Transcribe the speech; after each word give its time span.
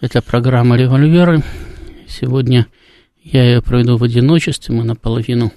Это 0.00 0.22
программа 0.22 0.78
«Револьверы». 0.78 1.42
Сегодня 2.08 2.66
я 3.22 3.44
ее 3.44 3.60
проведу 3.60 3.98
в 3.98 4.02
одиночестве. 4.02 4.74
Мы 4.74 4.82
наполовину 4.82 5.52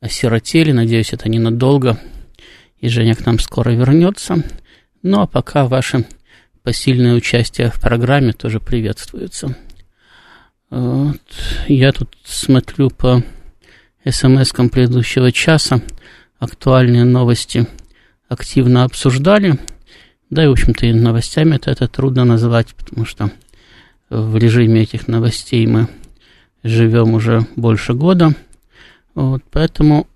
осиротели. 0.00 0.70
Надеюсь, 0.70 1.12
это 1.12 1.28
ненадолго. 1.28 1.98
И 2.78 2.88
Женя 2.88 3.16
к 3.16 3.26
нам 3.26 3.40
скоро 3.40 3.70
вернется. 3.70 4.44
Ну, 5.02 5.22
а 5.22 5.26
пока 5.26 5.66
ваше 5.66 6.06
посильное 6.62 7.14
участие 7.14 7.72
в 7.72 7.80
программе 7.80 8.32
тоже 8.32 8.60
приветствуется. 8.60 9.56
Вот. 10.70 11.20
Я 11.66 11.90
тут 11.90 12.16
смотрю 12.24 12.90
по 12.90 13.24
смс-кам 14.04 14.68
предыдущего 14.68 15.32
часа. 15.32 15.82
Актуальные 16.38 17.02
новости 17.02 17.66
активно 18.28 18.84
обсуждали. 18.84 19.58
Да 20.30 20.44
и, 20.44 20.46
в 20.46 20.52
общем-то, 20.52 20.86
и 20.86 20.92
новостями 20.92 21.56
это, 21.56 21.72
это 21.72 21.88
трудно 21.88 22.24
назвать, 22.24 22.72
потому 22.76 23.04
что 23.04 23.32
в 24.10 24.36
режиме 24.36 24.82
этих 24.82 25.08
новостей 25.08 25.66
мы 25.66 25.88
живем 26.62 27.14
уже 27.14 27.46
больше 27.56 27.94
года. 27.94 28.34
Вот, 29.14 29.42
поэтому 29.50 30.06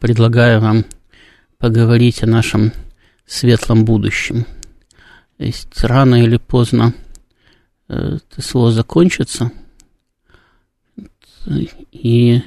предлагаю 0.00 0.60
вам 0.60 0.84
поговорить 1.58 2.22
о 2.22 2.26
нашем 2.26 2.72
светлом 3.26 3.84
будущем. 3.84 4.44
То 5.38 5.44
есть 5.44 5.82
рано 5.82 6.22
или 6.22 6.36
поздно 6.36 6.94
э, 7.88 8.18
ТСО 8.30 8.70
закончится, 8.70 9.50
и 11.92 12.42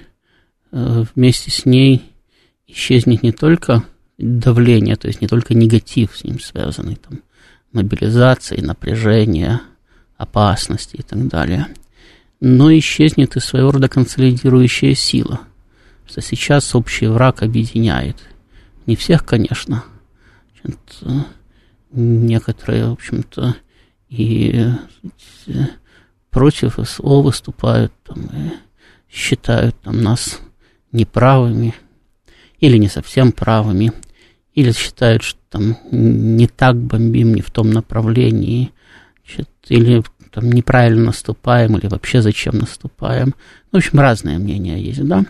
э, 0.72 1.06
вместе 1.16 1.52
с 1.52 1.66
ней 1.66 2.12
исчезнет 2.68 3.24
не 3.24 3.32
только 3.32 3.84
давление, 4.18 4.96
то 4.96 5.08
есть 5.08 5.22
не 5.22 5.28
только 5.28 5.54
негатив 5.54 6.18
с 6.18 6.24
ним 6.24 6.40
связанный, 6.40 6.96
там, 6.96 7.22
мобилизации, 7.72 8.62
напряжения, 8.62 9.62
опасности 10.18 10.98
и 10.98 11.02
так 11.02 11.28
далее, 11.28 11.68
но 12.40 12.72
исчезнет 12.78 13.36
и 13.36 13.40
своего 13.40 13.72
рода 13.72 13.88
консолидирующая 13.88 14.96
сила, 14.96 15.42
что 16.08 16.22
сейчас 16.22 16.76
общий 16.76 17.08
враг 17.08 17.44
объединяет. 17.44 18.18
Не 18.86 18.96
всех, 18.96 19.26
конечно, 19.26 19.84
некоторые, 21.92 22.88
в 22.88 22.94
общем-то, 22.94 23.56
и 24.10 24.68
против 26.32 26.80
СО 26.84 27.22
выступают 27.22 27.94
там, 28.04 28.26
и 28.26 28.52
считают 29.10 29.80
там, 29.82 30.02
нас 30.02 30.40
неправыми 30.92 31.76
или 32.60 32.78
не 32.78 32.90
совсем 32.90 33.32
правыми– 33.32 33.94
или 34.60 34.72
считают, 34.72 35.24
что 35.24 35.40
там 35.50 35.78
не 35.92 36.48
так 36.48 36.76
бомбим, 36.76 37.34
не 37.34 37.42
в 37.42 37.50
том 37.50 37.72
направлении, 37.72 38.72
значит, 39.26 39.50
или 39.70 40.04
там 40.32 40.52
неправильно 40.52 41.06
наступаем, 41.06 41.78
или 41.78 41.88
вообще 41.88 42.22
зачем 42.22 42.58
наступаем. 42.58 43.34
Ну, 43.72 43.78
в 43.80 43.84
общем, 43.84 44.00
разные 44.00 44.38
мнения 44.38 44.80
есть, 44.80 45.04
да. 45.06 45.26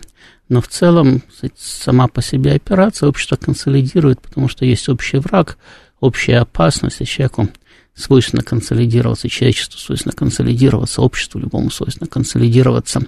Но 0.48 0.60
в 0.60 0.68
целом 0.68 1.22
сама 1.56 2.08
по 2.08 2.22
себе 2.22 2.52
операция 2.52 3.08
общество 3.08 3.36
консолидирует, 3.36 4.20
потому 4.20 4.48
что 4.48 4.64
есть 4.64 4.88
общий 4.88 5.18
враг, 5.18 5.58
общая 6.00 6.38
опасность, 6.38 7.00
и 7.00 7.06
человеку 7.06 7.48
свойственно 7.94 8.42
консолидироваться, 8.42 9.28
человечеству 9.28 9.78
свойственно 9.78 10.12
консолидироваться, 10.12 11.02
обществу 11.02 11.38
любому 11.38 11.70
свойственно 11.70 12.08
консолидироваться 12.08 13.02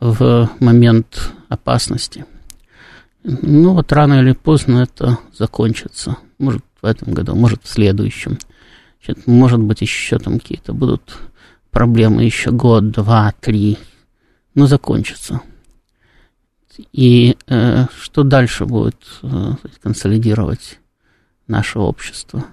в 0.00 0.50
момент 0.60 1.30
опасности. 1.48 2.24
Ну, 3.24 3.74
вот 3.74 3.92
рано 3.92 4.20
или 4.20 4.32
поздно 4.32 4.78
это 4.78 5.18
закончится. 5.32 6.16
Может, 6.38 6.64
в 6.80 6.86
этом 6.86 7.14
году, 7.14 7.34
может, 7.36 7.62
в 7.62 7.68
следующем. 7.68 8.38
Значит, 9.04 9.26
может 9.26 9.60
быть, 9.60 9.80
еще 9.80 10.18
там 10.18 10.40
какие-то 10.40 10.72
будут 10.72 11.18
проблемы 11.70 12.24
еще 12.24 12.50
год, 12.50 12.90
два, 12.90 13.32
три. 13.40 13.78
Но 14.54 14.66
закончится. 14.66 15.40
И 16.92 17.36
э, 17.46 17.86
что 18.00 18.22
дальше 18.22 18.66
будет 18.66 19.02
э, 19.22 19.52
консолидировать 19.82 20.78
наше 21.46 21.78
общество? 21.78 22.44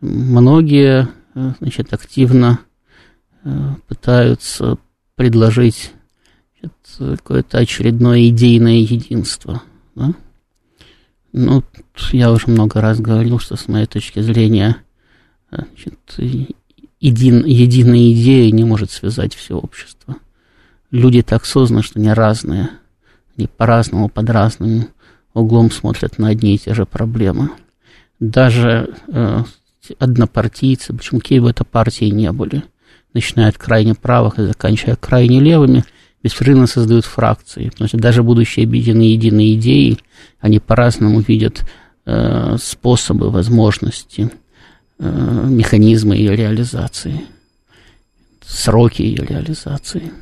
Многие, 0.00 1.08
э, 1.34 1.52
значит, 1.60 1.92
активно 1.92 2.60
э, 3.44 3.74
пытаются 3.86 4.78
предложить 5.14 5.92
какое-то 6.98 7.58
очередное 7.58 8.28
идейное 8.28 8.78
единство. 8.78 9.62
Да? 9.94 10.12
Ну, 11.32 11.62
я 12.12 12.32
уже 12.32 12.48
много 12.48 12.80
раз 12.80 13.00
говорил, 13.00 13.38
что 13.38 13.56
с 13.56 13.68
моей 13.68 13.86
точки 13.86 14.20
зрения 14.20 14.76
значит, 15.50 15.98
един, 17.00 17.44
единая 17.44 18.12
идея 18.12 18.50
не 18.50 18.64
может 18.64 18.90
связать 18.90 19.34
все 19.34 19.56
общество. 19.56 20.16
Люди 20.90 21.22
так 21.22 21.44
созданы, 21.44 21.82
что 21.82 21.98
они 21.98 22.10
разные. 22.10 22.70
Они 23.36 23.46
по-разному, 23.46 24.08
под 24.08 24.28
разным 24.28 24.88
углом 25.34 25.70
смотрят 25.70 26.18
на 26.18 26.28
одни 26.28 26.56
и 26.56 26.58
те 26.58 26.74
же 26.74 26.84
проблемы. 26.84 27.50
Даже 28.18 28.94
э, 29.06 29.44
однопартийцы, 29.98 30.92
почему 30.92 31.20
какие 31.20 31.38
бы 31.38 31.50
это 31.50 31.64
партии 31.64 32.06
не 32.06 32.32
были, 32.32 32.64
начиная 33.14 33.48
от 33.48 33.56
крайне 33.56 33.94
правых 33.94 34.38
и 34.38 34.46
заканчивая 34.46 34.96
крайне 34.96 35.40
левыми– 35.40 35.84
беспрерывно 36.22 36.66
создают 36.66 37.04
фракции. 37.04 37.70
Что 37.86 37.96
даже 37.96 38.22
будущие 38.22 38.64
объединены 38.64 39.02
единой 39.02 39.54
идеей, 39.54 39.98
они 40.40 40.58
по-разному 40.58 41.20
видят 41.20 41.62
э, 42.06 42.56
способы, 42.60 43.30
возможности, 43.30 44.30
э, 44.98 45.44
механизмы 45.48 46.16
ее 46.16 46.36
реализации, 46.36 47.22
сроки 48.44 49.02
ее 49.02 49.24
реализации. 49.24 50.12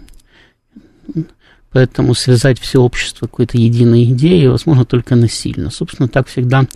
Поэтому 1.71 2.15
связать 2.15 2.59
все 2.59 2.81
общество 2.81 3.27
какой-то 3.27 3.59
единой 3.59 4.05
идеей 4.05 4.49
возможно 4.49 4.85
только 4.85 5.17
насильно. 5.17 5.71
Собственно, 5.71 6.09
так 6.09 6.29
всегда 6.29 6.67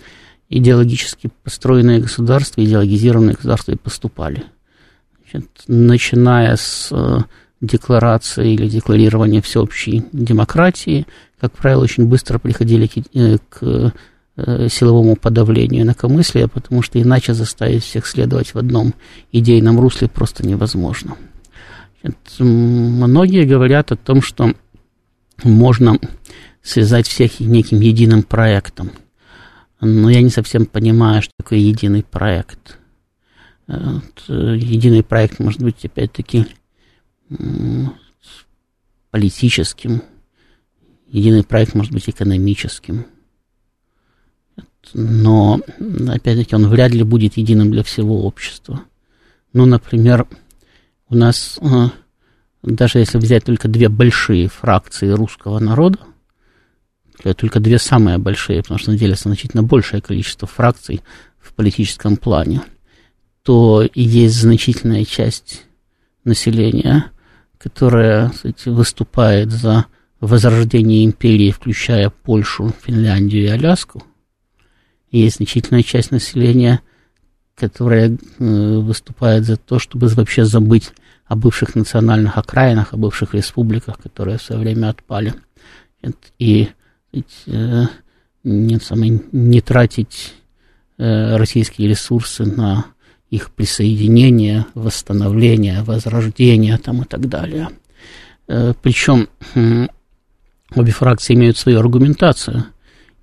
идеологически 0.49 1.31
построенные 1.43 1.99
государства, 2.01 2.63
идеологизированные 2.63 3.35
государства 3.35 3.73
и 3.73 3.77
поступали. 3.77 4.45
Значит, 5.31 5.51
начиная 5.67 6.57
с 6.57 6.89
э, 6.91 7.21
декларации 7.63 8.53
или 8.53 8.69
декларирования 8.69 9.41
всеобщей 9.41 10.05
демократии, 10.13 11.07
как 11.41 11.53
правило, 11.53 11.85
очень 11.85 12.07
быстро 12.07 12.39
приходили 12.39 12.89
к, 12.89 12.99
э, 13.15 13.39
к 13.49 13.93
э, 14.37 14.69
силовому 14.69 15.17
подавлению 15.17 15.83
инакомыслия, 15.83 16.49
потому 16.49 16.83
что 16.83 17.01
иначе 17.01 17.35
заставить 17.35 17.85
всех 17.85 18.07
следовать 18.07 18.53
в 18.55 18.59
одном 18.59 18.95
идейном 19.31 19.81
русле 19.81 20.09
просто 20.09 20.47
невозможно. 20.47 21.17
Многие 22.41 23.45
говорят 23.45 23.93
о 23.93 23.97
том, 23.97 24.23
что 24.23 24.55
можно 25.45 25.99
связать 26.63 27.07
всех 27.07 27.39
неким 27.39 27.81
единым 27.81 28.25
проектом. 28.25 28.91
Но 29.81 30.11
я 30.11 30.21
не 30.21 30.31
совсем 30.31 30.67
понимаю, 30.67 31.23
что 31.23 31.33
такое 31.39 31.61
единый 31.61 32.03
проект. 32.03 32.79
Э, 33.69 34.01
единый 34.29 35.05
проект 35.05 35.39
может 35.39 35.63
быть, 35.63 35.85
опять-таки, 35.85 36.47
политическим, 39.11 40.03
единый 41.09 41.45
проект 41.45 41.75
может 41.75 41.93
быть 41.93 42.09
экономическим. 42.09 43.07
Но, 44.95 45.61
опять-таки, 46.09 46.57
он 46.57 46.67
вряд 46.69 46.93
ли 46.93 47.05
будет 47.05 47.37
единым 47.37 47.71
для 47.71 47.85
всего 47.85 48.25
общества. 48.25 48.83
Ну, 49.53 49.65
например, 49.65 50.27
у 51.09 51.15
нас, 51.15 51.59
э, 51.61 51.89
даже 52.63 52.99
если 52.99 53.19
взять 53.19 53.45
только 53.45 53.69
две 53.69 53.89
большие 53.89 54.49
фракции 54.49 55.09
русского 55.11 55.61
народа, 55.61 55.99
только 57.37 57.61
две 57.61 57.79
самые 57.79 58.19
большие, 58.19 58.63
потому 58.63 58.79
что 58.79 58.91
на 58.91 58.99
деле 58.99 59.15
значительно 59.15 59.63
большее 59.63 60.01
количество 60.01 60.49
фракций 60.49 61.03
в 61.39 61.53
политическом 61.53 62.17
плане, 62.17 62.63
то 63.43 63.89
есть 63.95 64.37
значительная 64.37 65.05
часть 65.05 65.65
населения, 66.25 67.11
которая 67.63 68.31
кстати, 68.31 68.69
выступает 68.69 69.53
за 69.53 69.87
возрождение 70.21 71.05
империи, 71.05 71.51
включая 71.51 72.11
Польшу, 72.11 72.73
Финляндию 72.83 73.45
и 73.45 73.49
Аляску. 73.49 74.03
Есть 75.11 75.37
значительная 75.37 75.83
часть 75.83 76.11
населения, 76.11 76.81
которая 77.55 78.17
выступает 78.39 79.45
за 79.45 79.57
то, 79.57 79.79
чтобы 79.79 80.09
вообще 80.09 80.45
забыть 80.45 80.91
о 81.27 81.37
бывших 81.37 81.75
национальных 81.75 82.37
окраинах, 82.39 82.93
о 82.93 82.97
бывших 82.97 83.35
республиках, 83.35 83.99
которые 83.99 84.39
в 84.39 84.43
свое 84.43 84.61
время 84.61 84.89
отпали. 84.89 85.35
И 86.39 86.69
не, 88.45 88.79
самое, 88.81 89.21
не 89.31 89.61
тратить 89.61 90.35
российские 90.99 91.89
ресурсы 91.89 92.45
на 92.45 92.87
их 93.33 93.51
присоединение, 93.51 94.67
восстановление, 94.75 95.83
возрождение 95.83 96.79
там 96.79 97.03
и 97.03 97.05
так 97.05 97.29
далее. 97.29 97.69
Причем 98.47 99.29
обе 100.75 100.93
фракции 100.93 101.35
имеют 101.35 101.59
свою 101.59 101.81
аргументацию– 101.81 102.67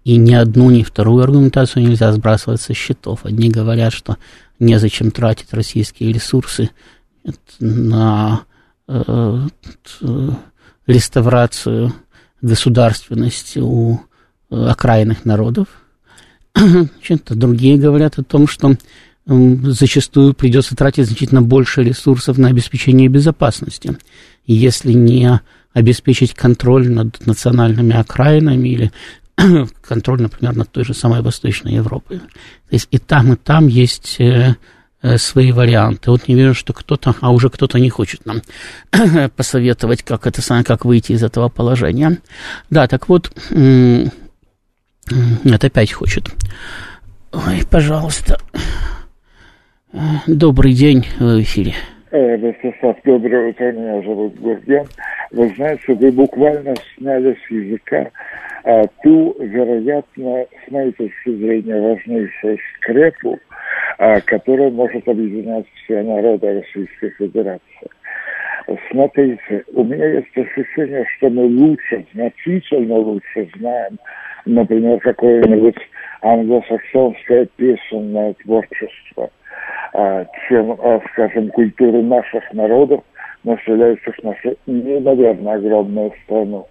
и 0.10 0.18
ни 0.18 0.34
одну, 0.34 0.70
ни 0.72 0.84
вторую 0.84 1.24
аргументацию 1.24 1.84
нельзя 1.84 2.12
сбрасывать 2.14 2.62
со 2.62 2.74
счетов. 2.74 3.26
Одни 3.26 3.50
говорят, 3.50 3.94
что 3.94 4.18
незачем 4.58 5.12
тратить 5.12 5.54
российские 5.54 6.14
ресурсы 6.14 6.72
на 7.60 8.42
э, 8.88 9.48
реставрацию 10.88 11.94
государственности 12.42 13.60
у 13.60 14.00
э, 14.50 14.56
окраинных 14.56 15.26
народов. 15.26 15.68
Другие 17.30 17.78
говорят 17.78 18.18
о 18.18 18.24
том, 18.24 18.48
что 18.48 18.76
зачастую 19.30 20.34
придется 20.34 20.76
тратить 20.76 21.06
значительно 21.06 21.42
больше 21.42 21.84
ресурсов 21.84 22.38
на 22.38 22.48
обеспечение 22.48 23.08
безопасности. 23.08 23.98
Если 24.46 24.94
не 24.94 25.40
обеспечить 25.74 26.34
контроль 26.34 26.90
над 26.90 27.26
национальными 27.26 27.96
окраинами 27.96 28.70
или 28.70 28.92
контроль, 29.88 30.22
например, 30.22 30.56
над 30.56 30.72
той 30.72 30.84
же 30.84 30.94
самой 30.94 31.22
Восточной 31.22 31.74
Европой. 31.74 32.20
То 32.20 32.26
есть 32.72 32.88
и 32.92 32.98
там, 32.98 33.34
и 33.34 33.36
там 33.36 33.68
есть 33.68 34.16
э, 34.20 34.56
э, 35.02 35.18
свои 35.18 35.52
варианты. 35.52 36.10
Вот 36.10 36.28
не 36.28 36.36
вижу, 36.36 36.56
что 36.56 36.74
кто-то, 36.74 37.16
а 37.22 37.32
уже 37.32 37.50
кто-то 37.50 37.80
не 37.80 37.90
хочет 37.90 38.26
нам 38.26 38.42
посоветовать, 39.36 40.04
как 40.04 40.26
это 40.26 40.42
самое, 40.42 40.66
как 40.66 40.86
выйти 40.86 41.12
из 41.12 41.24
этого 41.24 41.50
положения. 41.50 42.18
Да, 42.70 42.88
так 42.88 43.08
вот, 43.10 43.32
это 43.52 44.12
опять 45.68 45.92
хочет. 45.92 46.30
Ой, 47.32 47.64
пожалуйста. 47.70 48.40
Добрый 50.28 50.74
день, 50.74 51.04
в 51.20 51.42
эфире. 51.42 51.74
Ростислав, 52.12 52.96
доброе 53.04 53.50
утро, 53.50 53.72
меня 53.72 54.02
зовут 54.04 54.40
Гурген. 54.40 54.86
Вы 55.32 55.50
знаете, 55.56 55.94
вы 55.96 56.12
буквально 56.12 56.76
сняли 56.96 57.36
с 57.36 57.52
языка 57.52 58.12
а, 58.66 58.84
ту, 59.02 59.36
вероятно, 59.40 60.46
с 60.46 60.72
моей 60.72 60.92
точки 60.92 61.36
зрения, 61.36 61.82
важнейшую 61.82 62.60
скрепу, 62.78 63.40
а, 63.98 64.22
которая 64.22 64.70
может 64.70 65.08
объединять 65.08 65.66
все 65.84 66.04
народы 66.04 66.62
Российской 66.62 67.10
Федерации. 67.18 67.90
Смотрите, 68.92 69.64
у 69.74 69.84
меня 69.84 70.06
есть 70.06 70.38
ощущение, 70.38 71.04
что 71.18 71.32
мы 71.32 71.46
лучше, 71.46 72.06
значительно 72.14 72.96
лучше 72.96 73.50
знаем, 73.58 73.98
например, 74.46 75.00
какое-нибудь 75.00 75.78
англосаксонское 76.22 77.48
песенное 77.56 78.36
творчество, 78.44 79.32
чем, 80.48 80.78
скажем, 81.12 81.50
культуру 81.50 82.02
наших 82.02 82.54
народов, 82.54 83.04
населяющих 83.44 84.22
нашу 84.24 84.56
неимоверно 84.66 85.54
огромную 85.54 86.14
страну. 86.24 86.68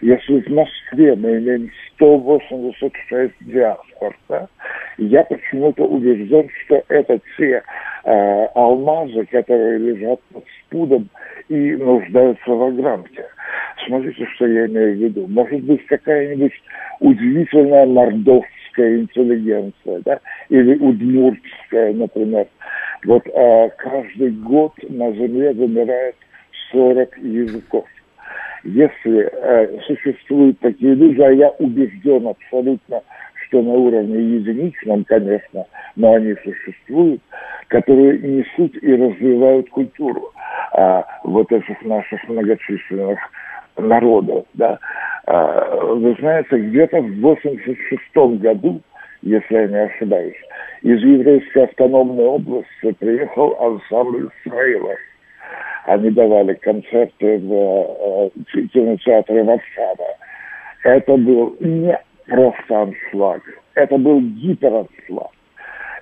Если 0.00 0.40
в 0.40 0.48
Москве 0.48 1.14
мы 1.14 1.38
имеем 1.38 1.70
186 1.94 3.32
диаспор, 3.40 4.16
да, 4.28 4.48
я 4.96 5.24
почему-то 5.24 5.84
убежден, 5.84 6.48
что 6.64 6.82
это 6.88 7.20
те 7.36 7.62
э, 8.04 8.44
алмазы, 8.54 9.26
которые 9.26 9.78
лежат 9.78 10.20
под 10.32 10.44
спудом 10.60 11.08
и 11.48 11.72
нуждаются 11.76 12.50
в 12.50 12.62
огранке. 12.62 13.24
Смотрите, 13.86 14.26
что 14.34 14.46
я 14.46 14.66
имею 14.66 14.96
в 14.96 15.00
виду. 15.00 15.26
Может 15.28 15.62
быть, 15.64 15.84
какая-нибудь 15.86 16.52
удивительная 17.00 17.86
мордовская 17.86 18.59
интеллигенция, 18.78 20.00
да, 20.04 20.20
или 20.48 20.76
удмуртская, 20.76 21.92
например. 21.92 22.46
Вот 23.04 23.26
э, 23.26 23.70
каждый 23.78 24.30
год 24.30 24.72
на 24.88 25.12
Земле 25.12 25.52
вымирает 25.52 26.16
40 26.72 27.18
языков 27.18 27.86
если 28.64 29.30
э, 29.32 29.80
существуют 29.86 30.58
такие 30.60 30.94
люди, 30.94 31.20
а 31.20 31.30
я 31.30 31.48
убежден 31.50 32.28
абсолютно, 32.28 33.02
что 33.46 33.62
на 33.62 33.72
уровне 33.72 34.36
единичном, 34.36 35.04
конечно, 35.04 35.66
но 35.96 36.14
они 36.14 36.34
существуют, 36.44 37.22
которые 37.68 38.18
несут 38.18 38.76
и 38.82 38.94
развивают 38.94 39.70
культуру 39.70 40.32
а, 40.72 41.04
вот 41.24 41.50
этих 41.50 41.82
наших 41.82 42.28
многочисленных 42.28 43.18
народов. 43.76 44.44
Да. 44.54 44.78
А, 45.26 45.76
вы 45.94 46.16
знаете, 46.18 46.56
где-то 46.56 47.00
в 47.00 47.20
86 47.20 48.40
году, 48.40 48.80
если 49.22 49.54
я 49.54 49.66
не 49.66 49.82
ошибаюсь, 49.84 50.36
из 50.82 51.02
еврейской 51.02 51.64
автономной 51.64 52.24
области 52.24 52.92
приехал 52.98 53.56
ансамбль 53.60 54.30
Исраила 54.44 54.94
они 55.84 56.10
давали 56.10 56.54
концерты 56.54 57.38
в 57.38 57.52
э, 57.52 58.30
кинотеатре 58.72 59.42
Варшава. 59.42 60.16
Это 60.84 61.16
был 61.16 61.56
не 61.60 61.98
просто 62.26 62.82
аншлаг, 62.82 63.42
это 63.74 63.96
был 63.98 64.20
гипераншлаг. 64.20 65.30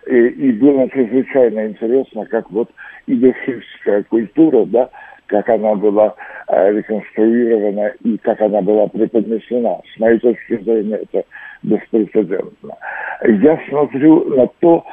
И, 0.06 0.16
и 0.16 0.52
было 0.52 0.88
чрезвычайно 0.90 1.66
интересно, 1.66 2.26
как 2.26 2.50
вот 2.50 2.70
идешевская 3.06 4.02
культура, 4.04 4.64
да, 4.66 4.90
как 5.28 5.48
она 5.48 5.74
была 5.74 6.14
э, 6.48 6.72
реконструирована 6.72 7.92
и 8.04 8.18
как 8.18 8.40
она 8.40 8.60
была 8.60 8.88
преподнесена. 8.88 9.80
С 9.94 10.00
моей 10.00 10.18
точки 10.18 10.56
зрения, 10.62 10.96
это 10.96 11.24
беспрецедентно. 11.62 12.76
Я 13.22 13.60
смотрю 13.68 14.24
на 14.34 14.46
то, 14.60 14.84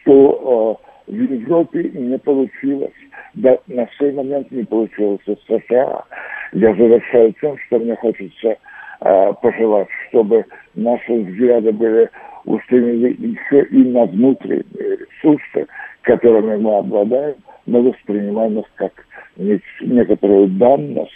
что 0.00 0.80
э, 1.08 1.12
в 1.12 1.14
Европе 1.14 1.90
не 1.94 2.18
получилось 2.18 2.92
да, 3.34 3.58
на 3.66 3.88
сей 3.98 4.12
момент 4.12 4.50
не 4.50 4.64
получилось 4.64 5.20
в 5.26 5.36
США. 5.46 6.04
Я 6.52 6.74
завершаю 6.74 7.34
тем, 7.40 7.56
что 7.66 7.78
мне 7.78 7.94
хочется 7.96 8.56
э, 9.00 9.32
пожелать, 9.42 9.88
чтобы 10.08 10.44
наши 10.74 11.12
взгляды 11.12 11.72
были 11.72 12.10
устремлены 12.44 13.14
еще 13.18 13.64
и 13.64 13.84
на 13.84 14.06
внутренние 14.06 14.64
ресурсы, 14.96 15.66
которыми 16.08 16.56
мы 16.56 16.78
обладаем, 16.78 17.36
но 17.66 17.82
воспринимаем 17.82 18.58
их 18.58 18.66
как 18.76 18.92
некоторую 19.36 20.48
данность, 20.48 21.12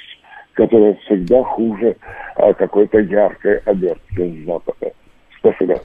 которая 0.53 0.95
всегда 1.07 1.43
хуже 1.43 1.97
а, 2.37 2.53
какой-то 2.53 2.99
яркой 2.99 3.59
обертки 3.59 4.43
с 4.43 4.47
Запада. 4.47 4.93
Спасибо. 5.39 5.81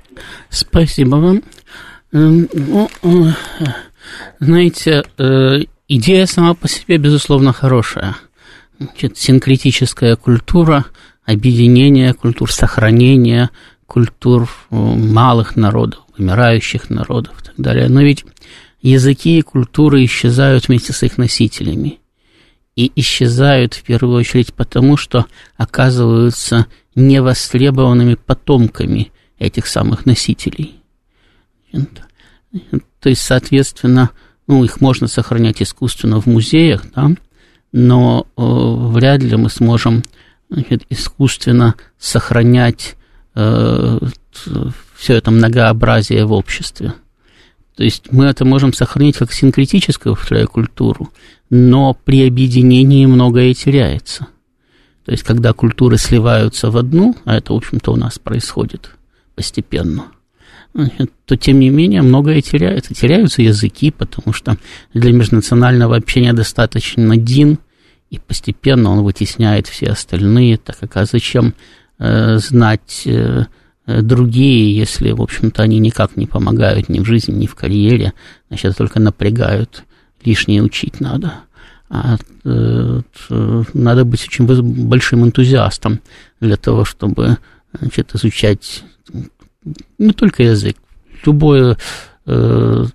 Спасибо 0.49 1.15
вам. 1.15 1.41
Ну, 2.11 2.87
знаете, 4.39 5.03
э, 5.17 5.63
Идея 5.89 6.25
сама 6.25 6.53
по 6.53 6.67
себе, 6.67 6.97
безусловно, 6.97 7.53
хорошая. 7.53 8.15
Значит, 8.77 9.17
синкретическая 9.17 10.17
культура, 10.17 10.83
объединение 11.25 12.13
культур, 12.13 12.51
сохранение 12.51 13.49
культур 13.85 14.49
э, 14.69 14.75
малых 14.75 15.55
народов, 15.55 16.01
вымирающих 16.17 16.89
народов 16.89 17.41
и 17.41 17.45
так 17.45 17.55
далее. 17.55 17.87
Но 17.87 18.01
ведь 18.01 18.25
языки 18.89 19.39
и 19.39 19.41
культуры 19.41 20.03
исчезают 20.05 20.67
вместе 20.67 20.93
с 20.93 21.03
их 21.03 21.17
носителями. 21.17 21.99
И 22.75 22.91
исчезают 22.95 23.73
в 23.73 23.83
первую 23.83 24.17
очередь 24.17 24.53
потому, 24.53 24.97
что 24.97 25.25
оказываются 25.55 26.67
невостребованными 26.93 28.15
потомками 28.15 29.11
этих 29.39 29.67
самых 29.67 30.05
носителей. 30.05 30.75
То 31.71 33.09
есть, 33.09 33.21
соответственно, 33.21 34.11
ну, 34.47 34.63
их 34.63 34.79
можно 34.79 35.07
сохранять 35.07 35.61
искусственно 35.61 36.21
в 36.21 36.25
музеях, 36.25 36.83
да, 36.95 37.11
но 37.71 38.25
э, 38.37 38.41
вряд 38.41 39.21
ли 39.21 39.35
мы 39.35 39.49
сможем 39.49 40.03
значит, 40.49 40.83
искусственно 40.89 41.75
сохранять 41.97 42.95
э, 43.35 43.99
все 44.95 45.13
это 45.13 45.31
многообразие 45.31 46.25
в 46.25 46.31
обществе. 46.31 46.93
То 47.77 47.83
есть 47.83 48.11
мы 48.11 48.25
это 48.25 48.43
можем 48.43 48.73
сохранить 48.73 49.17
как 49.17 49.31
синкретическую, 49.31 50.15
повторяю, 50.15 50.49
культуру, 50.49 51.11
но 51.49 51.93
при 51.93 52.27
объединении 52.27 53.05
многое 53.05 53.53
теряется. 53.53 54.27
То 55.05 55.11
есть 55.11 55.23
когда 55.23 55.53
культуры 55.53 55.97
сливаются 55.97 56.69
в 56.69 56.77
одну, 56.77 57.15
а 57.23 57.37
это, 57.37 57.53
в 57.53 57.55
общем-то, 57.55 57.93
у 57.93 57.95
нас 57.95 58.19
происходит 58.19 58.91
постепенно– 59.35 60.07
то 61.25 61.35
тем 61.35 61.59
не 61.59 61.69
менее 61.69 62.01
многое 62.01 62.41
теряется. 62.41 62.93
Теряются 62.93 63.41
языки, 63.41 63.91
потому 63.91 64.33
что 64.33 64.57
для 64.93 65.11
межнационального 65.11 65.95
общения 65.95 66.33
достаточно 66.33 67.13
один, 67.13 67.59
и 68.09 68.19
постепенно 68.19 68.91
он 68.91 69.03
вытесняет 69.03 69.67
все 69.67 69.87
остальные, 69.87 70.57
так 70.57 70.77
как 70.79 70.97
а 70.97 71.05
зачем 71.05 71.53
э, 71.99 72.37
знать 72.37 73.03
э, 73.05 73.45
другие, 73.87 74.75
если, 74.75 75.11
в 75.11 75.21
общем-то, 75.21 75.63
они 75.63 75.79
никак 75.79 76.17
не 76.17 76.27
помогают 76.27 76.89
ни 76.89 76.99
в 76.99 77.05
жизни, 77.05 77.33
ни 77.33 77.47
в 77.47 77.55
карьере, 77.55 78.13
значит, 78.49 78.75
только 78.77 78.99
напрягают, 78.99 79.83
лишнее 80.23 80.61
учить 80.61 80.99
надо. 80.99 81.33
А, 81.89 82.17
э, 82.43 83.01
надо 83.73 84.03
быть 84.03 84.27
очень 84.27 84.45
большим 84.45 85.23
энтузиастом 85.23 86.01
для 86.41 86.57
того, 86.57 86.83
чтобы 86.83 87.37
значит, 87.71 88.13
изучать 88.13 88.83
не 89.97 90.11
только 90.11 90.43
язык, 90.43 90.75
любое, 91.25 91.77
э, 92.25 92.85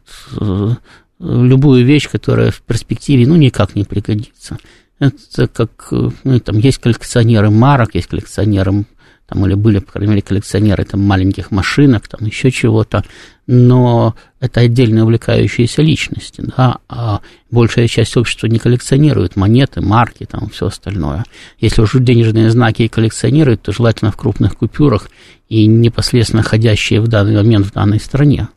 любую 1.19 1.85
вещь, 1.87 2.11
которая 2.11 2.51
в 2.51 2.61
перспективе 2.61 3.27
ну, 3.27 3.37
никак 3.37 3.75
не 3.75 3.85
пригодится. 3.85 4.59
Это 4.99 5.49
как, 5.49 5.89
ну, 5.91 6.39
там 6.41 6.59
есть 6.59 6.79
коллекционеры 6.79 7.51
марок, 7.51 7.95
есть 7.95 8.09
коллекционеры 8.09 8.85
там, 9.33 9.47
или 9.47 9.55
были, 9.55 9.79
по 9.79 9.93
крайней 9.93 10.11
мере, 10.11 10.23
коллекционеры 10.23 10.85
там, 10.85 11.01
маленьких 11.01 11.51
машинок, 11.51 12.07
там 12.07 12.27
еще 12.27 12.51
чего-то, 12.51 13.03
но 13.47 14.15
это 14.41 14.61
отдельно 14.61 15.05
увлекающиеся 15.05 15.81
личности, 15.81 16.43
да, 16.57 16.79
а 16.89 17.21
большая 17.51 17.89
часть 17.89 18.17
общества 18.17 18.47
не 18.47 18.59
коллекционирует 18.59 19.37
монеты, 19.37 19.81
марки, 19.81 20.27
там, 20.31 20.51
все 20.51 20.67
остальное. 20.67 21.25
Если 21.59 21.81
уже 21.81 22.01
денежные 22.01 22.51
знаки 22.51 22.89
коллекционируют, 22.89 23.63
то 23.63 23.73
желательно 23.73 24.13
в 24.13 24.17
крупных 24.17 24.57
купюрах 24.57 25.09
и 25.49 25.67
непосредственно 25.67 26.43
ходящие 26.43 27.01
в 27.01 27.09
данный 27.09 27.37
момент 27.37 27.67
в 27.67 27.73
данной 27.73 28.01
стране. 28.01 28.49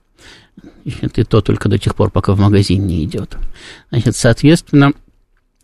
И 0.84 1.24
то 1.24 1.42
только 1.42 1.70
до 1.70 1.78
тех 1.78 1.96
пор, 1.96 2.12
пока 2.12 2.34
в 2.34 2.40
магазин 2.40 2.86
не 2.86 3.04
идет. 3.06 3.38
Значит, 3.90 4.16
соответственно, 4.16 4.92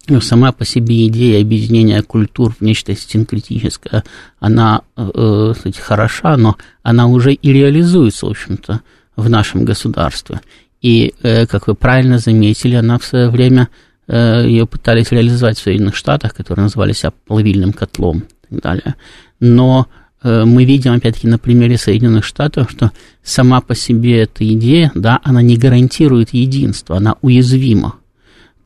ну, 0.08 0.22
сама 0.22 0.52
по 0.52 0.66
себе 0.66 1.08
идея 1.08 1.42
объединения 1.42 2.02
культур 2.02 2.54
в 2.60 2.62
нечто 2.62 2.96
синкретическое, 2.96 4.04
она, 4.40 4.82
э, 4.98 5.54
кстати, 5.56 5.80
хороша, 5.80 6.38
но 6.38 6.58
она 6.84 7.08
уже 7.08 7.34
и 7.34 7.54
реализуется, 7.54 8.26
в 8.26 8.30
общем-то, 8.30 8.82
в 9.16 9.30
нашем 9.30 9.64
государстве. 9.66 10.42
И, 10.82 11.14
э, 11.22 11.46
как 11.46 11.68
вы 11.68 11.76
правильно 11.76 12.18
заметили, 12.18 12.76
она 12.76 12.98
в 12.98 13.06
свое 13.06 13.30
время, 13.30 13.70
э, 14.08 14.46
ее 14.48 14.66
пытались 14.66 15.12
реализовать 15.12 15.60
в 15.60 15.64
Соединенных 15.64 15.96
Штатах, 15.96 16.34
которые 16.34 16.64
назывались 16.64 17.04
плавильным 17.28 17.72
котлом 17.72 18.24
и 18.50 18.56
так 18.56 18.62
далее. 18.62 18.96
Но 19.40 19.88
э, 20.24 20.44
мы 20.46 20.66
видим, 20.66 20.94
опять-таки, 20.94 21.28
на 21.28 21.38
примере 21.38 21.78
Соединенных 21.78 22.26
Штатов, 22.26 22.72
что 22.72 22.92
сама 23.24 23.62
по 23.62 23.76
себе 23.76 24.24
эта 24.24 24.52
идея, 24.54 24.92
да, 24.96 25.20
она 25.24 25.44
не 25.44 25.58
гарантирует 25.58 26.34
единство, 26.34 26.98
она 26.98 27.16
уязвима 27.22 28.01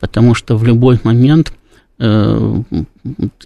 потому 0.06 0.36
что 0.36 0.56
в 0.56 0.64
любой 0.64 1.00
момент 1.04 1.52
э, 1.98 2.62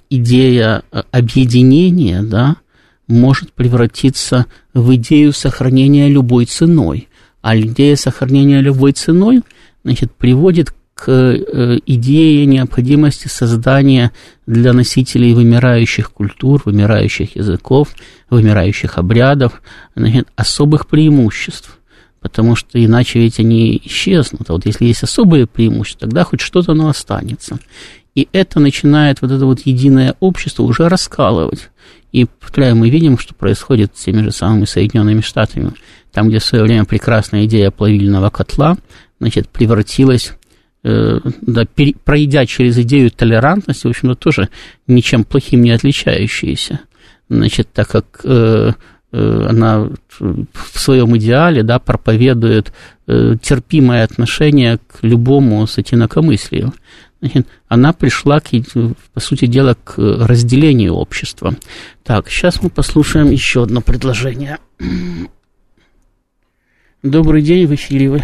идея 0.10 0.84
объединения, 1.10 2.22
да, 2.22 2.58
может 3.08 3.54
превратиться 3.54 4.46
в 4.74 4.94
идею 4.96 5.32
сохранения 5.32 6.10
любой 6.10 6.46
ценой. 6.46 7.08
А 7.42 7.58
идея 7.58 7.96
сохранения 7.96 8.60
любой 8.60 8.92
ценой, 8.92 9.42
значит, 9.86 10.12
приводит 10.12 10.74
к 10.96 11.08
э, 11.08 11.80
идее 11.86 12.46
необходимости 12.46 13.30
создания 13.30 14.12
для 14.46 14.74
носителей 14.74 15.34
вымирающих 15.34 16.12
культур, 16.12 16.62
вымирающих 16.66 17.38
языков, 17.38 17.96
вымирающих 18.30 18.98
обрядов 18.98 19.62
значит, 19.96 20.28
особых 20.36 20.88
преимуществ 20.88 21.79
потому 22.22 22.56
что 22.56 22.84
иначе 22.84 23.20
ведь 23.20 23.40
они 23.40 23.82
исчезнут. 23.86 24.50
А 24.50 24.54
вот 24.54 24.66
если 24.66 24.86
есть 24.86 25.04
особые 25.04 25.48
преимущества, 25.48 26.08
тогда 26.08 26.24
хоть 26.24 26.42
что-то 26.42 26.74
оно 26.74 26.90
останется. 26.90 27.60
И 28.16 28.28
это 28.34 28.60
начинает 28.60 29.22
вот 29.22 29.32
это 29.32 29.46
вот 29.46 29.62
единое 29.62 30.16
общество 30.20 30.64
уже 30.64 30.90
раскалывать. 30.90 31.70
И, 32.12 32.26
повторяю, 32.26 32.76
мы 32.76 32.90
видим, 32.90 33.18
что 33.18 33.36
происходит 33.36 33.96
с 33.96 34.04
теми 34.04 34.24
же 34.24 34.32
самыми 34.32 34.66
Соединенными 34.66 35.22
Штатами. 35.22 35.74
Там, 36.12 36.30
где 36.30 36.40
в 36.40 36.44
свое 36.44 36.64
время 36.64 36.86
прекрасная 36.86 37.46
идея 37.46 37.72
плавильного 37.72 38.30
котла, 38.30 38.78
значит, 39.20 39.48
превратилась 39.48 40.34
э, 40.84 41.20
да, 41.42 41.66
пере, 41.66 41.94
пройдя 42.04 42.46
через 42.46 42.78
идею 42.80 43.12
толерантности, 43.12 43.86
в 43.86 43.92
общем-то, 43.92 44.16
тоже 44.16 44.50
ничем 44.88 45.24
плохим 45.24 45.62
не 45.62 45.72
отличающаяся. 45.72 46.80
Значит, 47.30 47.70
так 47.72 47.88
как 47.88 48.22
Э, 48.24 48.74
она 49.18 49.88
в 50.54 50.80
своем 50.80 51.18
идеале 51.18 51.64
да, 51.64 51.80
проповедует 51.80 52.74
э, 53.08 53.36
терпимое 53.42 54.04
отношение 54.04 54.78
к 54.78 55.00
любому 55.02 55.66
сатинокомыслию. 55.66 56.74
Значит, 57.22 57.48
она 57.68 57.92
пришла, 57.92 58.40
к, 58.40 58.50
по 59.14 59.20
сути 59.20 59.46
дела, 59.46 59.76
к 59.84 59.98
разделению 59.98 60.94
общества. 60.94 61.54
Так, 62.04 62.30
сейчас 62.30 62.62
мы 62.62 62.70
послушаем 62.70 63.32
еще 63.32 63.64
одно 63.64 63.82
предложение. 63.82 64.58
Добрый 67.04 67.42
день, 67.42 67.66
в. 67.68 68.22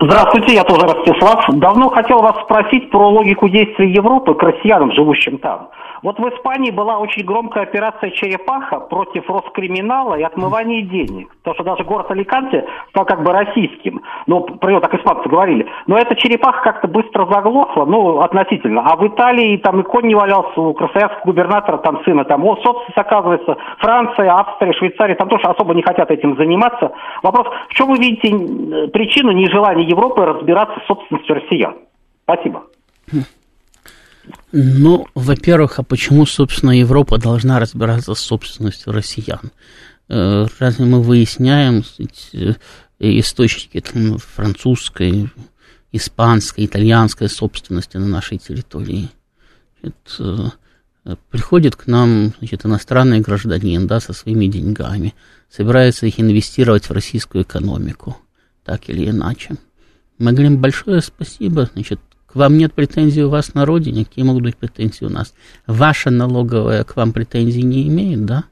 Здравствуйте, 0.00 0.54
я 0.54 0.64
тоже 0.64 0.84
Ростислав. 0.84 1.44
Давно 1.60 1.88
хотел 1.90 2.22
вас 2.22 2.34
спросить 2.44 2.90
про 2.90 3.08
логику 3.08 3.48
действий 3.48 3.92
Европы 3.92 4.34
к 4.34 4.42
россиянам, 4.42 4.92
живущим 4.92 5.38
там. 5.38 5.68
Вот 6.02 6.18
в 6.18 6.28
Испании 6.28 6.70
была 6.70 6.98
очень 6.98 7.24
громкая 7.24 7.62
операция 7.62 8.10
«Черепаха» 8.10 8.80
против 8.80 9.28
Роскриминала 9.28 10.16
и 10.16 10.22
отмывания 10.22 10.82
денег. 10.82 11.28
Потому 11.42 11.54
что 11.54 11.64
даже 11.64 11.84
город 11.84 12.10
Аликанте 12.10 12.66
стал 12.90 13.04
как 13.04 13.22
бы 13.22 13.32
российским. 13.32 14.02
Ну, 14.26 14.40
про 14.40 14.70
него 14.70 14.80
так 14.80 14.94
испанцы 14.94 15.28
говорили. 15.28 15.66
Но 15.86 15.96
эта 15.96 16.16
«Черепаха» 16.16 16.62
как-то 16.62 16.88
быстро 16.88 17.26
заглохла, 17.26 17.84
ну, 17.84 18.20
относительно. 18.20 18.82
А 18.84 18.96
в 18.96 19.06
Италии 19.06 19.58
там 19.58 19.80
и 19.80 19.84
конь 19.84 20.06
не 20.06 20.16
валялся, 20.16 20.60
у 20.60 20.74
красноярского 20.74 21.24
губернатора 21.24 21.78
там 21.78 22.02
сына, 22.04 22.24
там, 22.24 22.44
о, 22.44 22.56
собственность, 22.56 22.98
оказывается, 22.98 23.56
Франция, 23.78 24.32
Австрия, 24.32 24.72
Швейцария, 24.72 25.14
там 25.14 25.28
тоже 25.28 25.44
особо 25.44 25.72
не 25.74 25.82
хотят 25.82 26.10
этим 26.10 26.36
заниматься. 26.36 26.92
Вопрос, 27.22 27.46
в 27.68 27.74
чем 27.74 27.88
вы 27.88 27.98
видите 27.98 28.88
причину 28.88 29.30
нежелания 29.30 29.86
Европы 29.86 30.24
разбираться 30.24 30.80
с 30.80 30.86
собственностью 30.86 31.36
россиян? 31.36 31.76
Спасибо. 32.24 32.64
Ну, 34.52 35.06
во-первых, 35.14 35.78
а 35.78 35.82
почему, 35.82 36.26
собственно, 36.26 36.78
Европа 36.78 37.18
должна 37.18 37.58
разбираться 37.58 38.14
с 38.14 38.20
собственностью 38.20 38.92
россиян? 38.92 39.50
Э, 40.08 40.46
разве 40.58 40.84
мы 40.84 41.02
выясняем 41.02 41.84
э, 42.32 42.54
источники 42.98 43.80
там, 43.80 44.18
французской, 44.18 45.30
испанской, 45.90 46.66
итальянской 46.66 47.28
собственности 47.28 47.96
на 47.96 48.06
нашей 48.06 48.38
территории? 48.38 49.08
Это, 49.82 50.52
приходит 51.30 51.76
к 51.76 51.86
нам 51.86 52.32
значит, 52.38 52.64
иностранный 52.64 53.20
гражданин 53.20 53.86
да, 53.86 54.00
со 54.00 54.12
своими 54.12 54.46
деньгами, 54.46 55.14
собирается 55.50 56.06
их 56.06 56.20
инвестировать 56.20 56.88
в 56.88 56.92
российскую 56.92 57.42
экономику, 57.44 58.16
так 58.64 58.88
или 58.88 59.10
иначе. 59.10 59.56
Мы 60.18 60.32
говорим 60.32 60.58
большое 60.58 61.00
спасибо, 61.00 61.68
значит, 61.72 61.98
к 62.32 62.36
вам 62.36 62.56
нет 62.56 62.72
претензий 62.72 63.24
у 63.24 63.28
вас 63.28 63.52
на 63.52 63.66
родине, 63.66 64.06
какие 64.06 64.24
могут 64.24 64.42
быть 64.42 64.56
претензии 64.56 65.04
у 65.04 65.10
нас? 65.10 65.34
Ваша 65.66 66.08
налоговая 66.08 66.82
к 66.82 66.96
вам 66.96 67.12
претензий 67.12 67.62
не 67.62 67.86
имеет, 67.88 68.24
да? 68.24 68.44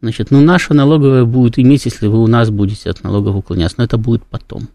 Значит, 0.00 0.30
ну, 0.30 0.40
наша 0.40 0.72
налоговая 0.72 1.24
будет 1.24 1.58
иметь, 1.58 1.84
если 1.84 2.06
вы 2.06 2.22
у 2.22 2.26
нас 2.26 2.48
будете 2.48 2.88
от 2.88 3.04
налогов 3.04 3.36
уклоняться, 3.36 3.76
но 3.78 3.84
это 3.84 3.98
будет 3.98 4.24
потом. 4.24 4.68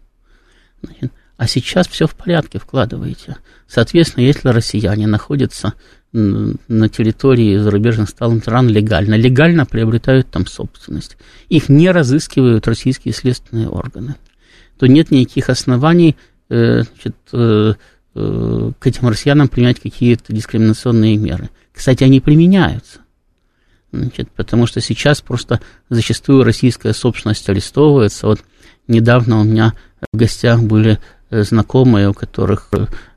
Значит, 0.82 1.12
а 1.36 1.48
сейчас 1.48 1.88
все 1.88 2.06
в 2.06 2.14
порядке 2.14 2.60
вкладываете. 2.60 3.36
Соответственно, 3.66 4.22
если 4.22 4.48
россияне 4.50 5.08
находятся 5.08 5.74
на 6.12 6.88
территории 6.88 7.58
зарубежных 7.58 8.08
стран 8.08 8.68
легально, 8.68 9.16
легально 9.16 9.66
приобретают 9.66 10.30
там 10.30 10.46
собственность, 10.46 11.16
их 11.48 11.68
не 11.68 11.90
разыскивают 11.90 12.68
российские 12.68 13.12
следственные 13.12 13.68
органы, 13.68 14.14
то 14.78 14.86
нет 14.86 15.10
никаких 15.10 15.50
оснований 15.50 16.16
э, 16.48 16.82
значит, 16.82 17.16
э, 18.18 18.72
к 18.78 18.86
этим 18.86 19.08
россиянам 19.08 19.48
применять 19.48 19.80
какие-то 19.80 20.32
дискриминационные 20.32 21.16
меры. 21.16 21.50
Кстати, 21.72 22.04
они 22.04 22.20
применяются. 22.20 23.00
Значит, 23.92 24.30
потому 24.32 24.66
что 24.66 24.80
сейчас 24.80 25.20
просто 25.20 25.60
зачастую 25.88 26.44
российская 26.44 26.92
собственность 26.92 27.48
арестовывается. 27.48 28.26
Вот 28.26 28.40
недавно 28.86 29.40
у 29.40 29.44
меня 29.44 29.74
в 30.12 30.16
гостях 30.16 30.62
были 30.62 30.98
э, 31.30 31.42
знакомые, 31.42 32.08
у 32.10 32.14
которых 32.14 32.70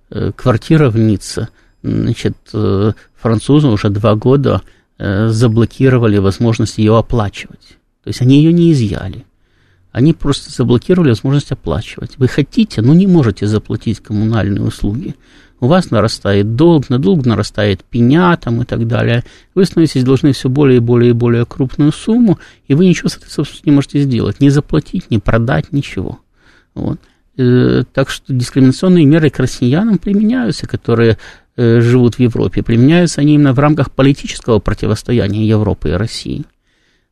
э, 0.10 0.32
квартира 0.36 0.90
в 0.90 0.98
Ницце. 0.98 1.50
Значит, 1.84 2.38
французы 3.16 3.68
уже 3.68 3.90
два 3.90 4.14
года 4.14 4.62
заблокировали 5.00 6.20
возможность 6.20 6.78
ее 6.78 6.96
оплачивать. 6.96 7.78
То 8.04 8.10
есть 8.10 8.22
они 8.22 8.38
ее 8.38 8.54
не 8.54 8.72
изъяли. 8.72 9.26
Они 9.92 10.14
просто 10.14 10.52
заблокировали 10.52 11.10
возможность 11.10 11.52
оплачивать. 11.52 12.18
Вы 12.18 12.28
хотите, 12.28 12.82
но 12.82 12.94
не 12.94 13.08
можете 13.08 13.46
заплатить 13.46 14.00
коммунальные 14.00 14.64
услуги. 14.64 15.16
У 15.60 15.68
вас 15.68 15.92
нарастает 15.92 16.56
долг, 16.56 16.90
на 16.90 16.98
долг 16.98 17.26
нарастает 17.26 17.84
пеня 17.84 18.36
там 18.38 18.62
и 18.62 18.66
так 18.66 18.88
далее. 18.88 19.24
Вы 19.54 19.66
становитесь 19.66 20.04
должны 20.04 20.32
все 20.32 20.50
более 20.50 20.78
и 20.78 20.80
более 20.80 21.12
и 21.12 21.14
более 21.14 21.46
крупную 21.46 21.92
сумму, 21.92 22.40
и 22.68 22.74
вы 22.74 22.88
ничего 22.88 23.10
с 23.10 23.18
этой 23.18 23.30
собственностью 23.30 23.70
не 23.70 23.76
можете 23.76 24.02
сделать. 24.02 24.40
Не 24.40 24.50
заплатить, 24.50 25.12
не 25.12 25.20
продать, 25.20 25.72
ничего. 25.72 26.20
Вот. 26.74 27.00
Э, 27.38 27.84
так 27.94 28.10
что 28.10 28.34
дискриминационные 28.34 29.06
меры 29.06 29.30
к 29.30 29.40
россиянам 29.40 29.98
применяются, 29.98 30.68
которые 30.68 31.18
э, 31.58 31.82
живут 31.82 32.16
в 32.16 32.20
Европе. 32.20 32.64
Применяются 32.64 33.22
они 33.22 33.36
именно 33.36 33.54
в 33.54 33.60
рамках 33.60 33.92
политического 33.92 34.60
противостояния 34.60 35.46
Европы 35.46 35.90
и 35.90 35.94
России. 35.94 36.46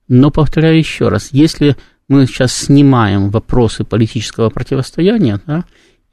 Но 0.07 0.31
повторяю 0.31 0.77
еще 0.77 1.09
раз, 1.09 1.29
если 1.31 1.77
мы 2.09 2.25
сейчас 2.25 2.53
снимаем 2.53 3.29
вопросы 3.29 3.85
политического 3.85 4.49
противостояния, 4.49 5.39
да, 5.45 5.63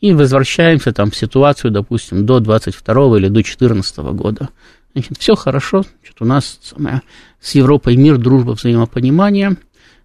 и 0.01 0.13
возвращаемся 0.13 0.93
там 0.93 1.11
в 1.11 1.17
ситуацию, 1.17 1.71
допустим, 1.73 2.27
до 2.27 2.39
22 2.39 3.19
или 3.19 3.29
до 3.29 3.43
14 3.43 3.97
года. 4.13 4.51
Значит, 4.93 5.19
все 5.19 5.35
хорошо, 5.35 5.83
значит, 6.01 6.21
у 6.21 6.27
нас 6.27 6.61
самое, 6.63 7.03
с 7.41 7.55
Европой 7.55 7.97
мир, 7.97 8.19
дружба, 8.19 8.53
взаимопонимание, 8.53 9.57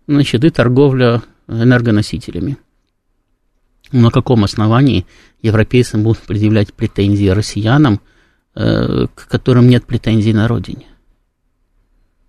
значит, 0.08 0.44
и 0.46 0.50
торговля 0.50 1.22
энергоносителями. 1.48 2.58
На 3.92 4.10
каком 4.12 4.46
основании 4.46 5.06
европейцы 5.42 5.98
будут 5.98 6.20
предъявлять 6.20 6.74
претензии 6.74 7.28
россиянам, 7.28 8.00
э, 8.56 9.08
к 9.14 9.28
которым 9.28 9.68
нет 9.68 9.86
претензий 9.86 10.32
на 10.32 10.48
родине? 10.48 10.88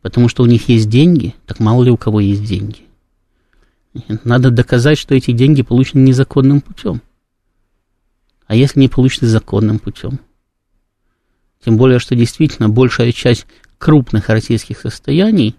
Потому 0.01 0.29
что 0.29 0.43
у 0.43 0.47
них 0.47 0.69
есть 0.69 0.89
деньги, 0.89 1.37
так 1.47 1.61
мало 1.61 1.85
ли 1.85 1.93
у 1.93 1.97
кого 1.97 2.19
есть 2.19 2.45
деньги. 2.45 2.89
Надо 4.25 4.51
доказать, 4.51 4.99
что 4.99 5.15
эти 5.15 5.33
деньги 5.33 5.63
получены 5.63 6.01
незаконным 6.03 6.61
путем. 6.61 7.03
А 8.47 8.55
если 8.55 8.81
не 8.81 8.89
получены 8.89 9.29
законным 9.29 9.79
путем? 9.79 10.21
Тем 11.65 11.77
более, 11.77 11.99
что 11.99 12.17
действительно 12.17 12.69
большая 12.69 13.13
часть 13.13 13.47
крупных 13.79 14.29
российских 14.29 14.81
состояний, 14.81 15.57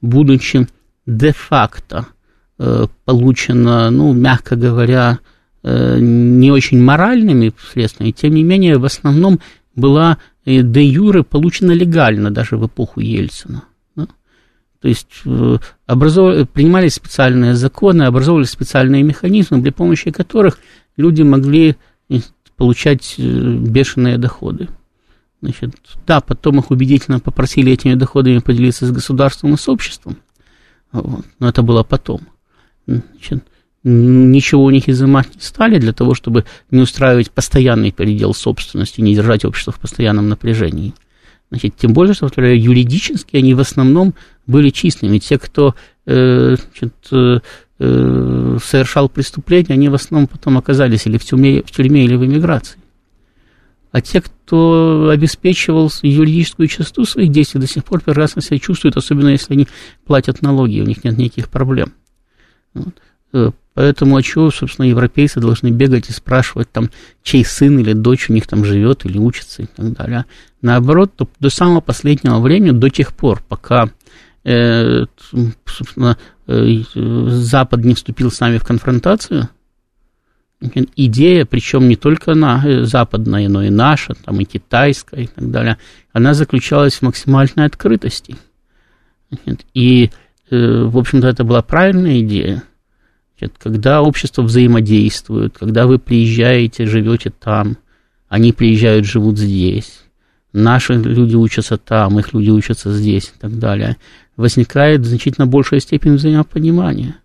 будучи 0.00 0.66
де-факто 1.06 2.06
э, 2.58 2.86
получена, 3.04 3.90
ну, 3.90 4.12
мягко 4.12 4.56
говоря, 4.56 5.18
э, 5.62 5.98
не 6.00 6.50
очень 6.50 6.80
моральными 6.80 7.52
средствами, 7.72 8.10
тем 8.10 8.34
не 8.34 8.42
менее, 8.42 8.78
в 8.78 8.84
основном 8.84 9.40
была 9.74 10.18
э, 10.44 10.62
де 10.62 10.84
юре 10.84 11.24
получена 11.24 11.72
легально 11.72 12.30
даже 12.30 12.56
в 12.56 12.66
эпоху 12.66 13.00
Ельцина. 13.00 13.64
То 14.80 14.88
есть 14.88 15.08
э, 15.26 15.58
образов... 15.86 16.48
принимались 16.50 16.94
специальные 16.94 17.54
законы, 17.54 18.04
образовывались 18.04 18.50
специальные 18.50 19.02
механизмы, 19.02 19.62
при 19.62 19.70
помощи 19.70 20.10
которых 20.10 20.58
люди 20.96 21.22
могли 21.22 21.76
э, 22.08 22.18
получать 22.56 23.14
э, 23.18 23.22
бешеные 23.22 24.16
доходы. 24.18 24.68
Значит, 25.42 25.74
да, 26.06 26.20
потом 26.20 26.58
их 26.58 26.70
убедительно 26.70 27.20
попросили 27.20 27.72
этими 27.72 27.94
доходами 27.94 28.38
поделиться 28.38 28.86
с 28.86 28.90
государством 28.90 29.54
и 29.54 29.56
с 29.56 29.68
обществом, 29.68 30.18
вот, 30.92 31.24
но 31.38 31.48
это 31.48 31.62
было 31.62 31.82
потом. 31.82 32.20
Значит, 32.86 33.44
ничего 33.82 34.64
у 34.64 34.70
них 34.70 34.88
изымать 34.88 35.34
не 35.34 35.40
стали 35.40 35.78
для 35.78 35.92
того, 35.94 36.14
чтобы 36.14 36.44
не 36.70 36.80
устраивать 36.82 37.30
постоянный 37.30 37.90
передел 37.90 38.34
собственности, 38.34 39.00
не 39.00 39.14
держать 39.14 39.44
общество 39.44 39.72
в 39.72 39.80
постоянном 39.80 40.28
напряжении. 40.28 40.92
Значит, 41.50 41.76
тем 41.76 41.92
более, 41.92 42.14
что, 42.14 42.26
повторяю, 42.26 42.60
юридически 42.60 43.36
они 43.36 43.54
в 43.54 43.60
основном 43.60 44.14
были 44.50 44.70
чистыми. 44.70 45.18
Те, 45.18 45.38
кто 45.38 45.74
э, 46.06 46.56
значит, 46.56 46.94
э, 47.12 47.40
э, 47.78 48.58
совершал 48.62 49.08
преступления, 49.08 49.74
они 49.74 49.88
в 49.88 49.94
основном 49.94 50.28
потом 50.28 50.58
оказались 50.58 51.06
или 51.06 51.18
в 51.18 51.24
тюрьме, 51.24 51.62
в 51.62 51.70
тюрьме 51.70 52.04
или 52.04 52.16
в 52.16 52.24
эмиграции. 52.24 52.78
А 53.92 54.00
те, 54.00 54.20
кто 54.20 55.08
обеспечивал 55.12 55.90
юридическую 56.02 56.68
частоту 56.68 57.04
своих 57.04 57.32
действий, 57.32 57.60
до 57.60 57.66
сих 57.66 57.84
пор 57.84 58.00
прекрасно 58.00 58.40
себя 58.40 58.58
чувствуют, 58.58 58.96
особенно 58.96 59.28
если 59.28 59.54
они 59.54 59.66
платят 60.04 60.42
налоги, 60.42 60.80
у 60.80 60.84
них 60.84 61.02
нет 61.02 61.18
никаких 61.18 61.48
проблем. 61.48 61.92
Вот. 62.72 62.94
Э, 63.32 63.50
поэтому, 63.74 64.16
а 64.16 64.22
чего, 64.22 64.50
собственно, 64.50 64.86
европейцы 64.86 65.40
должны 65.40 65.70
бегать 65.70 66.08
и 66.08 66.12
спрашивать, 66.12 66.70
там, 66.70 66.90
чей 67.22 67.44
сын 67.44 67.78
или 67.80 67.92
дочь 67.92 68.30
у 68.30 68.32
них 68.32 68.46
там 68.46 68.64
живет 68.64 69.04
или 69.04 69.18
учится 69.18 69.62
и 69.62 69.66
так 69.66 69.92
далее. 69.92 70.24
Наоборот, 70.62 71.12
то, 71.16 71.28
до 71.40 71.50
самого 71.50 71.80
последнего 71.80 72.38
времени, 72.38 72.70
до 72.70 72.90
тех 72.90 73.12
пор, 73.12 73.42
пока 73.48 73.90
собственно, 74.44 76.16
э, 76.46 76.82
Запад 76.94 77.84
не 77.84 77.94
вступил 77.94 78.30
с 78.30 78.40
нами 78.40 78.58
в 78.58 78.64
конфронтацию, 78.64 79.48
идея, 80.96 81.46
причем 81.46 81.88
не 81.88 81.96
только 81.96 82.34
на, 82.34 82.62
э, 82.64 82.84
западная, 82.84 83.48
но 83.48 83.62
и 83.62 83.70
наша, 83.70 84.14
там 84.14 84.40
и 84.40 84.44
китайская 84.44 85.22
и 85.22 85.26
так 85.26 85.50
далее, 85.50 85.78
она 86.12 86.34
заключалась 86.34 86.94
в 86.94 87.02
максимальной 87.02 87.66
открытости. 87.66 88.36
И, 89.74 90.10
э, 90.50 90.82
в 90.84 90.98
общем-то, 90.98 91.28
это 91.28 91.44
была 91.44 91.62
правильная 91.62 92.20
идея. 92.20 92.62
Когда 93.58 94.02
общество 94.02 94.42
взаимодействует, 94.42 95.56
когда 95.56 95.86
вы 95.86 95.98
приезжаете, 95.98 96.84
живете 96.84 97.30
там, 97.30 97.78
они 98.28 98.52
приезжают, 98.52 99.06
живут 99.06 99.38
здесь, 99.38 100.02
наши 100.52 100.94
люди 100.94 101.36
учатся 101.36 101.76
там, 101.76 102.18
их 102.18 102.32
люди 102.32 102.50
учатся 102.50 102.92
здесь 102.92 103.32
и 103.36 103.38
так 103.40 103.58
далее, 103.58 103.96
возникает 104.36 105.04
значительно 105.04 105.46
большая 105.46 105.80
степень 105.80 106.14
взаимопонимания. 106.14 107.16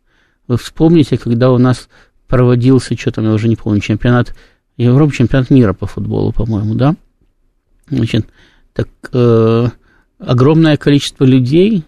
Вы 0.48 0.58
вспомните, 0.58 1.18
когда 1.18 1.52
у 1.52 1.58
нас 1.58 1.90
проводился, 2.28 2.98
что 2.98 3.12
там, 3.12 3.26
я 3.26 3.32
уже 3.32 3.48
не 3.48 3.56
помню, 3.56 3.80
чемпионат 3.80 4.36
Европы, 4.78 5.14
чемпионат 5.14 5.50
мира 5.50 5.74
по 5.74 5.88
футболу, 5.88 6.32
по-моему, 6.32 6.76
да? 6.76 6.96
Значит, 7.90 8.28
так 8.74 8.90
э, 9.14 9.68
огромное 10.20 10.78
количество 10.78 11.24
людей 11.24 11.86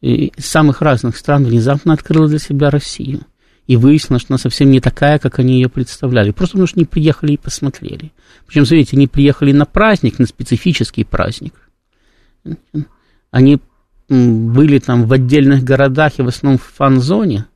из 0.00 0.46
самых 0.46 0.80
разных 0.82 1.16
стран 1.16 1.44
внезапно 1.44 1.92
открыло 1.92 2.28
для 2.28 2.38
себя 2.38 2.70
Россию. 2.70 3.20
И 3.70 3.76
выяснилось, 3.76 4.22
что 4.22 4.32
она 4.34 4.38
совсем 4.38 4.68
не 4.72 4.80
такая, 4.80 5.20
как 5.20 5.38
они 5.38 5.54
ее 5.54 5.68
представляли. 5.68 6.32
Просто 6.32 6.54
потому 6.54 6.66
что 6.66 6.80
не 6.80 6.86
приехали 6.86 7.34
и 7.34 7.36
посмотрели. 7.36 8.10
Причем, 8.44 8.66
смотрите, 8.66 8.96
они 8.96 9.06
приехали 9.06 9.52
на 9.52 9.64
праздник, 9.64 10.18
на 10.18 10.26
специфический 10.26 11.04
праздник. 11.04 11.54
Они 13.30 13.60
были 14.08 14.80
там 14.80 15.04
в 15.04 15.12
отдельных 15.12 15.62
городах 15.62 16.18
и 16.18 16.22
в 16.22 16.26
основном 16.26 16.58
в 16.58 16.64
фан-зоне, 16.64 17.46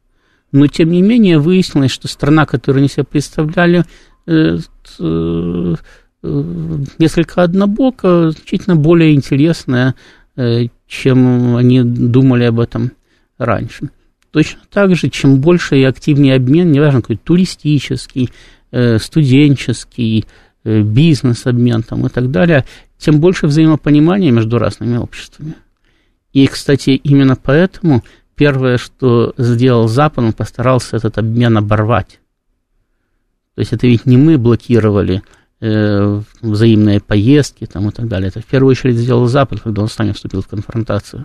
но 0.52 0.68
тем 0.68 0.92
не 0.92 1.02
менее 1.02 1.40
выяснилось, 1.40 1.90
что 1.90 2.06
страна, 2.06 2.46
которую 2.46 2.82
они 2.82 2.88
себе 2.88 3.02
представляли, 3.02 3.84
э, 4.28 4.58
э, 5.00 5.74
несколько 6.96 7.42
однобоко, 7.42 8.30
значительно 8.30 8.76
более 8.76 9.14
интересная, 9.14 9.96
э, 10.36 10.68
чем 10.86 11.56
они 11.56 11.82
думали 11.82 12.44
об 12.44 12.60
этом 12.60 12.92
раньше. 13.36 13.90
Точно 14.34 14.60
так 14.68 14.96
же, 14.96 15.10
чем 15.10 15.40
больше 15.40 15.78
и 15.78 15.84
активнее 15.84 16.34
обмен, 16.34 16.72
неважно 16.72 17.02
какой 17.02 17.18
туристический, 17.18 18.30
студенческий, 18.98 20.24
бизнес-обмен 20.64 21.84
там, 21.84 22.04
и 22.04 22.08
так 22.08 22.32
далее, 22.32 22.64
тем 22.98 23.20
больше 23.20 23.46
взаимопонимания 23.46 24.32
между 24.32 24.58
разными 24.58 24.96
обществами. 24.96 25.54
И, 26.32 26.48
кстати, 26.48 26.90
именно 26.90 27.36
поэтому 27.36 28.02
первое, 28.34 28.76
что 28.76 29.34
сделал 29.38 29.86
Запад, 29.86 30.24
он 30.24 30.32
постарался 30.32 30.96
этот 30.96 31.16
обмен 31.16 31.56
оборвать. 31.56 32.18
То 33.54 33.60
есть 33.60 33.72
это 33.72 33.86
ведь 33.86 34.04
не 34.04 34.16
мы 34.16 34.36
блокировали 34.36 35.22
э, 35.60 36.20
взаимные 36.40 36.98
поездки 36.98 37.66
там, 37.66 37.88
и 37.88 37.92
так 37.92 38.08
далее. 38.08 38.30
Это 38.30 38.40
в 38.40 38.46
первую 38.46 38.72
очередь 38.72 38.96
сделал 38.96 39.28
Запад, 39.28 39.60
когда 39.60 39.82
он 39.82 39.88
с 39.88 39.96
нами 39.96 40.10
вступил 40.10 40.42
в 40.42 40.48
конфронтацию. 40.48 41.24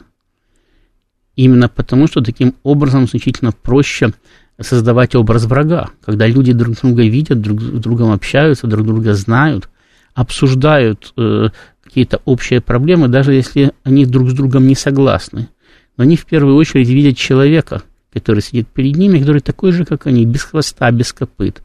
Именно 1.40 1.70
потому, 1.70 2.08
что 2.08 2.20
таким 2.20 2.54
образом 2.64 3.08
значительно 3.08 3.54
проще 3.54 4.12
создавать 4.60 5.16
образ 5.16 5.46
врага, 5.46 5.90
когда 6.04 6.28
люди 6.28 6.52
друг 6.52 6.76
друга 6.82 7.04
видят, 7.04 7.40
друг 7.40 7.62
с 7.62 7.80
другом 7.80 8.12
общаются, 8.12 8.68
друг 8.68 8.86
друга 8.86 9.14
знают, 9.14 9.70
обсуждают 10.14 11.14
э, 11.16 11.48
какие-то 11.82 12.20
общие 12.26 12.60
проблемы, 12.60 13.08
даже 13.08 13.32
если 13.32 13.72
они 13.86 14.06
друг 14.06 14.32
с 14.32 14.34
другом 14.34 14.68
не 14.68 14.76
согласны. 14.76 15.48
Но 15.96 16.04
они 16.04 16.18
в 16.18 16.26
первую 16.26 16.58
очередь 16.58 16.90
видят 16.90 17.16
человека, 17.16 17.84
который 18.12 18.42
сидит 18.42 18.68
перед 18.68 18.98
ними, 18.98 19.20
который 19.20 19.40
такой 19.40 19.72
же, 19.72 19.86
как 19.86 20.08
они, 20.08 20.26
без 20.26 20.44
хвоста, 20.44 20.92
без 20.92 21.14
копыт. 21.14 21.64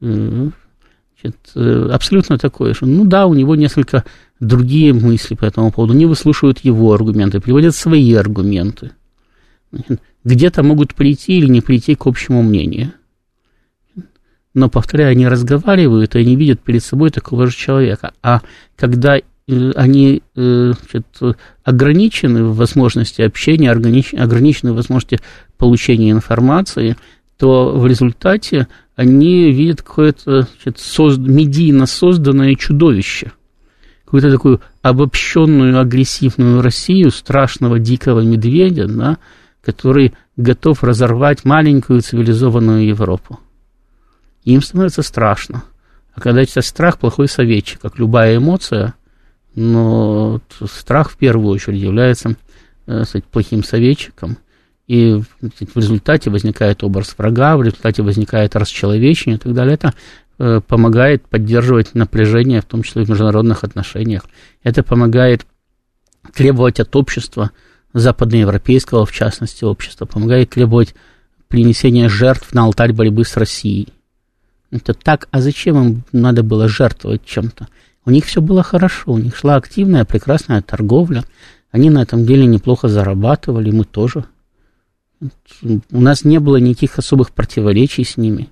Значит, 0.00 0.52
э, 1.54 1.88
абсолютно 1.90 2.36
такое 2.36 2.74
же. 2.74 2.84
Ну 2.84 3.06
да, 3.06 3.24
у 3.24 3.32
него 3.32 3.56
несколько 3.56 4.04
другие 4.40 4.92
мысли 4.92 5.34
по 5.34 5.44
этому 5.44 5.70
поводу. 5.70 5.92
Они 5.94 6.06
выслушивают 6.06 6.60
его 6.60 6.92
аргументы, 6.92 7.40
приводят 7.40 7.74
свои 7.74 8.12
аргументы. 8.14 8.92
Где-то 10.24 10.62
могут 10.62 10.94
прийти 10.94 11.38
или 11.38 11.46
не 11.46 11.60
прийти 11.60 11.94
к 11.94 12.06
общему 12.06 12.42
мнению. 12.42 12.92
Но, 14.52 14.68
повторяю, 14.68 15.12
они 15.12 15.28
разговаривают, 15.28 16.16
и 16.16 16.18
они 16.18 16.34
видят 16.34 16.60
перед 16.60 16.82
собой 16.82 17.10
такого 17.10 17.46
же 17.46 17.56
человека. 17.56 18.12
А 18.20 18.40
когда 18.76 19.20
Э, 19.50 19.72
они 19.74 20.22
э, 20.36 20.72
значит, 20.80 21.38
ограничены 21.64 22.44
в 22.44 22.56
возможности 22.56 23.22
общения, 23.22 23.70
ограничены 23.70 24.72
в 24.72 24.76
возможности 24.76 25.18
получения 25.58 26.12
информации, 26.12 26.96
то 27.36 27.72
в 27.76 27.86
результате 27.86 28.68
они 28.96 29.50
видят 29.50 29.82
какое-то 29.82 30.42
значит, 30.42 30.78
созд... 30.78 31.18
медийно 31.18 31.86
созданное 31.86 32.54
чудовище, 32.54 33.32
какую-то 34.10 34.30
такую 34.30 34.60
обобщенную 34.82 35.78
агрессивную 35.78 36.62
Россию, 36.62 37.10
страшного 37.10 37.78
дикого 37.78 38.20
медведя, 38.20 38.86
да, 38.86 39.18
который 39.62 40.14
готов 40.36 40.82
разорвать 40.82 41.44
маленькую 41.44 42.00
цивилизованную 42.00 42.86
Европу. 42.86 43.38
им 44.44 44.62
становится 44.62 45.02
страшно. 45.02 45.64
А 46.14 46.20
когда 46.20 46.42
это 46.42 46.60
страх, 46.60 46.98
плохой 46.98 47.28
советчик, 47.28 47.80
как 47.80 47.98
любая 47.98 48.36
эмоция– 48.36 48.94
но 49.54 50.40
страх 50.66 51.10
в 51.10 51.16
первую 51.16 51.48
очередь 51.48 51.80
является 51.80 52.36
э, 52.86 53.04
сказать, 53.04 53.24
плохим 53.24 53.64
советчиком, 53.64 54.38
и 54.86 55.22
в 55.40 55.76
результате 55.76 56.30
возникает 56.30 56.82
образ 56.82 57.14
врага, 57.16 57.56
в 57.56 57.62
результате 57.62 58.02
возникает 58.02 58.56
расчеловечение 58.56 59.36
и 59.36 59.40
так 59.40 59.54
далее. 59.54 59.74
Это 59.74 59.88
э, 59.88 59.92
помогает 60.66 61.26
поддерживать 61.28 61.94
напряжение, 61.94 62.62
в 62.62 62.64
том 62.64 62.82
числе 62.82 63.04
в 63.04 63.10
международных 63.10 63.62
отношениях. 63.62 64.24
Это 64.62 64.82
помогает 64.82 65.44
требовать 66.32 66.80
от 66.80 66.94
общества, 66.96 67.50
западноевропейского, 67.92 69.04
в 69.04 69.12
частности, 69.12 69.64
общества, 69.64 70.06
помогает 70.06 70.50
требовать 70.50 70.94
принесения 71.48 72.08
жертв 72.08 72.54
на 72.54 72.64
алтарь 72.64 72.92
борьбы 72.92 73.24
с 73.24 73.36
Россией. 73.36 73.88
Это 74.70 74.94
так, 74.94 75.28
а 75.30 75.40
зачем 75.40 75.76
им 75.76 76.02
надо 76.12 76.42
было 76.42 76.68
жертвовать 76.68 77.24
чем-то? 77.24 77.68
У 78.04 78.10
них 78.10 78.24
все 78.24 78.40
было 78.40 78.62
хорошо, 78.62 79.12
у 79.12 79.18
них 79.18 79.36
шла 79.36 79.56
активная, 79.56 80.04
прекрасная 80.04 80.62
торговля, 80.62 81.24
они 81.70 81.90
на 81.90 82.02
этом 82.02 82.24
деле 82.24 82.46
неплохо 82.46 82.88
зарабатывали, 82.88 83.70
мы 83.70 83.84
тоже. 83.84 84.24
У 85.20 86.00
нас 86.00 86.24
не 86.24 86.38
было 86.38 86.56
никаких 86.56 86.98
особых 86.98 87.32
противоречий 87.32 88.04
с 88.04 88.16
ними, 88.16 88.48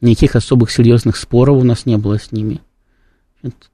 никаких 0.00 0.36
особых 0.36 0.70
серьезных 0.70 1.16
споров 1.16 1.58
у 1.58 1.64
нас 1.64 1.86
не 1.86 1.96
было 1.96 2.18
с 2.18 2.32
ними. 2.32 2.60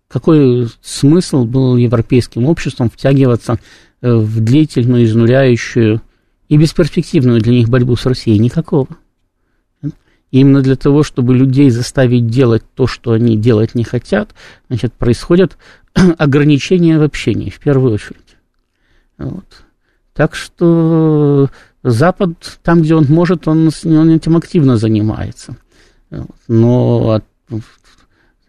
Какой 0.09 0.69
смысл 0.83 1.45
был 1.45 1.77
европейским 1.77 2.47
обществом 2.47 2.91
втягиваться 2.91 3.59
э, 4.01 4.13
в 4.15 4.41
длительную, 4.41 5.05
изнуряющую 5.05 6.03
и 6.49 6.57
бесперспективную 6.57 7.41
для 7.41 7.53
них 7.53 7.69
борьбу 7.69 7.97
с 7.97 8.05
Россией? 8.05 8.39
Никакого. 8.39 8.89
Именно 10.31 10.63
для 10.63 10.77
того, 10.77 11.03
чтобы 11.03 11.35
людей 11.35 11.71
заставить 11.71 12.27
делать 12.27 12.63
то, 12.75 12.87
что 12.87 13.13
они 13.13 13.37
делать 13.37 13.75
не 13.75 13.85
хотят, 13.85 14.35
значит, 14.69 14.93
происходят 14.95 15.57
ограничения 16.19 16.99
в 16.99 17.03
общении, 17.03 17.51
в 17.51 17.59
первую 17.59 17.95
очередь. 17.95 18.37
Вот. 19.19 19.47
Так 20.15 20.35
что 20.35 21.51
Запад, 21.83 22.59
там, 22.63 22.83
где 22.83 22.95
он 22.95 23.07
может, 23.09 23.49
он, 23.49 23.71
он 23.85 24.11
этим 24.11 24.37
активно 24.37 24.77
занимается. 24.77 25.57
Но 26.49 27.23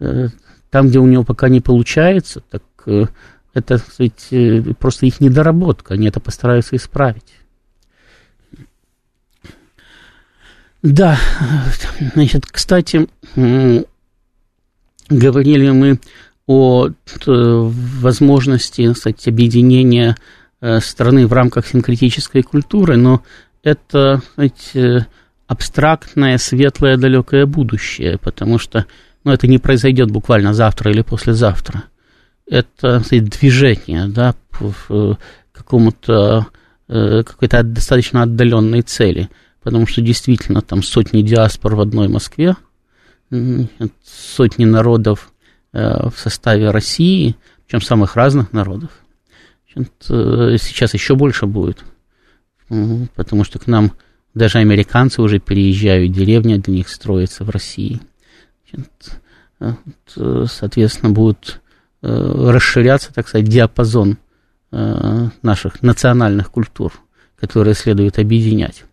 э, 0.00 0.28
там, 0.70 0.88
где 0.88 0.98
у 0.98 1.06
него 1.06 1.24
пока 1.24 1.48
не 1.48 1.60
получается, 1.60 2.42
так 2.50 2.62
э, 2.86 3.06
это, 3.54 3.78
сказать, 3.78 4.26
э, 4.30 4.62
просто 4.78 5.06
их 5.06 5.20
недоработка, 5.20 5.94
они 5.94 6.08
это 6.08 6.20
постараются 6.20 6.76
исправить. 6.76 7.32
Да, 10.82 11.18
значит, 12.14 12.44
кстати, 12.46 13.08
говорили 15.08 15.70
мы 15.70 15.98
о 16.46 16.90
возможности, 17.26 18.92
кстати, 18.92 19.30
объединения 19.30 20.16
э, 20.60 20.80
страны 20.80 21.26
в 21.26 21.32
рамках 21.32 21.66
синкретической 21.66 22.42
культуры, 22.42 22.96
но 22.98 23.22
это, 23.62 24.20
знаете, 24.34 25.06
абстрактное, 25.46 26.38
светлое, 26.38 26.96
далекое 26.96 27.46
будущее, 27.46 28.18
потому 28.18 28.58
что 28.58 28.86
ну, 29.24 29.32
это 29.32 29.46
не 29.46 29.58
произойдет 29.58 30.10
буквально 30.10 30.54
завтра 30.54 30.90
или 30.90 31.02
послезавтра. 31.02 31.84
Это 32.46 33.00
сказать, 33.00 33.30
движение 33.30 34.08
да, 34.08 34.34
в 34.50 35.18
какому-то 35.52 36.46
э, 36.88 37.22
какой-то 37.22 37.62
достаточно 37.62 38.22
отдаленной 38.22 38.82
цели– 38.82 39.28
потому 39.64 39.86
что 39.86 40.02
действительно 40.02 40.60
там 40.60 40.82
сотни 40.82 41.22
диаспор 41.22 41.74
в 41.74 41.80
одной 41.80 42.06
Москве, 42.06 42.54
сотни 44.04 44.66
народов 44.66 45.32
э, 45.72 46.08
в 46.08 46.16
составе 46.18 46.70
России, 46.70 47.34
причем 47.66 47.80
самых 47.80 48.14
разных 48.14 48.52
народов. 48.52 48.90
Э, 49.74 50.56
сейчас 50.60 50.94
еще 50.94 51.16
больше 51.16 51.46
будет, 51.46 51.82
потому 53.16 53.42
что 53.42 53.58
к 53.58 53.66
нам 53.66 53.92
даже 54.34 54.58
американцы 54.58 55.22
уже 55.22 55.38
переезжают, 55.38 56.12
деревня 56.12 56.58
для 56.58 56.74
них 56.74 56.88
строится 56.88 57.44
в 57.44 57.50
России. 57.50 58.00
Э, 59.60 59.72
соответственно, 60.46 61.12
будет 61.12 61.60
расширяться, 62.02 63.14
так 63.14 63.28
сказать, 63.28 63.48
диапазон 63.48 64.18
наших 64.70 65.82
национальных 65.82 66.50
культур, 66.50 66.92
которые 67.38 67.72
следует 67.74 68.18
объединять. 68.18 68.84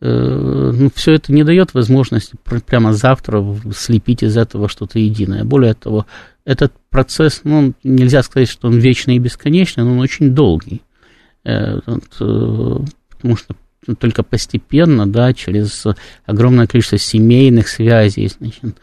Э, 0.00 0.70
ну, 0.72 0.90
все 0.94 1.14
это 1.14 1.32
не 1.32 1.42
дает 1.42 1.74
возможности 1.74 2.36
прямо 2.66 2.92
завтра 2.92 3.44
слепить 3.74 4.22
из 4.22 4.36
этого 4.36 4.68
что-то 4.68 4.98
единое. 4.98 5.44
Более 5.44 5.74
того, 5.74 6.06
этот 6.44 6.72
процесс, 6.88 7.40
ну, 7.42 7.72
нельзя 7.82 8.22
сказать, 8.22 8.48
что 8.48 8.68
он 8.68 8.78
вечный 8.78 9.16
и 9.16 9.20
бесконечный, 9.20 9.82
но 9.84 9.92
он 9.92 10.00
очень 10.00 10.34
долгий. 10.34 10.82
Э, 11.44 11.80
э, 11.86 12.78
потому 13.10 13.36
что 13.36 13.56
только 13.98 14.22
постепенно, 14.22 15.06
да, 15.06 15.32
через 15.32 15.84
огромное 16.26 16.66
количество 16.66 16.98
семейных 16.98 17.68
связей, 17.68 18.28
значит, 18.28 18.76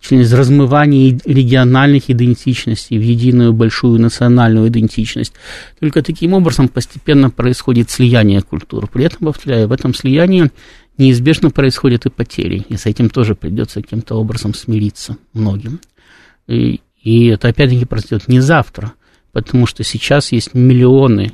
через 0.00 0.32
размывание 0.32 1.18
региональных 1.24 2.10
идентичностей 2.10 2.98
в 2.98 3.02
единую 3.02 3.52
большую 3.52 4.00
национальную 4.00 4.68
идентичность. 4.68 5.34
Только 5.78 6.02
таким 6.02 6.32
образом 6.32 6.68
постепенно 6.68 7.30
происходит 7.30 7.90
слияние 7.90 8.40
культур. 8.40 8.88
При 8.88 9.04
этом, 9.04 9.26
повторяю, 9.26 9.68
в 9.68 9.72
этом 9.72 9.94
слиянии 9.94 10.50
неизбежно 10.96 11.50
происходят 11.50 12.06
и 12.06 12.10
потери, 12.10 12.64
и 12.68 12.76
с 12.76 12.86
этим 12.86 13.10
тоже 13.10 13.34
придется 13.34 13.82
каким-то 13.82 14.14
образом 14.16 14.54
смириться 14.54 15.16
многим. 15.32 15.80
И, 16.46 16.80
и 17.02 17.26
это 17.26 17.48
опять-таки 17.48 17.84
произойдет 17.84 18.28
не 18.28 18.40
завтра, 18.40 18.92
потому 19.32 19.66
что 19.66 19.84
сейчас 19.84 20.32
есть 20.32 20.54
миллионы 20.54 21.32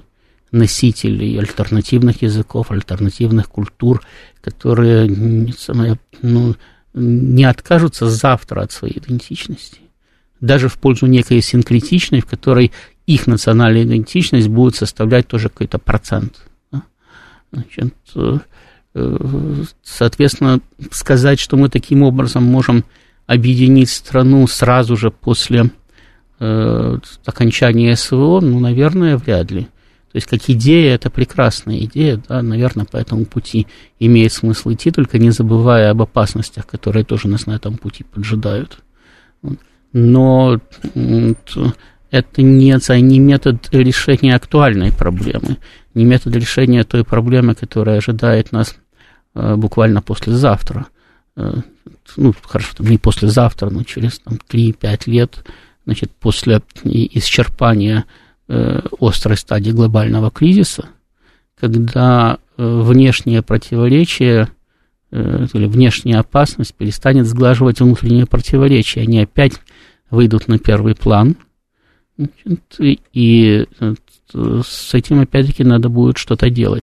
носителей 0.52 1.38
альтернативных 1.38 2.22
языков, 2.22 2.70
альтернативных 2.70 3.48
культур, 3.48 4.02
которые 4.40 5.08
ну, 6.22 6.54
не 6.94 7.44
откажутся 7.44 8.08
завтра 8.08 8.62
от 8.62 8.72
своей 8.72 8.98
идентичности, 8.98 9.80
даже 10.40 10.68
в 10.68 10.78
пользу 10.78 11.06
некой 11.06 11.40
синкретичной, 11.42 12.20
в 12.20 12.26
которой 12.26 12.72
их 13.06 13.26
национальная 13.26 13.84
идентичность 13.84 14.48
будет 14.48 14.76
составлять 14.76 15.28
тоже 15.28 15.48
какой-то 15.48 15.78
процент. 15.78 16.40
Значит, 17.52 17.94
э, 18.16 18.38
э, 18.94 19.64
соответственно, 19.82 20.60
сказать, 20.90 21.38
что 21.38 21.56
мы 21.56 21.68
таким 21.68 22.02
образом 22.02 22.42
можем 22.42 22.84
объединить 23.26 23.90
страну 23.90 24.46
сразу 24.46 24.96
же 24.96 25.10
после 25.10 25.70
э, 26.40 26.98
окончания 27.24 27.96
СВО, 27.96 28.40
ну, 28.40 28.60
наверное, 28.60 29.16
вряд 29.16 29.50
ли. 29.50 29.68
То 30.12 30.18
есть, 30.18 30.26
как 30.28 30.40
идея, 30.48 30.94
это 30.94 31.10
прекрасная 31.10 31.80
идея, 31.80 32.22
да, 32.28 32.40
наверное, 32.40 32.86
по 32.86 32.96
этому 32.96 33.26
пути 33.26 33.66
имеет 33.98 34.32
смысл 34.32 34.72
идти, 34.72 34.90
только 34.90 35.18
не 35.18 35.30
забывая 35.30 35.90
об 35.90 36.00
опасностях, 36.00 36.66
которые 36.66 37.04
тоже 37.04 37.28
нас 37.28 37.46
на 37.46 37.52
этом 37.52 37.76
пути 37.76 38.04
поджидают. 38.04 38.78
Но 39.92 40.58
это 42.10 42.42
не, 42.42 43.00
не 43.00 43.18
метод 43.18 43.68
решения 43.72 44.34
актуальной 44.34 44.92
проблемы, 44.92 45.58
не 45.94 46.04
метод 46.04 46.34
решения 46.36 46.84
той 46.84 47.04
проблемы, 47.04 47.54
которая 47.54 47.98
ожидает 47.98 48.52
нас 48.52 48.76
э, 49.34 49.56
буквально 49.56 50.02
послезавтра. 50.02 50.86
Э, 51.36 51.56
ну, 52.16 52.34
хорошо, 52.42 52.74
там, 52.76 52.86
не 52.86 52.98
послезавтра, 52.98 53.70
но 53.70 53.82
через 53.82 54.18
там, 54.20 54.38
3-5 54.48 55.00
лет, 55.06 55.44
значит, 55.86 56.10
после 56.12 56.60
исчерпания 56.84 58.04
Э, 58.48 58.78
острой 59.00 59.36
стадии 59.36 59.72
глобального 59.72 60.30
кризиса, 60.30 60.90
когда 61.58 62.38
э, 62.56 62.80
внешнее 62.80 63.42
противоречие 63.42 64.46
э, 65.10 65.46
или 65.52 65.66
внешняя 65.66 66.18
опасность 66.18 66.72
перестанет 66.74 67.26
сглаживать 67.26 67.80
внутренние 67.80 68.24
противоречия, 68.24 69.00
они 69.00 69.18
опять 69.18 69.54
выйдут 70.10 70.46
на 70.46 70.60
первый 70.60 70.94
план, 70.94 71.36
и 73.12 73.66
с 74.32 74.94
этим 74.94 75.20
опять-таки 75.20 75.64
надо 75.64 75.88
будет 75.88 76.16
что-то 76.16 76.48
делать. 76.48 76.82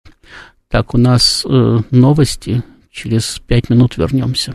Так, 0.67 0.93
у 0.93 0.97
нас 0.97 1.45
новости, 1.91 2.61
через 2.91 3.41
пять 3.47 3.69
минут 3.69 3.95
вернемся. 3.95 4.53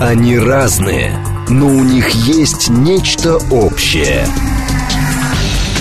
Они 0.00 0.38
разные, 0.38 1.12
но 1.52 1.66
у 1.66 1.84
них 1.84 2.10
есть 2.10 2.68
нечто 2.68 3.36
общее– 3.50 4.26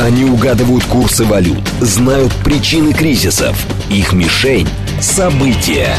они 0.02 0.26
угадывают 0.26 0.84
курсы 0.86 1.24
валют, 1.24 1.62
знают 1.80 2.34
причины 2.44 2.92
кризисов. 2.92 3.56
Их 3.92 4.14
мишень– 4.14 4.68
события. 5.00 5.96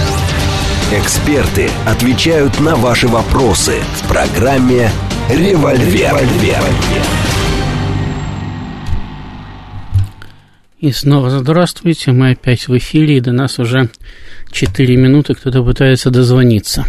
Эксперты 0.90 1.70
отвечают 1.86 2.58
на 2.58 2.74
ваши 2.74 3.06
вопросы 3.06 3.74
в 4.00 4.08
программе 4.08 4.90
«Револьвер». 5.30 6.18
И 10.80 10.90
снова 10.90 11.30
здравствуйте, 11.30 12.10
мы 12.10 12.32
опять 12.32 12.66
в 12.66 12.76
эфире, 12.76 13.18
и 13.18 13.20
до 13.20 13.30
нас 13.30 13.60
уже 13.60 13.88
4 14.50 14.96
минуты 14.96 15.34
кто-то 15.34 15.62
пытается 15.62 16.10
дозвониться. 16.10 16.84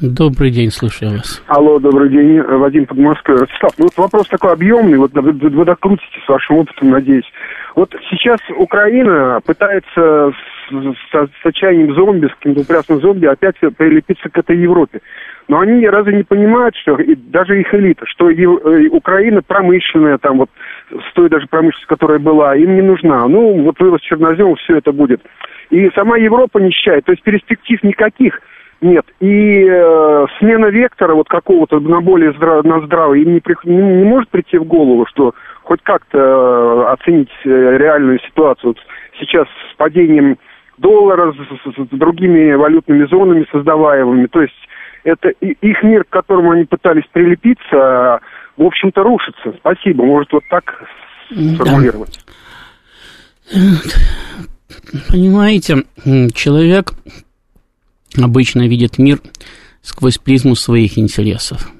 Добрый 0.00 0.50
день, 0.52 0.70
слушаю 0.70 1.12
вас. 1.12 1.42
Алло, 1.48 1.80
добрый 1.80 2.08
день, 2.08 2.40
Вадим 2.40 2.86
Подмосковье. 2.86 3.40
Ростислав, 3.40 3.72
ну 3.78 3.86
вот 3.86 3.96
вопрос 3.96 4.28
такой 4.28 4.52
объемный, 4.52 4.96
вот 4.96 5.12
вы, 5.12 5.32
вы 5.32 5.64
докрутите 5.64 6.20
с 6.24 6.28
вашим 6.28 6.58
опытом, 6.58 6.90
надеюсь. 6.90 7.28
Вот 7.74 7.92
сейчас 8.08 8.38
Украина 8.56 9.40
пытается 9.44 10.32
с, 10.70 10.72
с, 10.72 11.28
с 11.42 11.46
отчаянием 11.46 11.94
зомби, 11.94 12.26
с 12.26 12.34
каким-то 12.36 12.60
упрямством 12.60 13.00
зомби 13.00 13.26
опять 13.26 13.56
прилепиться 13.76 14.28
к 14.28 14.38
этой 14.38 14.56
Европе. 14.56 15.00
Но 15.48 15.58
они 15.60 15.84
разве 15.88 16.16
не 16.16 16.22
понимают, 16.22 16.76
что 16.76 16.96
и 16.96 17.16
даже 17.16 17.60
их 17.60 17.74
элита, 17.74 18.04
что 18.06 18.30
и, 18.30 18.42
и 18.42 18.88
Украина 18.88 19.42
промышленная, 19.42 20.18
там 20.18 20.38
вот, 20.38 20.50
с 20.90 21.12
той 21.14 21.28
даже 21.28 21.48
промышленность, 21.48 21.88
которая 21.88 22.20
была, 22.20 22.54
им 22.54 22.76
не 22.76 22.82
нужна. 22.82 23.26
Ну, 23.26 23.62
вот 23.62 23.80
вывоз 23.80 24.00
чернозема, 24.02 24.54
все 24.56 24.76
это 24.76 24.92
будет. 24.92 25.22
И 25.70 25.90
сама 25.94 26.18
Европа 26.18 26.58
нищает, 26.58 27.04
то 27.04 27.12
есть 27.12 27.24
перспектив 27.24 27.82
никаких 27.82 28.40
нет. 28.80 29.04
И 29.20 29.64
э, 29.68 30.26
смена 30.38 30.66
вектора 30.66 31.14
вот 31.14 31.28
какого-то 31.28 31.80
на 31.80 32.00
более 32.00 32.32
здрав, 32.32 32.64
на 32.64 32.80
здравый 32.86 33.22
им 33.22 33.34
не, 33.34 33.40
при, 33.40 33.56
не, 33.64 33.76
не 33.76 34.04
может 34.04 34.28
прийти 34.30 34.58
в 34.58 34.64
голову, 34.64 35.06
что 35.06 35.34
хоть 35.62 35.82
как-то 35.82 36.18
э, 36.18 36.92
оценить 36.92 37.30
э, 37.44 37.48
реальную 37.48 38.20
ситуацию. 38.20 38.70
Вот 38.70 38.78
сейчас 39.18 39.46
с 39.72 39.76
падением 39.76 40.38
доллара, 40.78 41.32
с, 41.32 41.36
с, 41.36 41.74
с 41.74 41.88
другими 41.90 42.54
валютными 42.54 43.06
зонами 43.06 43.46
создаваемыми. 43.50 44.26
То 44.26 44.42
есть 44.42 44.54
это 45.04 45.28
их 45.30 45.82
мир, 45.82 46.04
к 46.04 46.10
которому 46.10 46.52
они 46.52 46.64
пытались 46.64 47.04
прилепиться, 47.12 48.20
в 48.56 48.62
общем-то, 48.62 49.02
рушится. 49.02 49.54
Спасибо. 49.58 50.04
Может, 50.04 50.32
вот 50.32 50.44
так 50.50 50.84
сформулировать. 51.30 52.20
Понимаете, 55.10 55.84
человек 56.34 56.92
обычно 58.16 58.66
видит 58.66 58.98
мир 58.98 59.20
сквозь 59.82 60.18
призму 60.18 60.54
своих 60.56 60.98
интересов. 60.98 61.70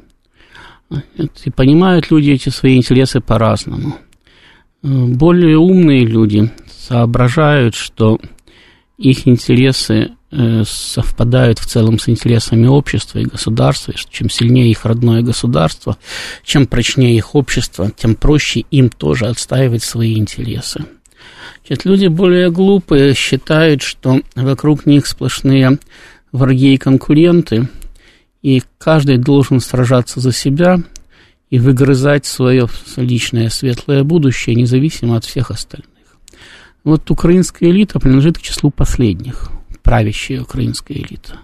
И 1.45 1.51
понимают 1.51 2.11
люди 2.11 2.31
эти 2.31 2.49
свои 2.49 2.77
интересы 2.77 3.21
по-разному. 3.21 3.97
Более 4.83 5.59
умные 5.59 6.07
люди 6.07 6.51
соображают, 6.69 7.75
что 7.75 8.19
их 8.97 9.29
интересы 9.29 10.13
э, 10.31 10.63
совпадают 10.65 11.59
в 11.59 11.67
целом 11.67 11.99
с 11.99 12.09
интересами 12.09 12.67
общества 12.67 13.19
и 13.19 13.25
государства, 13.25 13.93
и 13.93 13.97
что 13.97 14.11
чем 14.11 14.31
сильнее 14.31 14.71
их 14.71 14.85
родное 14.85 15.23
государство, 15.23 15.99
чем 16.43 16.67
прочнее 16.67 17.17
их 17.17 17.35
общество, 17.35 17.91
тем 17.97 18.15
проще 18.15 18.65
им 18.71 18.89
тоже 18.89 19.27
отстаивать 19.27 19.83
свои 19.83 20.17
интересы. 20.17 20.85
Значит, 21.67 21.85
люди 21.85 22.07
более 22.07 22.51
глупые 22.51 23.15
считают, 23.15 23.83
что 23.83 24.21
вокруг 24.35 24.87
них 24.87 25.07
сплошные 25.07 25.79
враги 26.33 26.75
и 26.75 26.79
конкуренты, 26.79 27.69
и 28.43 28.63
каждый 28.79 29.19
должен 29.19 29.61
сражаться 29.61 30.21
за 30.21 30.33
себя 30.33 30.81
и 31.51 31.59
выгрызать 31.59 32.27
свое 32.27 32.69
личное 32.97 33.49
светлое 33.49 34.05
будущее, 34.05 34.55
независимо 34.55 35.17
от 35.17 35.25
всех 35.25 35.51
остальных. 35.51 35.89
Вот 36.85 37.11
украинская 37.11 37.71
элита 37.71 37.99
принадлежит 37.99 38.39
к 38.39 38.43
числу 38.43 38.71
последних, 38.71 39.51
правящая 39.83 40.43
украинская 40.43 40.99
элита. 40.99 41.39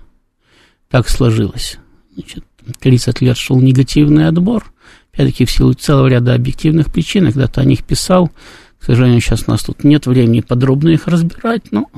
Так 0.88 1.08
сложилось. 1.08 1.78
Значит, 2.14 2.44
30 2.80 3.20
лет 3.20 3.36
шел 3.36 3.60
негативный 3.60 4.28
отбор, 4.28 4.72
опять-таки 5.12 5.44
в 5.44 5.50
силу 5.50 5.72
целого 5.72 6.06
ряда 6.06 6.34
объективных 6.34 6.92
причин, 6.92 7.26
когда-то 7.26 7.60
о 7.60 7.64
них 7.64 7.84
писал, 7.84 8.30
к 8.78 8.84
сожалению, 8.84 9.20
сейчас 9.20 9.44
у 9.46 9.50
нас 9.50 9.62
тут 9.62 9.82
нет 9.82 10.06
времени 10.06 10.40
подробно 10.40 10.90
их 10.90 11.06
разбирать, 11.08 11.72
но 11.72 11.88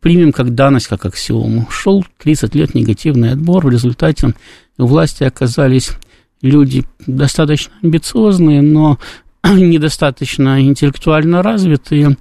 примем 0.00 0.32
как 0.32 0.54
данность, 0.54 0.86
как 0.86 1.04
аксиому. 1.04 1.68
Шел 1.70 2.04
30 2.18 2.54
лет 2.54 2.74
негативный 2.74 3.32
отбор, 3.32 3.66
в 3.66 3.70
результате 3.70 4.34
у 4.78 4.86
власти 4.86 5.24
оказались 5.24 5.92
люди 6.40 6.84
достаточно 7.06 7.72
амбициозные, 7.82 8.62
но 8.62 8.98
недостаточно 9.44 10.62
интеллектуально 10.62 11.42
развитые, 11.42 12.16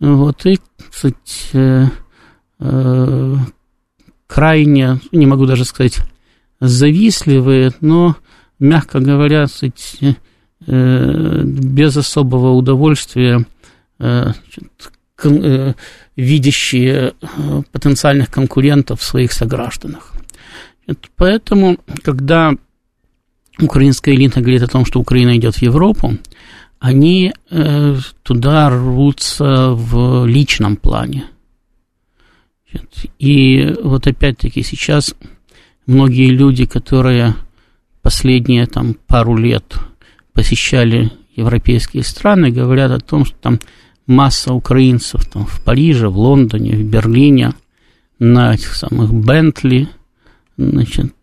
вот, 0.00 0.46
и, 0.46 0.58
кстати, 0.90 1.16
э, 1.52 1.86
э, 2.58 3.36
крайне, 4.26 5.00
не 5.12 5.26
могу 5.26 5.46
даже 5.46 5.64
сказать, 5.64 5.98
завистливые, 6.58 7.72
но, 7.80 8.16
мягко 8.58 9.00
говоря, 9.00 9.46
э, 10.66 11.42
без 11.44 11.96
особого 11.96 12.52
удовольствия 12.52 13.44
видящие 16.16 17.12
э, 17.20 17.62
потенциальных 17.72 18.30
конкурентов 18.30 19.00
в 19.00 19.04
своих 19.04 19.32
согражданах. 19.32 20.14
Поэтому, 21.16 21.78
когда 22.02 22.52
украинская 23.58 24.14
элита 24.14 24.40
говорит 24.40 24.62
о 24.62 24.68
том, 24.68 24.84
что 24.84 25.00
Украина 25.00 25.36
идет 25.36 25.56
в 25.56 25.62
Европу, 25.62 26.18
они 26.78 27.32
э, 27.50 27.96
туда 28.22 28.70
рвутся 28.70 29.70
в 29.70 30.26
личном 30.26 30.76
плане. 30.76 31.24
И 33.18 33.74
вот 33.82 34.06
опять-таки 34.06 34.62
сейчас 34.62 35.14
многие 35.86 36.30
люди, 36.30 36.66
которые 36.66 37.34
последние 38.02 38.66
там 38.66 38.94
пару 39.06 39.36
лет 39.36 39.74
посещали 40.32 41.10
европейские 41.34 42.02
страны, 42.02 42.50
говорят 42.50 42.90
о 42.92 43.00
том, 43.00 43.24
что 43.24 43.36
там 43.36 43.58
масса 44.06 44.52
украинцев 44.52 45.24
там, 45.30 45.46
в 45.46 45.60
Париже, 45.62 46.08
в 46.08 46.18
Лондоне, 46.18 46.76
в 46.76 46.84
Берлине, 46.84 47.54
на 48.18 48.54
этих 48.54 48.74
самых 48.74 49.12
Бентли, 49.12 49.88
значит, 50.56 51.14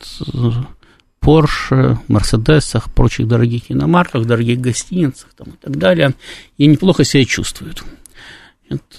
Порше, 1.20 2.00
Мерседесах, 2.08 2.92
прочих 2.94 3.28
дорогих 3.28 3.70
иномарках, 3.72 4.26
дорогих 4.26 4.62
гостиницах 4.62 5.30
там, 5.36 5.48
и 5.50 5.58
так 5.62 5.78
далее, 5.78 6.14
и 6.58 6.68
неплохо 6.68 7.04
себя 7.04 7.26
чувствуют. 7.26 7.84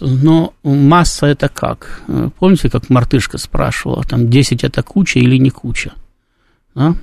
Но 0.00 0.54
масса 0.62 1.26
это 1.26 1.48
как? 1.48 2.02
Помните, 2.38 2.70
как 2.70 2.90
мартышка 2.90 3.38
спрашивала, 3.38 4.02
там 4.02 4.28
10 4.30 4.64
это 4.64 4.82
куча 4.82 5.18
или 5.18 5.36
не 5.36 5.50
куча? 5.50 5.92
А? 6.74 6.94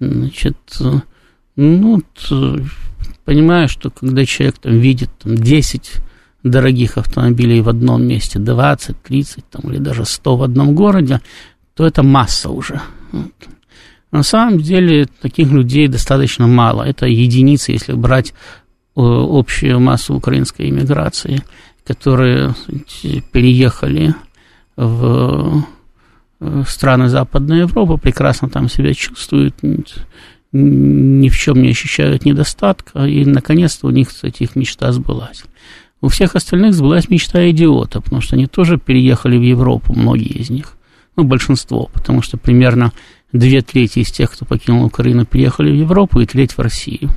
Значит, 0.00 0.56
ну, 1.56 2.02
понимаю, 3.24 3.68
что 3.68 3.90
когда 3.90 4.24
человек 4.24 4.58
там 4.58 4.78
видит 4.78 5.10
там, 5.18 5.36
10 5.36 5.92
дорогих 6.48 6.98
автомобилей 6.98 7.60
в 7.60 7.68
одном 7.68 8.06
месте, 8.06 8.38
20, 8.38 9.02
30 9.02 9.44
там, 9.50 9.70
или 9.70 9.78
даже 9.78 10.04
100 10.04 10.36
в 10.36 10.42
одном 10.42 10.74
городе, 10.74 11.20
то 11.74 11.86
это 11.86 12.02
масса 12.02 12.50
уже. 12.50 12.80
Вот. 13.12 13.32
На 14.10 14.22
самом 14.22 14.58
деле 14.58 15.06
таких 15.20 15.50
людей 15.50 15.86
достаточно 15.86 16.46
мало. 16.46 16.82
Это 16.82 17.06
единицы, 17.06 17.72
если 17.72 17.92
брать 17.92 18.30
э, 18.30 18.32
общую 18.96 19.80
массу 19.80 20.14
украинской 20.14 20.70
иммиграции, 20.70 21.42
которые 21.86 22.54
переехали 23.32 24.14
в 24.76 25.64
э, 26.40 26.62
страны 26.66 27.08
Западной 27.08 27.60
Европы, 27.60 27.98
прекрасно 27.98 28.48
там 28.48 28.68
себя 28.68 28.94
чувствуют, 28.94 29.56
ни 30.52 31.28
в 31.28 31.36
чем 31.36 31.62
не 31.62 31.70
ощущают 31.70 32.24
недостатка, 32.24 33.04
и 33.04 33.24
наконец-то 33.26 33.86
у 33.86 33.90
них, 33.90 34.08
кстати, 34.08 34.44
их 34.44 34.56
мечта 34.56 34.90
сбылась. 34.92 35.44
У 36.00 36.08
всех 36.08 36.36
остальных 36.36 36.74
сбылась 36.74 37.08
мечта 37.08 37.50
идиота, 37.50 38.00
потому 38.00 38.20
что 38.20 38.36
они 38.36 38.46
тоже 38.46 38.78
переехали 38.78 39.36
в 39.36 39.42
Европу, 39.42 39.94
многие 39.94 40.38
из 40.38 40.50
них, 40.50 40.76
ну, 41.16 41.24
большинство, 41.24 41.90
потому 41.92 42.22
что 42.22 42.36
примерно 42.36 42.92
две 43.32 43.62
трети 43.62 44.00
из 44.00 44.10
тех, 44.10 44.32
кто 44.32 44.44
покинул 44.44 44.84
Украину, 44.84 45.26
переехали 45.26 45.70
в 45.70 45.74
Европу, 45.74 46.20
и 46.20 46.26
треть 46.26 46.52
в 46.52 46.60
Россию. 46.60 47.10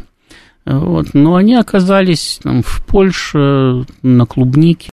Вот. 0.66 1.14
Но 1.14 1.36
они 1.36 1.56
оказались 1.56 2.40
там, 2.42 2.64
в 2.64 2.86
Польше, 2.86 3.86
на 4.02 4.26
клубнике, 4.26 4.92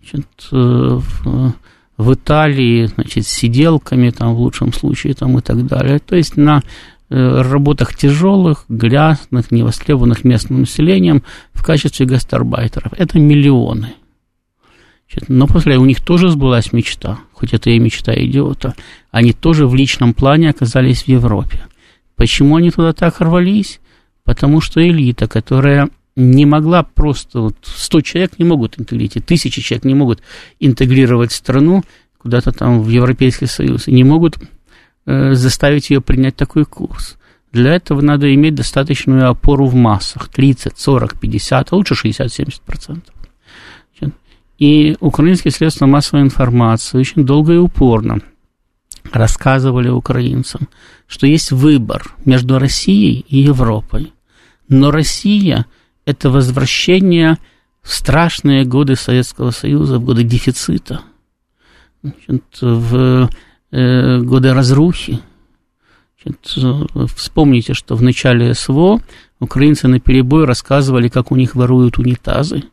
значит, 0.00 0.48
в, 0.50 1.54
в 1.96 2.14
Италии, 2.14 2.86
значит, 2.86 3.26
сиделками, 3.26 4.10
там, 4.10 4.34
в 4.34 4.40
лучшем 4.40 4.72
случае, 4.72 5.14
там, 5.14 5.38
и 5.38 5.40
так 5.40 5.64
далее. 5.66 6.00
То 6.00 6.16
есть 6.16 6.36
на 6.36 6.60
Э, 6.60 6.91
работах 7.12 7.96
тяжелых, 7.96 8.64
грязных, 8.68 9.50
невостребованных 9.50 10.24
местным 10.24 10.60
населением 10.60 11.22
в 11.52 11.62
качестве 11.62 12.06
гастарбайтеров. 12.06 12.92
Это 12.96 13.18
миллионы. 13.18 13.94
Но 15.28 15.46
после 15.46 15.76
у 15.76 15.84
них 15.84 16.00
тоже 16.00 16.30
сбылась 16.30 16.72
мечта, 16.72 17.18
хоть 17.32 17.52
это 17.52 17.68
и 17.68 17.78
мечта 17.78 18.14
идиота. 18.14 18.74
Они 19.10 19.34
тоже 19.34 19.66
в 19.66 19.74
личном 19.74 20.14
плане 20.14 20.48
оказались 20.48 21.02
в 21.02 21.08
Европе. 21.08 21.66
Почему 22.16 22.56
они 22.56 22.70
туда 22.70 22.94
так 22.94 23.20
рвались? 23.20 23.80
Потому 24.24 24.62
что 24.62 24.82
элита, 24.82 25.28
которая 25.28 25.90
не 26.16 26.46
могла 26.46 26.82
просто, 26.82 27.40
вот 27.40 27.56
100 27.62 28.00
человек 28.00 28.38
не 28.38 28.46
могут 28.46 28.80
интегрировать, 28.80 29.26
тысячи 29.26 29.60
человек 29.60 29.84
не 29.84 29.94
могут 29.94 30.22
интегрировать 30.60 31.32
страну 31.32 31.82
куда-то 32.16 32.52
там 32.52 32.80
в 32.80 32.88
Европейский 32.88 33.46
Союз, 33.46 33.88
и 33.88 33.92
не 33.92 34.04
могут 34.04 34.38
Э, 34.38 34.61
заставить 35.06 35.90
ее 35.90 36.00
принять 36.00 36.36
такой 36.36 36.64
курс. 36.64 37.16
Для 37.52 37.74
этого 37.74 38.00
надо 38.00 38.32
иметь 38.34 38.54
достаточную 38.54 39.28
опору 39.28 39.66
в 39.66 39.74
массах, 39.74 40.28
30, 40.28 40.78
40, 40.78 41.20
50, 41.20 41.72
а 41.72 41.76
лучше 41.76 41.94
60-70%. 41.94 43.02
И 44.58 44.96
украинские 45.00 45.50
средства 45.50 45.86
массовой 45.86 46.22
информации 46.22 46.96
очень 46.96 47.26
долго 47.26 47.54
и 47.54 47.56
упорно 47.56 48.20
рассказывали 49.10 49.88
украинцам, 49.88 50.68
что 51.08 51.26
есть 51.26 51.50
выбор 51.50 52.14
между 52.24 52.60
Россией 52.60 53.24
и 53.28 53.38
Европой. 53.38 54.12
Но 54.68 54.92
Россия– 54.92 55.66
это 56.06 56.30
возвращение 56.30 57.38
в 57.82 57.92
страшные 57.92 58.64
годы 58.64 58.94
Советского 58.94 59.50
Союза, 59.50 59.98
в 59.98 60.04
годы 60.04 60.22
дефицита, 60.22 61.00
значит, 62.02 62.44
в 62.60 62.96
э, 62.96 63.28
годы 63.72 64.52
разрухи. 64.52 65.20
Значит, 66.22 67.10
вспомните, 67.16 67.74
что 67.74 67.96
в 67.96 68.02
начале 68.02 68.54
СВО 68.54 69.00
украинцы 69.40 69.88
на 69.88 69.98
перебой 69.98 70.44
рассказывали, 70.44 71.08
как 71.08 71.32
у 71.32 71.36
них 71.36 71.54
воруют 71.54 71.98
унитазы. 71.98 72.64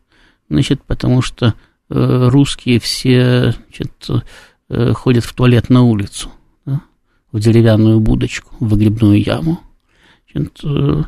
Значит, 0.49 0.83
потому 0.83 1.21
что 1.21 1.53
э, 1.89 2.27
русские 2.29 2.79
все 2.79 3.51
значит, 3.51 4.07
э, 4.69 4.93
ходят 4.93 5.23
в 5.23 5.33
туалет 5.33 5.69
на 5.69 5.83
улицу, 5.83 6.31
да, 6.65 6.81
в 7.31 7.39
деревянную 7.39 7.99
будочку, 7.99 8.55
в 8.59 8.69
выгребную 8.69 9.21
яму. 9.21 9.59
Значит, 10.31 10.59
э, 10.63 11.03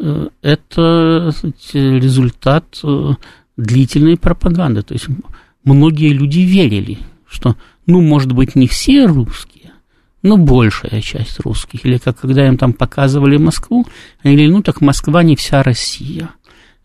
э 0.00 0.28
это 0.42 1.30
сказать, 1.32 1.70
результат 1.74 2.80
э, 2.84 3.12
длительной 3.56 4.18
пропаганды. 4.18 4.82
То 4.82 4.94
есть 4.94 5.06
многие 5.64 6.12
люди 6.12 6.40
верили, 6.40 6.98
что, 7.26 7.56
ну, 7.86 8.00
может 8.00 8.32
быть, 8.32 8.54
не 8.54 8.66
все 8.66 9.06
русские, 9.06 9.72
но 10.22 10.36
большая 10.36 11.00
часть 11.00 11.40
русских. 11.40 11.84
Или 11.84 11.98
как 11.98 12.18
когда 12.18 12.46
им 12.46 12.56
там 12.56 12.72
показывали 12.72 13.36
Москву, 13.36 13.86
они 14.22 14.34
говорили, 14.34 14.52
ну, 14.52 14.62
так 14.62 14.80
Москва 14.80 15.22
не 15.22 15.36
вся 15.36 15.62
Россия. 15.62 16.30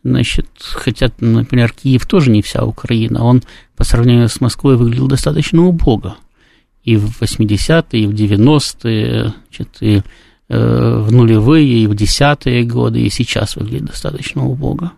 Значит, 0.03 0.47
хотя, 0.59 1.11
например, 1.19 1.73
Киев 1.73 2.05
тоже 2.05 2.31
не 2.31 2.41
вся 2.41 2.63
Украина, 2.63 3.23
он 3.23 3.43
по 3.75 3.83
сравнению 3.83 4.29
с 4.29 4.39
Москвой 4.39 4.77
выглядел 4.77 5.07
достаточно 5.07 5.65
убого. 5.65 6.17
И 6.83 6.95
в 6.95 7.21
80-е, 7.21 8.03
и 8.03 8.07
в 8.07 8.13
90-е, 8.13 9.33
значит, 9.49 9.77
и 9.81 10.01
э, 10.47 10.99
в 10.99 11.11
нулевые, 11.11 11.83
и 11.83 11.87
в 11.87 11.95
десятые 11.95 12.63
годы, 12.63 13.01
и 13.01 13.09
сейчас 13.09 13.57
выглядит 13.57 13.87
достаточно 13.87 14.45
убого. 14.45 14.93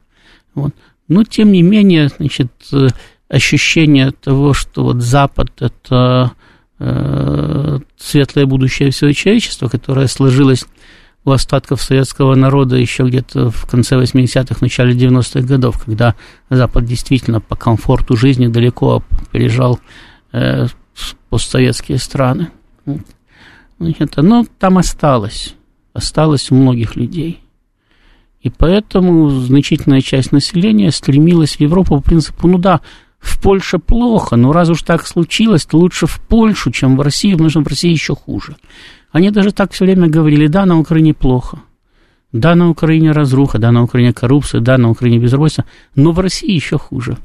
Вот. 0.54 0.76
Но, 1.08 1.24
тем 1.24 1.52
не 1.52 1.64
менее, 1.64 2.10
значит, 2.10 2.52
э, 2.72 2.90
ощущение 3.30 4.12
того, 4.12 4.54
что 4.54 4.84
вот 4.84 5.02
Запад– 5.02 5.50
это 5.60 6.34
э, 6.80 7.80
светлое 7.98 8.46
будущее 8.46 8.92
всего 8.92 9.12
человечества, 9.14 9.70
которое 9.70 10.08
сложилось 10.08 10.66
у 11.26 11.32
остатков 11.32 11.82
советского 11.82 12.34
народа 12.36 12.76
еще 12.76 13.04
где-то 13.04 13.52
в 13.52 13.66
конце 13.68 13.96
80-х, 13.96 14.58
начале 14.62 14.94
90-х 14.94 15.42
годов, 15.42 15.84
когда 15.84 16.16
Запад 16.50 16.86
действительно 16.86 17.40
по 17.40 17.56
комфорту 17.56 18.18
жизни 18.18 18.48
далеко 18.48 19.04
опережал 19.28 19.80
э, 20.32 20.68
постсоветские 21.30 22.00
страны. 22.00 22.50
Значит, 23.80 24.18
оно 24.18 24.46
там 24.58 24.78
осталось, 24.78 25.56
осталось 25.94 26.52
у 26.52 26.56
многих 26.56 26.96
людей– 26.96 27.42
и 28.42 28.50
поэтому 28.50 29.30
значительная 29.30 30.02
часть 30.02 30.32
населения 30.32 30.92
стремилась 30.92 31.58
в 31.58 31.60
Европу 31.60 31.98
по 31.98 32.02
принципу, 32.02 32.48
ну 32.48 32.58
да, 32.58 32.80
в 33.20 33.42
Польше 33.42 33.80
плохо, 33.80 34.36
но 34.36 34.52
раз 34.52 34.70
уж 34.70 34.82
так 34.84 35.06
случилось, 35.06 35.66
то 35.66 35.78
лучше 35.78 36.08
в 36.08 36.20
Польшу, 36.20 36.72
чем 36.72 36.98
в 36.98 37.02
Россию, 37.02 37.34
потому 37.34 37.50
что 37.50 37.62
в 37.62 37.68
России 37.68 37.92
еще 37.92 38.16
хуже. 38.16 38.56
Они 39.12 39.32
даже 39.32 39.52
так 39.52 39.72
все 39.72 39.86
время 39.86 40.08
говорили, 40.08 40.48
да, 40.48 40.66
на 40.66 40.80
Украине 40.80 41.14
плохо, 41.14 41.60
да, 42.32 42.56
на 42.56 42.70
Украине 42.70 43.12
разруха, 43.12 43.58
да, 43.58 43.72
на 43.72 43.84
Украине 43.84 44.14
коррупция, 44.14 44.62
да, 44.62 44.78
на 44.78 44.90
Украине 44.90 45.20
безработица, 45.20 45.66
но 45.96 46.12
в 46.12 46.20
России 46.20 46.52
еще 46.52 46.78
хуже. 46.78 47.18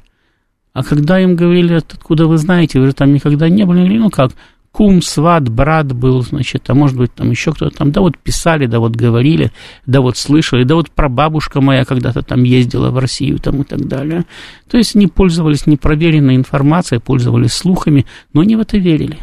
А 0.72 0.83
когда 0.83 1.20
им 1.20 1.37
говорили, 1.37 1.74
откуда 1.74 2.26
вы 2.26 2.37
знаете, 2.37 2.80
вы 2.80 2.87
же 2.87 2.92
там 2.94 3.12
никогда 3.12 3.48
не 3.48 3.64
были, 3.64 3.78
они 3.78 3.88
говорили, 3.88 4.02
ну 4.02 4.11
как, 4.11 4.33
кум, 4.74 5.02
сват, 5.02 5.48
брат 5.48 5.92
был, 5.92 6.22
значит, 6.22 6.68
а 6.68 6.74
может 6.74 6.96
быть, 6.96 7.14
там 7.14 7.30
еще 7.30 7.52
кто-то 7.52 7.76
там, 7.76 7.92
да 7.92 8.00
вот 8.00 8.18
писали, 8.18 8.66
да 8.66 8.80
вот 8.80 8.96
говорили, 8.96 9.52
да 9.87 10.00
вот 10.00 10.18
слышали, 10.18 10.64
да 10.64 10.74
вот 10.74 10.90
прабабушка 10.90 11.60
моя 11.60 11.84
когда-то 11.84 12.22
там 12.22 12.42
ездила 12.42 12.90
в 12.90 12.98
Россию 12.98 13.38
там 13.38 13.62
и 13.62 13.64
так 13.64 13.87
далее. 13.87 14.24
То 14.68 14.76
есть 14.76 14.96
они 14.96 15.06
пользовались 15.06 15.68
непроверенной 15.68 16.34
информацией, 16.34 17.00
пользовались 17.00 17.52
слухами, 17.52 18.04
но 18.32 18.40
они 18.40 18.56
в 18.56 18.60
это 18.60 18.76
верили. 18.76 19.18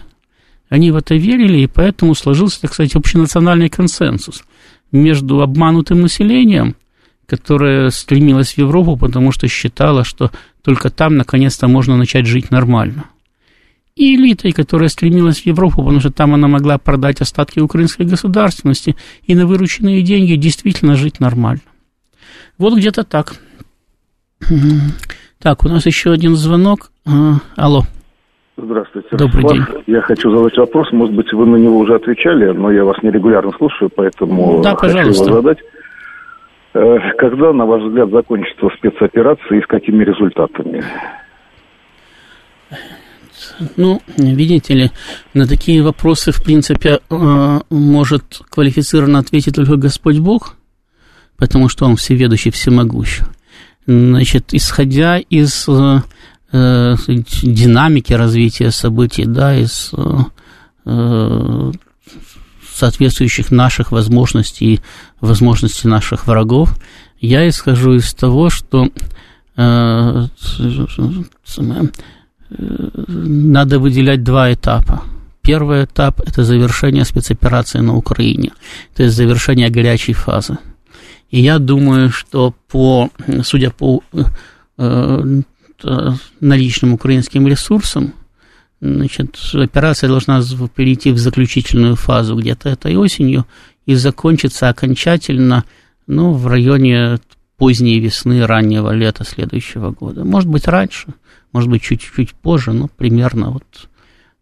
Они 0.69 0.89
в 0.89 0.95
это 0.95 1.15
верили, 1.15 1.57
и 1.57 1.67
поэтому 1.67 2.15
сложился, 2.15 2.61
так 2.61 2.73
сказать, 2.73 2.95
общенациональный 2.95 3.67
консенсус 3.67 4.45
между 4.93 5.41
обманутым 5.41 5.99
населением, 5.99 6.77
которое 7.27 7.89
стремилось 7.89 8.53
в 8.53 8.57
Европу, 8.57 8.95
потому 8.95 9.33
что 9.33 9.49
считало, 9.49 10.05
что 10.05 10.31
только 10.63 10.89
там 10.89 11.17
наконец-то 11.17 11.67
можно 11.67 11.97
начать 11.97 12.25
жить 12.25 12.51
нормально– 12.51 13.07
и 13.95 14.15
элитой, 14.15 14.51
которая 14.51 14.89
стремилась 14.89 15.41
в 15.41 15.45
Европу, 15.45 15.77
потому 15.77 15.99
что 15.99 16.11
там 16.11 16.33
она 16.33 16.47
могла 16.47 16.77
продать 16.77 17.21
остатки 17.21 17.59
украинской 17.59 18.03
государственности 18.03 18.95
и 19.23 19.35
на 19.35 19.45
вырученные 19.45 20.01
деньги 20.01 20.35
действительно 20.35 20.95
жить 20.95 21.19
нормально. 21.19 21.61
Вот 22.57 22.75
где-то 22.75 23.03
так. 23.03 23.33
Так, 25.41 25.65
у 25.65 25.69
нас 25.69 25.87
еще 25.87 26.11
один 26.11 26.35
звонок. 26.35 26.91
А, 27.03 27.37
алло. 27.55 27.81
Здравствуйте. 28.57 29.07
Добрый 29.11 29.41
Руслан. 29.41 29.65
день. 29.65 29.83
Я 29.87 30.01
хочу 30.01 30.29
задать 30.29 30.55
вопрос. 30.55 30.91
Может 30.91 31.15
быть, 31.15 31.33
вы 31.33 31.47
на 31.47 31.55
него 31.55 31.79
уже 31.79 31.95
отвечали, 31.95 32.51
но 32.51 32.71
я 32.71 32.85
вас 32.85 32.97
нерегулярно 33.01 33.51
слушаю, 33.57 33.89
поэтому 33.89 34.61
да, 34.61 34.75
хочу 34.75 34.93
пожалуйста. 34.93 35.23
его 35.23 35.41
задать. 35.41 35.57
Э, 36.73 36.97
когда, 37.17 37.53
на 37.53 37.65
ваш 37.65 37.81
взгляд, 37.81 38.11
закончится 38.11 38.69
спецоперация 38.77 39.57
и 39.57 39.63
с 39.63 39.65
какими 39.65 40.03
результатами? 40.03 40.83
Ну, 43.77 44.01
видите 44.17 44.73
ли, 44.73 44.91
на 45.33 45.47
такие 45.47 45.81
вопросы, 45.81 46.31
в 46.31 46.43
принципе, 46.43 46.99
э, 47.09 47.59
может 47.69 48.41
квалифицированно 48.49 49.19
ответить 49.19 49.55
только 49.55 49.75
Господь 49.75 50.19
Бог, 50.19 50.55
потому 51.37 51.69
что 51.69 51.85
Он 51.85 51.95
всеведущий, 51.95 52.51
всемогущий. 52.51 53.23
Значит, 53.87 54.53
исходя 54.53 55.17
из 55.17 55.65
э, 55.67 56.01
э 56.51 56.95
динамики 57.43 58.13
развития 58.13 58.71
событий, 58.71 59.25
да, 59.25 59.55
из 59.55 59.91
э, 60.85 61.71
соответствующих 62.73 63.51
наших 63.51 63.91
возможностей 63.91 64.75
и 64.75 64.79
возможностей 65.19 65.87
наших 65.87 66.27
врагов, 66.27 66.75
я 67.19 67.47
исхожу 67.47 67.93
из 67.93 68.13
того, 68.13 68.49
что 68.49 68.89
э, 69.55 70.27
надо 72.57 73.79
выделять 73.79 74.23
два 74.23 74.53
этапа. 74.53 75.03
Первый 75.41 75.85
этап– 75.85 76.21
это 76.25 76.43
завершение 76.43 77.03
спецоперации 77.03 77.79
на 77.79 77.95
Украине, 77.95 78.51
то 78.95 79.03
есть 79.03 79.15
завершение 79.15 79.69
горячей 79.69 80.13
фазы. 80.13 80.57
И 81.31 81.41
я 81.41 81.57
думаю, 81.59 82.11
что 82.11 82.53
по, 82.67 83.09
судя 83.43 83.71
по 83.71 84.03
э, 84.77 85.41
наличным 86.39 86.93
украинским 86.93 87.47
ресурсам, 87.47 88.13
значит, 88.81 89.37
операция 89.53 90.09
должна 90.09 90.43
перейти 90.75 91.11
в 91.11 91.17
заключительную 91.17 91.95
фазу 91.95 92.35
где-то 92.35 92.69
этой 92.69 92.95
осенью 92.95 93.47
и 93.87 93.95
закончиться 93.95 94.69
окончательно 94.69 95.63
ну, 96.05 96.33
в 96.33 96.45
районе 96.45 97.19
поздней 97.57 97.99
весны, 97.99 98.45
раннего 98.45 98.91
лета 98.91 99.23
следующего 99.23 99.91
года. 99.91 100.23
Может 100.23 100.49
быть, 100.49 100.67
раньше– 100.67 101.07
может 101.51 101.69
быть, 101.69 101.81
чуть-чуть 101.81 102.33
позже, 102.33 102.73
но 102.73 102.87
примерно 102.87 103.51
вот 103.51 103.89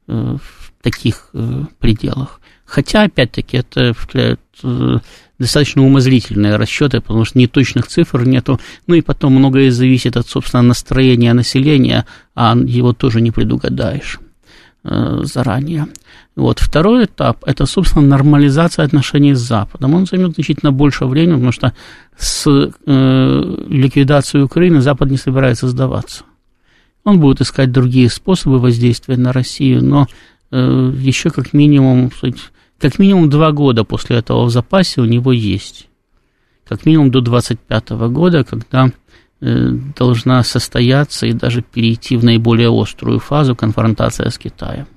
э, 0.07 0.37
в 0.37 0.71
таких 0.81 1.29
э, 1.33 1.65
пределах. 1.79 2.39
Хотя, 2.65 3.03
опять-таки, 3.03 3.57
это 3.57 3.93
э, 4.13 4.97
достаточно 5.39 5.83
умозрительные 5.83 6.55
расчеты, 6.55 7.01
потому 7.01 7.25
что 7.25 7.39
неточных 7.39 7.87
цифр 7.87 8.25
нету. 8.25 8.59
Ну 8.87 8.95
и 8.95 9.01
потом 9.01 9.33
многое 9.33 9.71
зависит 9.71 10.17
от, 10.17 10.27
собственно, 10.27 10.61
настроения 10.61 11.33
населения, 11.33 12.05
а 12.35 12.55
его 12.55 12.93
тоже 12.93 13.21
не 13.21 13.31
предугадаешь 13.31 14.19
заранее. 14.81 15.87
Вот. 16.39 16.59
Второй 16.59 17.03
этап– 17.03 17.43
это, 17.45 17.65
собственно, 17.65 18.07
нормализация 18.07 18.85
отношений 18.85 19.33
с 19.33 19.39
Западом. 19.39 19.93
Он 19.93 20.05
займет 20.05 20.35
значительно 20.35 20.71
больше 20.71 21.05
времени, 21.05 21.33
потому 21.33 21.51
что 21.51 21.73
с 22.17 22.47
э, 22.47 23.55
ликвидацией 23.67 24.45
Украины 24.45 24.81
Запад 24.81 25.11
не 25.11 25.17
собирается 25.17 25.67
сдаваться. 25.67 26.23
Он 27.03 27.19
будет 27.19 27.41
искать 27.41 27.71
другие 27.71 28.09
способы 28.09 28.59
воздействия 28.59 29.17
на 29.17 29.31
Россию, 29.31 29.83
но 29.83 30.07
э, 30.51 30.93
еще 30.97 31.29
как 31.29 31.53
минимум, 31.53 32.11
как 32.77 32.99
минимум 32.99 33.29
два 33.29 33.51
года 33.51 33.83
после 33.83 34.17
этого 34.17 34.43
в 34.45 34.49
запасе 34.49 35.01
у 35.01 35.05
него 35.05 35.31
есть. 35.31 35.87
Как 36.67 36.85
минимум 36.85 37.09
до 37.09 37.21
25 37.21 37.89
года, 38.11 38.43
когда 38.43 38.91
э, 39.41 39.69
должна 39.97 40.43
состояться 40.43 41.25
и 41.25 41.33
даже 41.33 41.61
перейти 41.61 42.17
в 42.17 42.23
наиболее 42.23 42.69
острую 42.69 43.19
фазу 43.19 43.55
конфронтация 43.55 44.29
с 44.29 44.37
Китаем. 44.37 44.87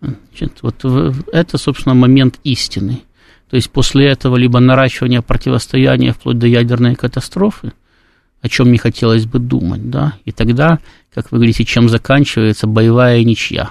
Значит, 0.00 0.58
вот 0.60 0.84
это, 1.32 1.58
собственно, 1.58 1.94
момент 1.94 2.38
истины. 2.44 3.00
То 3.48 3.56
есть 3.56 3.70
после 3.70 4.06
этого 4.06 4.36
либо 4.36 4.60
наращивание 4.60 5.22
противостояния 5.22 6.12
вплоть 6.12 6.38
до 6.38 6.46
ядерной 6.46 6.94
катастрофы– 6.94 7.72
о 8.46 8.48
чем 8.48 8.70
не 8.70 8.78
хотелось 8.78 9.26
бы 9.26 9.40
думать, 9.40 9.90
да, 9.90 10.14
и 10.24 10.30
тогда, 10.30 10.78
как 11.12 11.32
вы 11.32 11.38
говорите, 11.38 11.64
чем 11.64 11.88
заканчивается 11.88 12.68
боевая 12.68 13.24
ничья, 13.24 13.70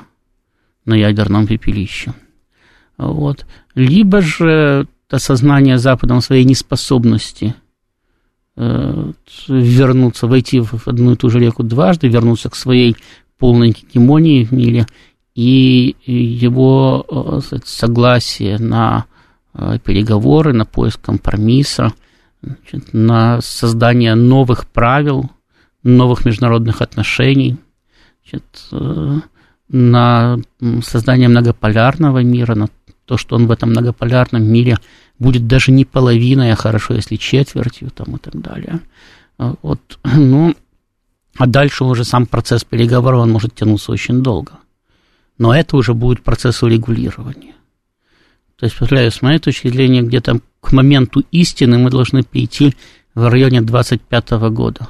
на 0.84 0.96
ядерном 0.96 1.48
пепелище. 1.48 2.14
Вот. 2.98 3.46
Либо 3.74 4.22
же 4.22 4.88
осознание 5.10 5.78
Западом 5.78 6.20
своей 6.20 6.44
неспособности 6.44 7.56
э, 8.58 9.12
вернуться, 9.48 10.28
войти 10.28 10.60
в 10.60 10.88
одну 10.88 11.14
и 11.14 11.16
ту 11.16 11.30
же 11.30 11.40
реку 11.40 11.64
дважды, 11.64 12.10
вернуться 12.10 12.50
к 12.50 12.56
своей 12.56 12.98
полной 13.38 13.70
гегемонии 13.70 14.44
в 14.44 14.52
мире, 14.52 14.88
и 15.36 15.96
его 16.06 17.06
э, 17.10 17.60
согласие 17.64 18.58
на 18.60 19.06
э, 19.54 19.80
переговоры, 19.84 20.52
на 20.52 20.66
поиск 20.66 21.00
компромисса, 21.00 21.94
значит, 22.46 22.94
на 22.94 23.42
создание 23.42 24.16
новых 24.16 24.68
правил, 24.68 25.32
новых 25.84 26.26
международных 26.26 26.82
отношений, 26.82 27.58
значит, 28.24 28.44
э, 28.72 29.20
на 29.70 30.38
создание 30.84 31.28
многополярного 31.28 32.24
мира, 32.24 32.56
на 32.56 32.70
то, 33.06 33.18
что 33.18 33.36
он 33.36 33.48
в 33.48 33.52
этом 33.52 33.70
многополярном 33.70 34.44
мире 34.44 34.78
будет 35.20 35.48
даже 35.48 35.72
не 35.72 35.86
половиной, 35.86 36.52
а 36.52 36.56
хорошо, 36.56 36.94
если 36.94 37.16
четвертью 37.16 37.90
там, 37.90 38.16
и 38.16 38.20
так 38.20 38.40
далее. 38.42 38.80
Вот, 39.38 40.00
ну, 40.04 40.56
а 41.38 41.48
дальше 41.48 41.84
уже 41.84 42.04
сам 42.04 42.26
процесс 42.26 42.64
переговоров, 42.64 43.22
он 43.22 43.32
может 43.32 43.56
тянуться 43.56 43.92
очень 43.92 44.22
долго. 44.22 44.54
Но 45.38 45.54
это 45.54 45.76
уже 45.76 45.94
будет 45.94 46.24
процесс 46.24 46.64
урегулирования. 46.64 47.55
То 48.58 48.66
есть, 48.66 48.78
повторяю, 48.78 49.12
с 49.12 49.22
моей 49.22 49.40
точки 49.40 49.68
зрения, 49.68 50.02
где-то 50.02 50.40
к 50.62 50.72
моменту 50.72 51.24
истины 51.32 51.78
мы 51.78 51.90
должны 51.90 52.24
перейти 52.24 52.74
в 53.14 53.30
районе 53.30 53.62
25 53.62 54.32
года. 54.52 54.88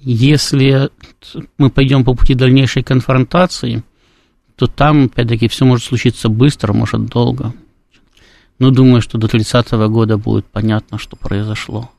Если 0.00 0.90
мы 1.58 1.70
пойдем 1.70 2.04
по 2.04 2.14
пути 2.14 2.34
дальнейшей 2.34 2.82
конфронтации, 2.84 3.82
то 4.56 4.66
там, 4.66 5.06
опять-таки, 5.06 5.48
все 5.48 5.64
может 5.64 5.84
случиться 5.84 6.28
быстро, 6.28 6.72
может 6.72 7.06
долго. 7.06 7.52
Но 8.58 8.70
думаю, 8.70 9.02
что 9.02 9.18
до 9.18 9.28
30 9.28 9.70
года 9.88 10.16
будет 10.16 10.46
понятно, 10.46 10.98
что 10.98 11.16
произошло. 11.16 11.90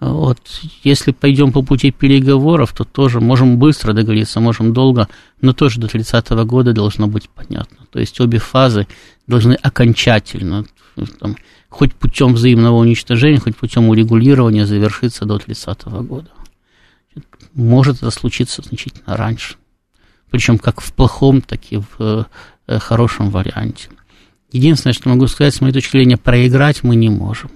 Вот. 0.00 0.38
Если 0.82 1.12
пойдем 1.12 1.52
по 1.52 1.62
пути 1.62 1.90
переговоров, 1.90 2.72
то 2.72 2.84
тоже 2.84 3.20
можем 3.20 3.58
быстро 3.58 3.92
договориться, 3.92 4.40
можем 4.40 4.72
долго, 4.72 5.08
но 5.42 5.52
тоже 5.52 5.78
до 5.78 5.88
30 5.88 6.30
-го 6.30 6.44
года 6.44 6.72
должно 6.72 7.06
быть 7.06 7.28
понятно. 7.28 7.86
То 7.90 8.00
есть 8.00 8.18
обе 8.20 8.38
фазы 8.38 8.86
должны 9.26 9.52
окончательно, 9.52 10.64
там, 11.18 11.36
хоть 11.68 11.94
путем 11.94 12.32
взаимного 12.32 12.76
уничтожения, 12.76 13.38
хоть 13.38 13.56
путем 13.56 13.88
урегулирования 13.90 14.64
завершиться 14.64 15.26
до 15.26 15.38
30 15.38 15.84
-го 15.84 16.02
года. 16.02 16.30
Может 17.52 17.98
это 17.98 18.10
случиться 18.10 18.62
значительно 18.62 19.16
раньше. 19.16 19.56
Причем 20.30 20.58
как 20.58 20.80
в 20.80 20.92
плохом, 20.94 21.42
так 21.42 21.60
и 21.70 21.76
в 21.76 22.26
э, 22.68 22.78
хорошем 22.78 23.30
варианте. 23.30 23.88
Единственное, 24.52 24.94
что 24.94 25.08
могу 25.10 25.26
сказать, 25.26 25.54
с 25.54 25.60
моей 25.60 25.74
точки 25.74 25.92
зрения, 25.92 26.16
проиграть 26.16 26.82
мы 26.84 26.96
не 26.96 27.10
можем. 27.10 27.50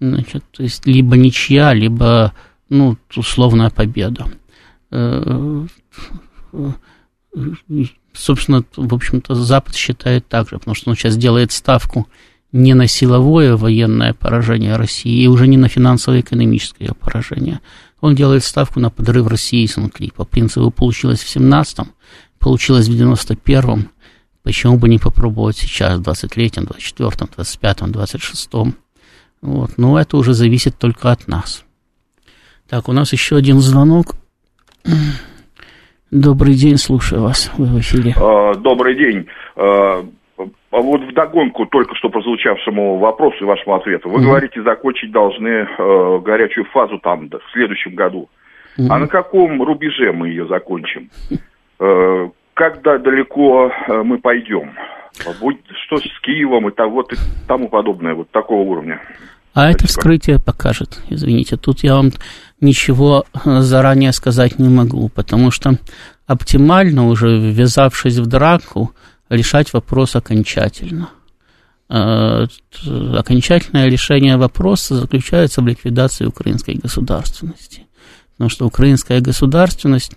Значит, 0.00 0.44
то 0.50 0.62
есть 0.62 0.86
либо 0.86 1.16
ничья, 1.16 1.72
либо 1.72 2.32
ну, 2.68 2.96
условная 3.16 3.70
победа. 3.70 4.26
Э, 4.90 5.66
собственно, 8.12 8.64
в 8.76 8.94
общем-то, 8.94 9.34
Запад 9.34 9.74
считает 9.74 10.26
так 10.28 10.48
же, 10.48 10.58
потому 10.58 10.74
что 10.74 10.90
он 10.90 10.96
сейчас 10.96 11.16
делает 11.16 11.52
ставку 11.52 12.08
не 12.52 12.74
на 12.74 12.86
силовое 12.86 13.56
военное 13.56 14.14
поражение 14.14 14.76
России, 14.76 15.22
и 15.22 15.26
уже 15.26 15.46
не 15.46 15.56
на 15.56 15.68
финансово-экономическое 15.68 16.92
поражение. 16.94 17.60
Он 18.00 18.14
делает 18.14 18.44
ставку 18.44 18.80
на 18.80 18.90
подрыв 18.90 19.26
России 19.26 19.64
изнутри. 19.64 20.10
По 20.10 20.24
принципу 20.24 20.70
получилось 20.70 21.22
в 21.22 21.36
17-м, 21.36 21.92
получилось 22.38 22.88
в 22.88 22.92
91-м. 22.92 23.90
Почему 24.42 24.78
бы 24.78 24.88
не 24.88 24.98
попробовать 24.98 25.56
сейчас, 25.56 25.98
в 25.98 26.02
23-м, 26.02 26.64
24-м, 26.64 27.28
25-м, 27.36 27.90
26-м? 27.90 28.76
Вот. 29.46 29.78
Но 29.78 29.98
это 29.98 30.16
уже 30.16 30.32
зависит 30.32 30.76
только 30.76 31.12
от 31.12 31.28
нас. 31.28 31.64
Так, 32.68 32.88
у 32.88 32.92
нас 32.92 33.12
еще 33.12 33.36
один 33.36 33.58
звонок. 33.58 34.06
Добрый 36.10 36.54
день, 36.54 36.76
слушаю 36.78 37.22
вас, 37.22 37.52
вы 37.56 37.66
в 37.66 37.78
эфире. 37.78 38.14
А, 38.16 38.54
добрый 38.54 38.96
день. 38.96 39.26
А, 39.56 40.04
а 40.36 40.80
вот 40.80 41.00
в 41.02 41.12
догонку 41.12 41.66
только 41.66 41.94
что 41.94 42.08
прозвучавшему 42.08 42.98
вопросу 42.98 43.36
и 43.40 43.44
вашему 43.44 43.76
ответу. 43.76 44.08
Вы 44.08 44.20
mm 44.20 44.24
говорите, 44.24 44.62
закончить 44.62 45.12
должны 45.12 45.66
горячую 46.22 46.64
фазу 46.66 46.98
там 46.98 47.28
в 47.28 47.52
следующем 47.52 47.94
году. 47.94 48.28
mm 48.78 48.86
А 48.90 48.98
на 48.98 49.06
каком 49.06 49.62
рубеже 49.62 50.12
мы 50.12 50.28
ее 50.28 50.46
закончим? 50.46 51.10
Как 51.78 52.82
далеко 52.82 53.72
мы 53.88 54.18
пойдем? 54.18 54.72
Будет 55.40 55.64
что 55.86 55.96
с 55.98 56.20
Киевом 56.20 56.68
и, 56.68 56.72
того, 56.72 57.02
и 57.02 57.16
тому 57.48 57.68
подобное, 57.68 58.14
вот 58.14 58.30
такого 58.30 58.62
уровня. 58.62 59.00
А 59.56 59.60
Спасибо. 59.60 59.78
это 59.78 59.86
вскрытие 59.86 60.38
покажет. 60.38 60.98
Извините, 61.08 61.56
тут 61.56 61.82
я 61.82 61.94
вам 61.94 62.12
ничего 62.60 63.24
э, 63.32 63.62
заранее 63.62 64.12
сказать 64.12 64.58
не 64.58 64.68
могу, 64.68 65.08
потому 65.08 65.50
что 65.50 65.78
оптимально 66.26 67.08
уже 67.08 67.38
ввязавшись 67.38 68.18
в 68.18 68.26
драку, 68.26 68.92
решать 69.30 69.72
вопрос 69.72 70.14
окончательно. 70.14 71.08
Э, 71.88 72.46
окончательное 73.16 73.88
решение 73.88 74.36
вопроса 74.36 74.94
заключается 74.96 75.62
в 75.62 75.66
ликвидации 75.66 76.26
украинской 76.26 76.74
государственности. 76.74 77.86
Потому 78.32 78.50
что 78.50 78.66
украинская 78.66 79.22
государственность 79.22 80.12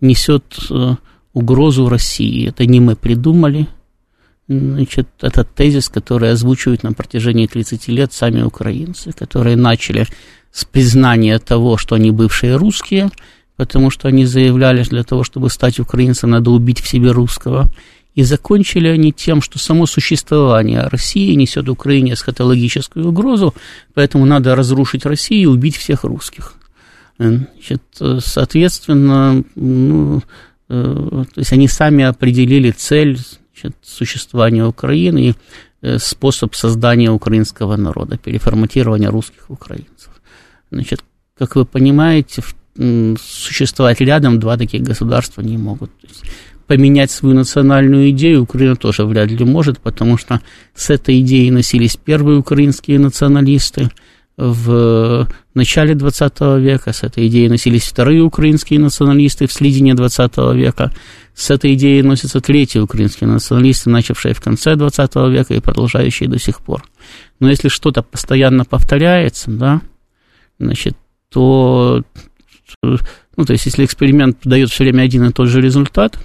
несет 0.00 0.56
э, 0.70 0.94
угрозу 1.32 1.88
России. 1.88 2.48
Это 2.48 2.64
не 2.64 2.78
мы 2.78 2.94
придумали, 2.94 3.66
Значит, 4.48 5.08
это 5.20 5.44
тезис, 5.44 5.90
который 5.90 6.32
озвучивают 6.32 6.82
на 6.82 6.94
протяжении 6.94 7.46
30 7.46 7.88
лет 7.88 8.14
сами 8.14 8.40
украинцы, 8.40 9.12
которые 9.12 9.56
начали 9.56 10.06
с 10.50 10.64
признания 10.64 11.38
того, 11.38 11.76
что 11.76 11.96
они 11.96 12.10
бывшие 12.10 12.56
русские, 12.56 13.10
потому 13.56 13.90
что 13.90 14.08
они 14.08 14.24
заявляли, 14.24 14.82
что 14.84 14.96
для 14.96 15.04
того, 15.04 15.22
чтобы 15.22 15.50
стать 15.50 15.78
украинцем, 15.78 16.30
надо 16.30 16.50
убить 16.50 16.80
в 16.80 16.88
себе 16.88 17.10
русского. 17.10 17.68
И 18.14 18.22
закончили 18.22 18.88
они 18.88 19.12
тем, 19.12 19.42
что 19.42 19.58
само 19.58 19.86
существование 19.86 20.80
России 20.88 21.34
несет 21.34 21.68
Украине 21.68 22.14
эсхатологическую 22.14 23.06
угрозу, 23.06 23.54
поэтому 23.92 24.24
надо 24.24 24.56
разрушить 24.56 25.04
Россию 25.04 25.42
и 25.42 25.46
убить 25.46 25.76
всех 25.76 26.04
русских. 26.04 26.54
Значит, 27.18 27.82
соответственно, 28.20 29.44
ну, 29.54 30.22
э, 30.68 31.24
то 31.34 31.38
есть 31.38 31.52
они 31.52 31.68
сами 31.68 32.04
определили 32.04 32.70
цель 32.70 33.18
значит, 33.60 33.76
существования 33.82 34.64
Украины 34.64 35.30
и 35.30 35.34
э, 35.82 35.98
способ 35.98 36.54
создания 36.54 37.10
украинского 37.10 37.76
народа, 37.76 38.18
переформатирования 38.18 39.10
русских 39.10 39.50
украинцев. 39.50 40.10
Значит, 40.70 41.04
как 41.38 41.56
вы 41.56 41.64
понимаете, 41.64 42.42
существовать 43.20 44.00
рядом 44.00 44.38
два 44.38 44.56
таких 44.56 44.82
государства 44.82 45.42
не 45.42 45.56
могут. 45.56 45.90
То 46.00 46.06
есть, 46.08 46.22
поменять 46.66 47.10
свою 47.10 47.34
национальную 47.34 48.10
идею 48.10 48.42
Украина 48.42 48.76
тоже 48.76 49.04
вряд 49.04 49.30
ли 49.30 49.44
может, 49.44 49.78
потому 49.78 50.18
что 50.18 50.40
с 50.74 50.90
этой 50.90 51.20
идеей 51.20 51.50
носились 51.50 51.96
первые 51.96 52.38
украинские 52.38 52.98
националисты– 52.98 53.90
в 54.38 55.28
начале 55.52 55.96
20 55.96 56.40
века, 56.60 56.92
с 56.92 57.02
этой 57.02 57.26
идеей 57.26 57.48
носились 57.48 57.82
вторые 57.82 58.22
украинские 58.22 58.78
националисты 58.78 59.48
в 59.48 59.52
середине 59.52 59.94
20 59.94 60.36
века, 60.54 60.92
с 61.34 61.50
этой 61.50 61.74
идеей 61.74 62.02
носятся 62.02 62.40
третьи 62.40 62.78
украинские 62.78 63.28
националисты, 63.28 63.90
начавшие 63.90 64.34
в 64.34 64.40
конце 64.40 64.76
20 64.76 65.14
века 65.30 65.54
и 65.54 65.60
продолжающие 65.60 66.28
до 66.28 66.38
сих 66.38 66.60
пор. 66.60 66.84
Но 67.40 67.50
если 67.50 67.68
что-то 67.68 68.02
постоянно 68.02 68.64
повторяется, 68.64 69.50
да, 69.50 69.82
значит, 70.60 70.96
то, 71.30 72.04
ну, 72.82 73.44
то 73.44 73.52
есть, 73.52 73.66
если 73.66 73.84
эксперимент 73.84 74.38
дает 74.44 74.70
все 74.70 74.84
время 74.84 75.02
один 75.02 75.24
и 75.24 75.32
тот 75.32 75.48
же 75.48 75.60
результат, 75.60 76.16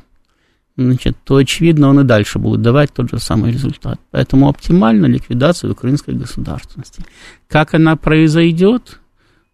значит, 0.77 1.17
то, 1.23 1.35
очевидно, 1.35 1.89
он 1.89 1.99
и 1.99 2.03
дальше 2.03 2.39
будет 2.39 2.61
давать 2.61 2.93
тот 2.93 3.09
же 3.09 3.19
самый 3.19 3.51
результат. 3.51 3.99
Поэтому 4.11 4.49
оптимально 4.49 5.05
ликвидация 5.05 5.71
украинской 5.71 6.15
государственности. 6.15 7.03
Как 7.47 7.73
она 7.73 7.95
произойдет, 7.95 8.99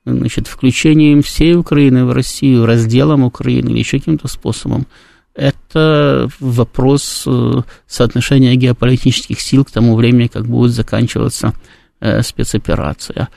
значит, 0.06 0.48
включением 0.48 1.22
всей 1.22 1.56
Украины 1.56 2.06
в 2.06 2.14
Россию, 2.14 2.66
разделом 2.66 3.24
Украины 3.24 3.70
или 3.70 3.80
еще 3.80 4.00
каким-то 4.00 4.28
способом, 4.28 4.88
это 5.36 6.30
вопрос 6.40 7.24
э, 7.26 7.62
соотношения 7.88 8.56
геополитических 8.56 9.40
сил 9.40 9.64
к 9.64 9.72
тому 9.72 9.96
времени, 9.96 10.28
как 10.28 10.46
будет 10.46 10.72
заканчиваться 10.72 11.54
э, 12.00 12.22
спецоперация. 12.24 13.30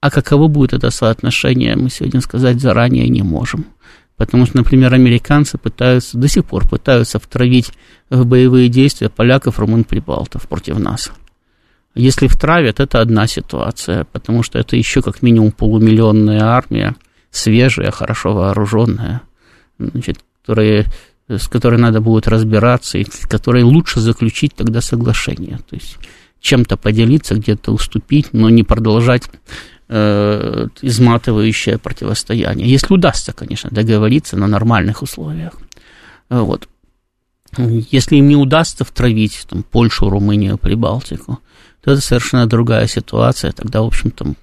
А 0.00 0.10
каково 0.10 0.48
будет 0.48 0.72
это 0.72 0.90
соотношение, 0.90 1.76
мы 1.76 1.90
сегодня 1.90 2.20
сказать 2.20 2.60
заранее 2.60 3.08
не 3.08 3.22
можем. 3.22 3.66
Потому 4.16 4.46
что, 4.46 4.56
например, 4.56 4.94
американцы 4.94 5.58
пытаются, 5.58 6.16
до 6.16 6.28
сих 6.28 6.44
пор 6.44 6.66
пытаются 6.66 7.18
втравить 7.18 7.72
в 8.08 8.24
боевые 8.24 8.68
действия 8.68 9.10
поляков, 9.10 9.58
румын, 9.58 9.84
прибалтов 9.84 10.48
против 10.48 10.78
нас. 10.78 11.12
Если 11.94 12.26
втравят, 12.26 12.80
это 12.80 13.00
одна 13.00 13.26
ситуация, 13.26 14.04
потому 14.04 14.42
что 14.42 14.58
это 14.58 14.76
еще 14.76 15.02
как 15.02 15.22
минимум 15.22 15.52
полумиллионная 15.52 16.42
армия, 16.42 16.94
свежая, 17.30 17.90
хорошо 17.90 18.34
вооруженная, 18.34 19.22
значит, 19.78 20.18
которая 20.42 20.86
с 21.28 21.48
которой 21.48 21.78
надо 21.78 22.00
будет 22.00 22.28
разбираться, 22.28 22.98
и 22.98 23.04
с 23.04 23.26
которой 23.26 23.62
лучше 23.62 24.00
заключить 24.00 24.54
тогда 24.54 24.80
соглашение. 24.80 25.58
То 25.68 25.74
есть 25.76 25.98
чем-то 26.40 26.76
поделиться, 26.76 27.34
где-то 27.34 27.72
уступить, 27.72 28.32
но 28.32 28.48
не 28.48 28.62
продолжать 28.62 29.24
э, 29.88 30.68
изматывающее 30.82 31.78
противостояние. 31.78 32.68
Если 32.68 32.92
удастся, 32.92 33.32
конечно, 33.32 33.70
договориться 33.70 34.36
на 34.36 34.46
нормальных 34.46 35.02
условиях. 35.02 35.54
Вот. 36.28 36.68
Если 37.56 38.16
им 38.16 38.28
не 38.28 38.36
удастся 38.36 38.84
втравить 38.84 39.46
там, 39.48 39.62
Польшу, 39.62 40.10
Румынию, 40.10 40.58
Прибалтику, 40.58 41.38
то 41.82 41.92
это 41.92 42.00
совершенно 42.00 42.46
другая 42.46 42.86
ситуация. 42.86 43.52
Тогда, 43.52 43.82
в 43.82 43.86
общем-то, 43.86 44.34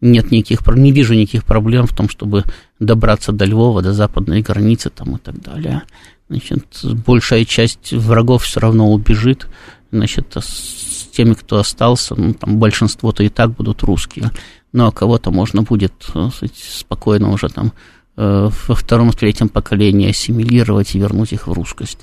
нет 0.00 0.30
никаких, 0.30 0.66
не 0.66 0.92
вижу 0.92 1.14
никаких 1.14 1.44
проблем 1.44 1.86
в 1.86 1.94
том, 1.94 2.08
чтобы 2.08 2.44
добраться 2.78 3.32
до 3.32 3.44
Львова, 3.44 3.82
до 3.82 3.92
западной 3.92 4.42
границы 4.42 4.90
там, 4.90 5.16
и 5.16 5.18
так 5.18 5.40
далее. 5.40 5.82
Значит, 6.28 6.64
большая 7.06 7.44
часть 7.44 7.92
врагов 7.92 8.44
все 8.44 8.60
равно 8.60 8.92
убежит. 8.92 9.46
Значит, 9.92 10.34
с 10.36 11.08
теми, 11.12 11.34
кто 11.34 11.58
остался, 11.58 12.14
ну, 12.16 12.34
там 12.34 12.58
большинство-то 12.58 13.22
и 13.22 13.28
так 13.28 13.52
будут 13.52 13.82
русские. 13.82 14.30
Ну, 14.74 14.86
а 14.88 14.90
кого-то 14.90 15.30
можно 15.30 15.62
будет 15.62 15.92
э, 16.16 16.30
сказать, 16.34 16.56
спокойно 16.56 17.30
уже 17.30 17.48
там 17.48 17.72
э, 18.16 18.50
во 18.66 18.74
втором-третьем 18.74 19.48
поколении 19.48 20.10
ассимилировать 20.10 20.96
и 20.96 20.98
вернуть 20.98 21.32
их 21.32 21.46
в 21.46 21.52
русскость. 21.52 22.00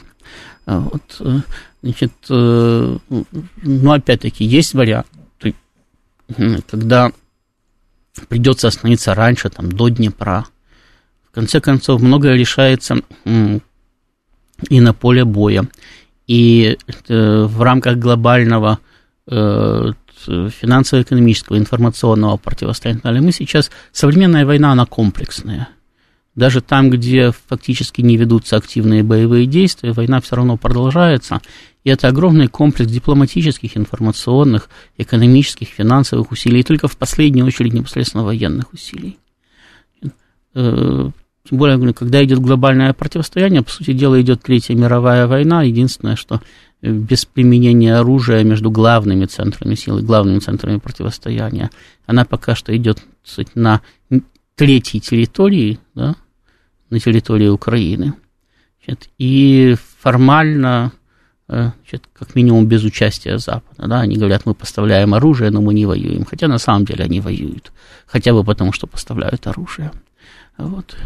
А 0.65 0.80
вот, 0.80 1.17
э, 1.19 1.41
значит, 1.84 2.13
ну, 2.30 3.91
опять-таки, 3.91 4.45
есть 4.45 4.74
вариант, 4.74 5.07
когда 6.72 7.11
придется 8.30 8.69
остановиться 8.69 9.15
раньше, 9.15 9.49
там, 9.49 9.69
до 9.69 9.89
Днепра. 9.89 10.45
В 11.30 11.32
конце 11.36 11.59
концов, 11.59 12.01
многое 12.01 12.38
решается 12.38 13.01
и 13.26 14.80
на 14.80 14.93
поле 14.93 15.26
боя. 15.26 15.67
И 16.26 16.78
в 17.09 17.61
рамках 17.61 17.97
глобального 17.97 18.80
финансово-экономического 20.26 21.57
информационного 21.57 22.38
противостояния 22.38 23.22
мы 23.22 23.32
сейчас... 23.32 23.72
Современная 23.91 24.45
война, 24.45 24.72
она 24.72 24.86
комплексная. 24.86 25.69
Даже 26.36 26.61
там, 26.61 26.89
где 26.89 27.32
фактически 27.47 28.01
не 28.01 28.15
ведутся 28.15 28.55
активные 28.55 29.03
боевые 29.03 29.45
действия, 29.45 29.91
война 29.91 30.22
все 30.22 30.38
равно 30.38 30.55
продолжается. 30.55 31.41
И 31.84 31.89
это 31.89 32.07
огромный 32.07 32.47
комплекс 32.47 32.89
дипломатических, 32.89 33.76
информационных, 33.76 34.69
экономических, 34.97 35.67
финансовых 35.67 36.32
усилий, 36.32 36.61
и 36.61 36.63
только 36.63 36.88
в 36.88 36.95
последнюю 36.95 37.45
очередь 37.45 37.74
непосредственно 37.74 38.24
военных 38.24 38.72
усилий. 38.72 39.17
Э, 40.53 41.09
тем 41.49 41.57
более, 41.57 41.93
когда 41.93 42.24
идет 42.24 42.39
глобальное 42.39 42.93
противостояние, 42.93 43.61
по 43.61 43.72
сути 43.72 43.93
дела, 43.93 44.22
идет 44.22 44.41
Третья 44.41 44.76
мировая 44.76 45.28
война. 45.28 45.63
Единственное, 45.63 46.15
что 46.15 46.41
без 46.82 47.25
применения 47.25 47.95
оружия 47.95 48.43
между 48.43 48.71
главными 48.71 49.25
центрами 49.25 49.75
силы, 49.75 50.01
главными 50.01 50.39
центрами 50.39 50.77
противостояния, 50.77 51.69
она 52.05 52.25
пока 52.25 52.55
что 52.55 52.75
идет 52.75 53.03
кстати, 53.23 53.51
на 53.55 53.82
третьей 54.55 54.99
территории, 54.99 55.79
да, 55.95 56.15
на 56.89 56.99
территории 56.99 57.47
Украины. 57.47 58.13
Значит, 58.84 59.09
и 59.19 59.75
формально, 59.99 60.91
э, 61.47 61.71
значит, 61.84 62.09
как 62.13 62.34
минимум 62.36 62.65
без 62.65 62.84
участия 62.84 63.38
Запада. 63.38 63.88
Да, 63.88 64.01
они 64.01 64.17
говорят, 64.17 64.45
мы 64.45 64.55
поставляем 64.55 65.13
оружие, 65.13 65.51
но 65.51 65.61
мы 65.61 65.75
не 65.75 65.86
воюем. 65.86 66.25
Хотя 66.25 66.47
на 66.47 66.57
самом 66.57 66.86
деле 66.86 67.05
они 67.05 67.21
воюют. 67.21 67.71
Хотя 68.07 68.34
бы 68.34 68.43
потому, 68.43 68.73
что 68.73 68.88
поставляют 68.88 69.45
оружие. 69.45 69.91
Вот. 70.57 70.97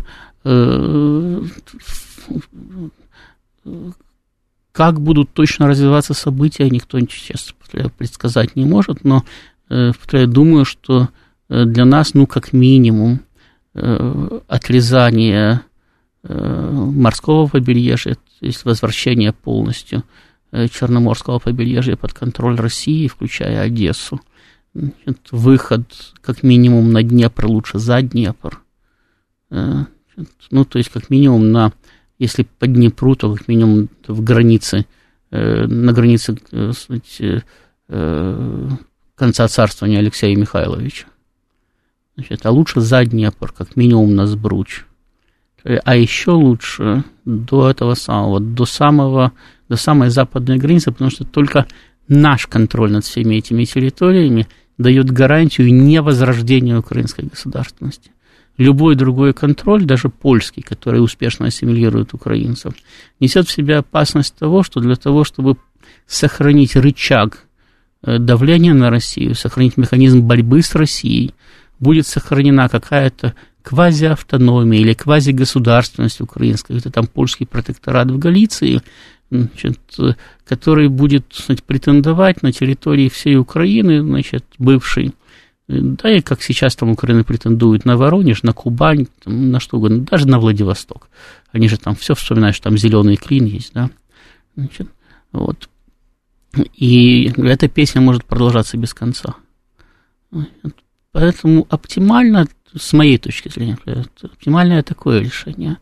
Э, 4.76 4.78
как 4.78 5.00
будут 5.02 5.32
точно 5.34 5.68
развиваться 5.68 6.14
события, 6.14 6.70
никто 6.70 7.00
сейчас 7.00 7.54
предсказать 7.98 8.56
не 8.56 8.66
может, 8.66 9.04
но 9.04 9.24
э, 9.70 9.92
я 10.12 10.28
думаю, 10.28 10.66
что 10.66 11.10
для 11.48 11.86
нас, 11.86 12.16
ну, 12.16 12.26
как 12.26 12.54
минимум, 12.54 13.22
Э, 13.78 14.40
отрезание 14.48 15.60
э, 16.24 16.70
морского 16.72 17.48
побережья, 17.48 18.16
то 18.16 18.46
есть 18.46 18.64
возвращение 18.64 19.34
полностью 19.34 20.04
э, 20.54 20.70
Черноморского 20.70 21.40
побережья 21.40 21.98
под 21.98 22.14
контроль 22.14 22.56
России, 22.56 23.10
включая 23.10 23.60
Одессу. 23.60 24.22
Выход 25.30 25.84
как 26.22 26.42
минимум 26.42 26.94
на 26.94 27.04
Днепр, 27.04 27.48
лучше 27.48 27.80
за 27.80 28.02
Днепр. 28.02 28.62
Ну, 29.50 30.66
то 30.66 30.78
есть 30.78 30.90
как 30.90 31.10
минимум 31.10 31.52
на, 31.52 31.74
если 32.20 32.48
по 32.60 32.68
Днепру, 32.68 33.16
то 33.16 33.34
как 33.34 33.48
минимум 33.48 33.90
в 34.08 34.24
границе, 34.24 34.86
на 35.32 35.92
границе 35.92 36.38
сказать, 36.74 37.44
конца 39.16 39.48
царствования 39.48 40.00
Алексея 40.00 40.36
Михайловича. 40.36 41.08
Значит, 42.16 42.46
а 42.46 42.52
лучше 42.52 42.80
за 42.82 43.04
Днепр, 43.06 43.52
как 43.52 43.76
минимум 43.76 44.16
на 44.16 44.26
Сбруч. 44.28 44.86
А 45.64 45.96
еще 45.96 46.32
лучше 46.32 47.04
до 47.26 47.70
этого 47.70 47.96
самого, 47.96 48.40
до 48.40 48.66
самого, 48.66 49.32
до 49.68 49.76
самой 49.76 50.10
западной 50.10 50.58
границы, 50.58 50.92
потому 50.92 51.10
что 51.10 51.26
только 51.26 51.66
наш 52.08 52.46
контроль 52.48 52.92
над 52.92 53.04
всеми 53.04 53.36
этими 53.36 53.66
территориями 53.66 54.48
дает 54.78 55.10
гарантию 55.10 55.74
невозрождения 55.74 56.78
украинской 56.78 57.26
государственности. 57.26 58.12
Любой 58.58 58.96
другой 58.96 59.34
контроль, 59.34 59.84
даже 59.84 60.10
польский, 60.10 60.62
который 60.62 61.04
успешно 61.04 61.48
ассимилирует 61.48 62.14
украинцев, 62.14 62.74
несет 63.20 63.48
в 63.48 63.52
себе 63.52 63.78
опасность 63.78 64.36
того, 64.36 64.64
что 64.64 64.80
для 64.80 64.96
того, 64.96 65.26
чтобы 65.26 65.58
сохранить 66.08 66.76
рычаг 66.76 67.40
э, 68.04 68.18
давления 68.18 68.74
на 68.74 68.90
Россию, 68.90 69.36
сохранить 69.36 69.76
механизм 69.76 70.22
борьбы 70.22 70.62
с 70.62 70.74
Россией, 70.74 71.34
будет 71.80 72.08
сохранена 72.08 72.70
какая-то 72.70 73.36
квазиавтономия 73.62 74.80
или 74.80 74.94
квазигосударственность 74.94 76.22
украинская, 76.22 76.78
это 76.78 76.92
там 76.92 77.08
польский 77.08 77.46
протекторат 77.46 78.10
в 78.12 78.20
Галиции, 78.20 78.82
значит, 79.32 79.80
который 80.48 80.88
будет 80.88 81.26
значит, 81.34 81.66
претендовать 81.66 82.44
на 82.44 82.52
территории 82.52 83.10
всей 83.10 83.38
Украины, 83.38 84.02
значит, 84.02 84.46
бывшей, 84.60 85.14
да, 85.68 86.16
и 86.16 86.22
как 86.22 86.44
сейчас 86.44 86.76
там 86.76 86.92
Украина 86.92 87.24
претендует 87.24 87.86
на 87.86 87.98
Воронеж, 87.98 88.44
на 88.44 88.54
Кубань, 88.54 89.08
там, 89.24 89.52
на 89.52 89.60
что 89.60 89.78
угодно, 89.78 90.02
даже 90.02 90.28
на 90.28 90.40
Владивосток. 90.40 91.10
Они 91.52 91.68
же 91.68 91.78
там 91.78 91.96
все 91.96 92.14
вспоминают, 92.14 92.56
что 92.56 92.66
там 92.66 92.78
зеленый 92.78 93.16
клин 93.16 93.46
есть, 93.46 93.74
да. 93.74 93.90
Значит, 94.56 94.88
вот. 95.32 95.70
И 96.76 97.34
эта 97.38 97.68
песня 97.68 98.00
может 98.00 98.26
продолжаться 98.26 98.78
без 98.78 98.94
конца. 98.94 99.36
Поэтому 101.12 101.66
оптимально, 101.70 102.48
с 102.78 102.94
моей 102.94 103.18
точки 103.18 103.50
зрения, 103.50 103.78
оптимальное 104.22 104.84
такое 104.84 105.20
решение. 105.20 105.78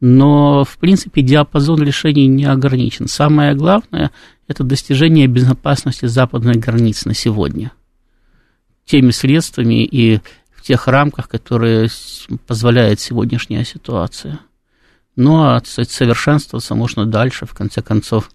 Но, 0.00 0.64
в 0.64 0.78
принципе, 0.78 1.22
диапазон 1.22 1.82
решений 1.82 2.26
не 2.26 2.44
ограничен. 2.44 3.08
Самое 3.08 3.54
главное– 3.54 4.12
это 4.48 4.62
достижение 4.62 5.26
безопасности 5.26 6.06
западной 6.06 6.54
границы 6.54 7.08
на 7.08 7.14
сегодня. 7.14 7.72
Теми 8.86 9.10
средствами 9.10 9.84
и 9.84 10.20
в 10.54 10.62
тех 10.62 10.88
рамках, 10.88 11.28
которые 11.28 11.88
позволяет 12.46 13.00
сегодняшняя 13.00 13.64
ситуация. 13.64 14.40
Ну, 15.16 15.42
а 15.42 15.60
совершенствоваться 15.64 16.74
можно 16.74 17.04
дальше, 17.04 17.46
в 17.46 17.54
конце 17.54 17.82
концов, 17.82 18.30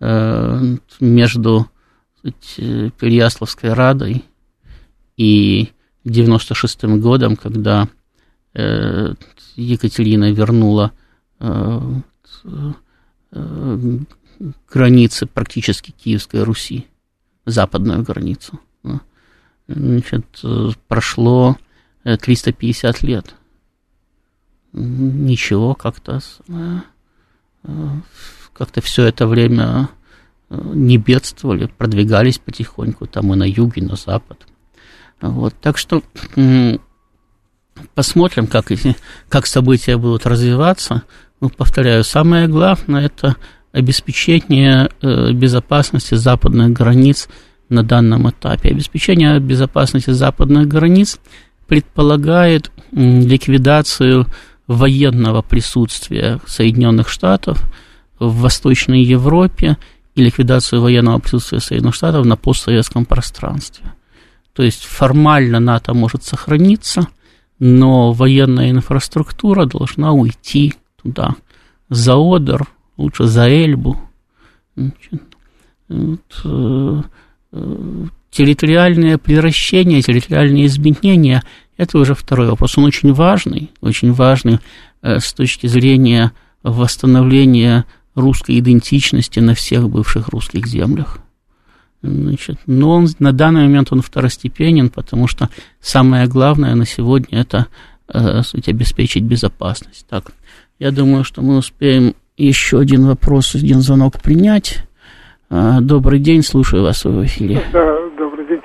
э, 0.00 0.76
между 1.00 1.68
кстати, 2.16 2.90
Переяславской 2.98 3.72
Радой 3.72 4.24
и 5.16 5.70
96 6.04 6.84
годом, 7.00 7.36
когда 7.36 7.88
э, 8.54 9.14
Екатерина 9.56 10.32
вернула 10.32 10.92
э, 11.40 11.80
э, 12.44 13.98
границы 14.72 15.26
практически 15.26 15.90
Киевской 15.92 16.42
Руси, 16.42 16.86
западную 17.46 18.02
границу. 18.02 18.58
Значит, 19.66 20.26
прошло 20.88 21.56
350 22.04 23.02
лет. 23.02 23.34
Ничего, 24.72 25.74
как-то 25.74 26.20
как-то 28.52 28.80
все 28.82 29.04
это 29.04 29.26
время 29.26 29.88
не 30.50 30.98
бедствовали, 30.98 31.66
продвигались 31.66 32.38
потихоньку, 32.38 33.06
там 33.06 33.32
и 33.32 33.36
на 33.36 33.44
юг, 33.44 33.76
и 33.76 33.80
на 33.80 33.96
запад. 33.96 34.46
Вот, 35.20 35.54
так 35.60 35.78
что 35.78 36.02
посмотрим, 37.94 38.46
как, 38.46 38.66
как 39.28 39.46
события 39.46 39.96
будут 39.96 40.26
развиваться. 40.26 41.02
Ну, 41.40 41.48
повторяю, 41.48 42.04
самое 42.04 42.46
главное– 42.46 43.06
это 43.06 43.36
обеспечение 43.72 44.88
э, 45.02 45.32
безопасности 45.32 46.14
западных 46.14 46.70
границ 46.70 47.28
на 47.68 47.82
данном 47.82 48.28
этапе. 48.28 48.70
Обеспечение 48.70 49.40
безопасности 49.40 50.10
западных 50.10 50.68
границ 50.68 51.18
предполагает 51.66 52.70
ликвидацию 52.92 54.26
военного 54.66 55.42
присутствия 55.42 56.40
Соединенных 56.46 57.08
Штатов 57.08 57.62
в 58.18 58.40
Восточной 58.40 59.02
Европе 59.02 59.78
и 60.14 60.22
ликвидацию 60.22 60.80
военного 60.80 61.18
присутствия 61.18 61.60
Соединенных 61.60 61.94
Штатов 61.94 62.24
на 62.26 62.36
постсоветском 62.36 63.04
пространстве. 63.04 63.92
То 64.52 64.62
есть 64.62 64.84
формально 64.84 65.58
НАТО 65.58 65.94
может 65.94 66.22
сохраниться, 66.22 67.08
но 67.58 68.12
военная 68.12 68.70
инфраструктура 68.70 69.66
должна 69.66 70.12
уйти 70.12 70.74
туда, 71.02 71.34
за 71.88 72.14
Одер, 72.14 72.68
лучше 72.96 73.24
за 73.24 73.48
Эльбу. 73.48 73.98
Вот, 74.76 74.94
э, 75.88 76.16
э, 76.44 77.02
территориальное 78.30 79.18
превращение, 79.18 80.02
территориальные 80.02 80.66
изменения– 80.66 81.42
это 81.76 81.98
уже 81.98 82.14
второй 82.14 82.48
вопрос. 82.48 82.78
Он 82.78 82.84
очень 82.84 83.12
важный, 83.12 83.70
очень 83.80 84.12
важный 84.12 84.58
э, 85.02 85.18
с 85.18 85.32
точки 85.32 85.66
зрения 85.66 86.32
восстановления 86.62 87.84
русской 88.14 88.58
идентичности 88.58 89.40
на 89.40 89.54
всех 89.54 89.88
бывших 89.88 90.28
русских 90.28 90.66
землях. 90.66 91.18
Значит, 92.02 92.58
но 92.66 92.90
он, 92.90 93.08
на 93.18 93.32
данный 93.32 93.62
момент 93.62 93.92
он 93.92 94.02
второстепенен, 94.02 94.90
потому 94.90 95.26
что 95.26 95.48
самое 95.80 96.26
главное 96.26 96.74
на 96.74 96.86
сегодня 96.86 97.40
это 97.40 97.66
э, 98.08 98.42
суть, 98.42 98.68
обеспечить 98.68 99.22
безопасность. 99.22 100.06
Так, 100.08 100.32
я 100.78 100.90
думаю, 100.90 101.24
что 101.24 101.40
мы 101.42 101.56
успеем 101.56 102.14
еще 102.36 102.80
один 102.80 103.06
вопрос, 103.06 103.54
один 103.54 103.80
звонок 103.80 104.20
принять. 104.20 104.84
Э, 105.50 105.80
добрый 105.80 106.18
день, 106.18 106.42
слушаю 106.42 106.82
вас 106.82 107.04
в 107.04 107.24
эфире. 107.24 107.60
Да, 107.72 107.98
добрый 108.16 108.46
день. 108.46 108.60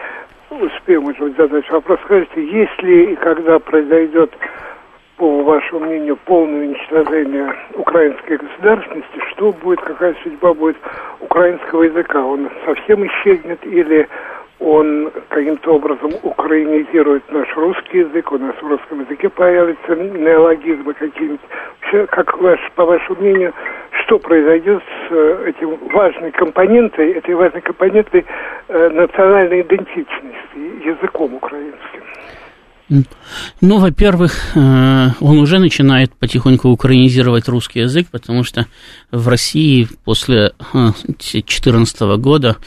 Успеем, 0.50 1.04
может 1.04 1.22
быть, 1.22 1.38
задать 1.38 1.70
вопрос. 1.70 2.00
Скажите, 2.06 2.46
если 2.46 3.14
и 3.14 3.16
когда 3.16 3.60
произойдет 3.60 4.32
по 5.18 5.44
вашему 5.44 5.82
мнению, 5.82 6.16
полное 6.26 6.68
уничтожение 6.68 7.54
украинской 7.76 8.38
государственности, 8.38 9.20
что 9.32 9.52
будет, 9.52 9.82
какая 9.82 10.16
судьба 10.24 10.54
будет 10.54 10.78
украинского 11.20 11.84
языка? 11.84 12.26
Он 12.26 12.50
совсем 12.66 13.06
исчезнет 13.06 13.60
или 13.66 14.08
он 14.60 15.12
каким-то 15.30 15.76
образом 15.76 16.12
украинизирует 16.24 17.24
наш 17.32 17.48
русский 17.56 18.00
язык, 18.00 18.32
у 18.32 18.38
нас 18.38 18.56
в 18.62 18.68
русском 18.68 19.02
языке 19.02 19.30
появятся 19.30 19.96
неологизмы 19.96 20.94
какие-нибудь. 20.94 21.40
Вообще, 21.82 22.06
как 22.08 22.42
ваш, 22.42 22.60
по 22.76 22.86
вашему 22.86 23.20
мнению, 23.20 23.54
что 24.04 24.20
произойдет 24.20 24.84
этим 25.12 25.78
важной 25.94 26.32
компонентой, 26.32 27.14
этой 27.14 27.36
важной 27.36 27.62
компонентой 27.62 28.26
э, 28.68 28.90
национальной 28.90 29.62
идентичности, 29.62 30.88
языком 30.88 31.34
украинским? 31.36 32.04
Ну, 33.62 33.78
во-первых, 33.78 34.56
э, 34.56 35.10
он 35.20 35.38
уже 35.38 35.60
начинает 35.60 36.12
потихоньку 36.16 36.70
украинизировать 36.70 37.48
русский 37.48 37.82
язык, 37.82 38.08
потому 38.12 38.44
что 38.44 38.66
в 39.12 39.28
России 39.28 39.88
после 40.04 40.54
2014 40.74 42.02
э, 42.02 42.18
года 42.18 42.58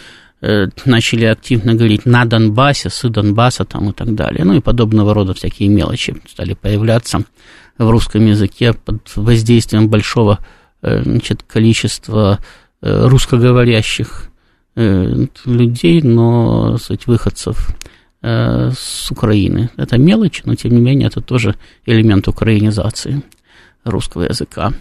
э, 0.40 0.66
начали 0.84 1.24
активно 1.24 1.74
говорить 1.74 2.07
на 2.07 2.24
Донбассе, 2.24 2.88
с 2.88 3.09
Донбасса 3.09 3.64
там 3.64 3.90
и 3.90 3.93
так 3.93 4.14
далее. 4.14 4.45
Ну 4.45 4.55
и 4.55 4.61
подобного 4.61 5.12
рода 5.12 5.34
всякие 5.34 5.68
мелочи 5.68 6.14
стали 6.28 6.55
появляться 6.55 7.24
в 7.76 7.90
русском 7.90 8.24
языке 8.24 8.74
под 8.74 9.01
воздействием 9.16 9.88
большого 9.88 10.38
значит, 10.82 11.42
количества 11.44 12.40
русскоговорящих 12.80 14.28
людей, 14.74 16.02
но 16.02 16.76
суть 16.78 17.06
выходцев 17.06 17.68
Э, 18.24 18.70
с 18.70 19.10
Украины. 19.10 19.70
Это 19.76 19.98
мелочь, 19.98 20.42
но 20.44 20.54
тем 20.54 20.76
не 20.76 20.80
менее 20.80 21.08
это 21.08 21.20
тоже 21.20 21.56
элемент 21.86 22.28
украинизации 22.28 23.20
русского 23.82 24.22
языка. 24.22 24.72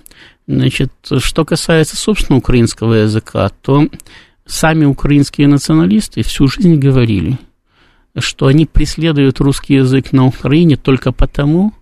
Значит, 0.45 0.91
что 1.17 1.43
касается, 1.43 1.97
собственно, 1.97 2.37
украинского 2.37 2.93
языка, 2.93 3.49
то 3.63 3.87
сами 4.45 4.85
украинские 4.85 5.47
националисты 5.47 6.21
всю 6.21 6.47
жизнь 6.47 6.75
говорили, 6.75 7.39
что 8.15 8.45
они 8.45 8.67
преследуют 8.67 9.39
русский 9.39 9.73
язык 9.73 10.11
на 10.11 10.27
Украине 10.27 10.75
только 10.75 11.11
потому, 11.11 11.73
Э, 11.73 11.80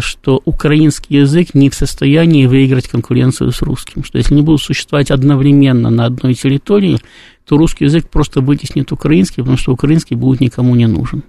что 0.00 0.40
украинский 0.44 1.18
язык 1.18 1.54
не 1.54 1.68
в 1.68 1.74
состоянии 1.74 2.46
выиграть 2.46 2.86
конкуренцию 2.86 3.50
с 3.50 3.62
русским, 3.62 4.04
что 4.04 4.18
если 4.18 4.34
они 4.34 4.42
будут 4.42 4.62
существовать 4.62 5.10
одновременно 5.10 5.90
на 5.90 6.04
одной 6.04 6.34
территории, 6.34 6.98
то 7.44 7.56
русский 7.56 7.84
язык 7.84 8.08
просто 8.08 8.40
вытеснит 8.40 8.92
украинский, 8.92 9.42
потому 9.42 9.56
что 9.56 9.72
украинский 9.72 10.14
будет 10.14 10.40
никому 10.40 10.76
не 10.76 10.86
нужен. 10.86 11.24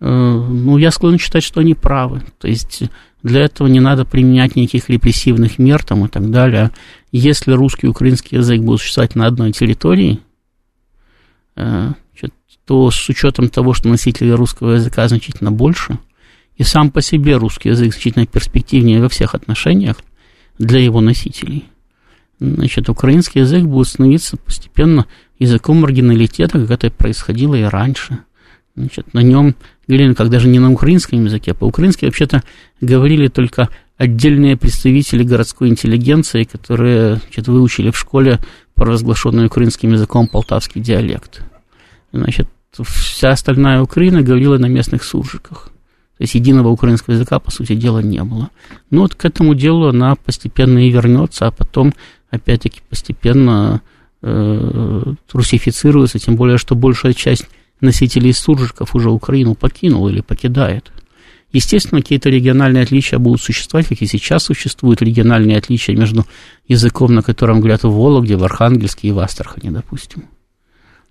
Э, 0.00 0.08
ну, 0.10 0.78
я 0.78 0.90
склонен 0.90 1.18
считать, 1.18 1.44
что 1.44 1.60
они 1.60 1.74
правы. 1.74 2.22
То 2.38 2.48
есть 2.48 2.82
для 3.22 3.42
этого 3.42 3.68
не 3.68 3.78
надо 3.78 4.04
применять 4.04 4.56
никаких 4.56 4.88
репрессивных 4.88 5.58
мер 5.58 5.84
там 5.84 6.06
и 6.06 6.08
так 6.08 6.30
далее. 6.30 6.72
Если 7.12 7.52
русский 7.52 7.86
и 7.86 7.90
украинский 7.90 8.38
язык 8.38 8.60
будут 8.60 8.80
существовать 8.80 9.14
на 9.14 9.26
одной 9.26 9.52
территории, 9.52 10.18
э, 11.54 11.92
то 12.64 12.90
с 12.90 13.08
учетом 13.08 13.48
того, 13.48 13.74
что 13.74 13.88
носителей 13.88 14.32
русского 14.32 14.72
языка 14.72 15.06
значительно 15.06 15.52
больше– 15.52 16.00
и 16.58 16.64
сам 16.64 16.90
по 16.90 17.00
себе 17.00 17.36
русский 17.36 17.70
язык 17.70 17.92
значительно 17.92 18.26
перспективнее 18.26 19.00
во 19.00 19.08
всех 19.08 19.34
отношениях 19.34 19.96
для 20.58 20.80
его 20.80 21.00
носителей. 21.00 21.64
Значит, 22.40 22.88
украинский 22.88 23.40
язык 23.40 23.64
будет 23.64 23.88
становиться 23.88 24.36
постепенно 24.36 25.06
языком 25.38 25.80
маргиналитета, 25.80 26.60
как 26.60 26.70
это 26.70 26.90
происходило 26.90 27.54
и 27.54 27.62
раньше. 27.62 28.18
Значит, 28.76 29.12
на 29.14 29.20
нем 29.20 29.54
говорили, 29.86 30.14
как 30.14 30.30
даже 30.30 30.48
не 30.48 30.58
на 30.58 30.70
украинском 30.70 31.24
языке, 31.24 31.52
а 31.52 31.54
по-украински 31.54 32.04
вообще-то 32.04 32.42
говорили 32.80 33.28
только 33.28 33.68
отдельные 33.96 34.56
представители 34.56 35.24
городской 35.24 35.68
интеллигенции, 35.68 36.44
которые 36.44 37.16
значит, 37.16 37.48
выучили 37.48 37.90
в 37.90 37.98
школе 37.98 38.38
провозглашенный 38.74 39.46
украинским 39.46 39.92
языком 39.92 40.28
полтавский 40.28 40.80
диалект. 40.80 41.42
Значит, 42.12 42.48
вся 42.72 43.30
остальная 43.30 43.82
Украина 43.82 44.22
говорила 44.22 44.58
на 44.58 44.66
местных 44.66 45.02
суржиках. 45.02 45.72
То 46.18 46.24
есть 46.24 46.34
единого 46.34 46.68
украинского 46.68 47.14
языка, 47.14 47.38
по 47.38 47.52
сути 47.52 47.76
дела, 47.76 48.00
не 48.00 48.22
было. 48.24 48.50
Но 48.90 49.02
вот 49.02 49.14
к 49.14 49.24
этому 49.24 49.54
делу 49.54 49.88
она 49.88 50.16
постепенно 50.16 50.84
и 50.84 50.90
вернется, 50.90 51.46
а 51.46 51.52
потом, 51.52 51.94
опять-таки, 52.30 52.80
постепенно 52.88 53.82
э, 54.22 55.02
русифицируется, 55.32 56.18
тем 56.18 56.34
более, 56.34 56.58
что 56.58 56.74
большая 56.74 57.12
часть 57.12 57.46
носителей 57.80 58.32
суржиков 58.32 58.96
уже 58.96 59.10
Украину 59.10 59.54
покинула 59.54 60.08
или 60.08 60.20
покидает. 60.20 60.90
Естественно, 61.52 62.02
какие-то 62.02 62.28
региональные 62.30 62.82
отличия 62.82 63.20
будут 63.20 63.40
существовать, 63.40 63.86
как 63.86 64.02
и 64.02 64.06
сейчас 64.06 64.42
существуют 64.42 65.00
региональные 65.00 65.56
отличия 65.56 65.96
между 65.96 66.26
языком, 66.66 67.14
на 67.14 67.22
котором 67.22 67.60
говорят 67.60 67.84
в 67.84 67.90
Вологде, 67.90 68.36
в 68.36 68.42
Архангельске 68.42 69.08
и 69.08 69.12
в 69.12 69.20
Астрахани, 69.20 69.70
допустим. 69.70 70.24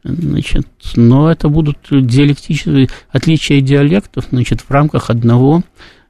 Значит, 0.04 0.68
но 0.96 1.30
это 1.30 1.50
будут 1.50 1.78
диалектические 1.90 2.90
отличия 3.10 3.62
диалектов 3.62 4.26
значит, 4.30 4.62
в 4.62 4.72
рамках 4.72 5.10
одного 5.10 5.64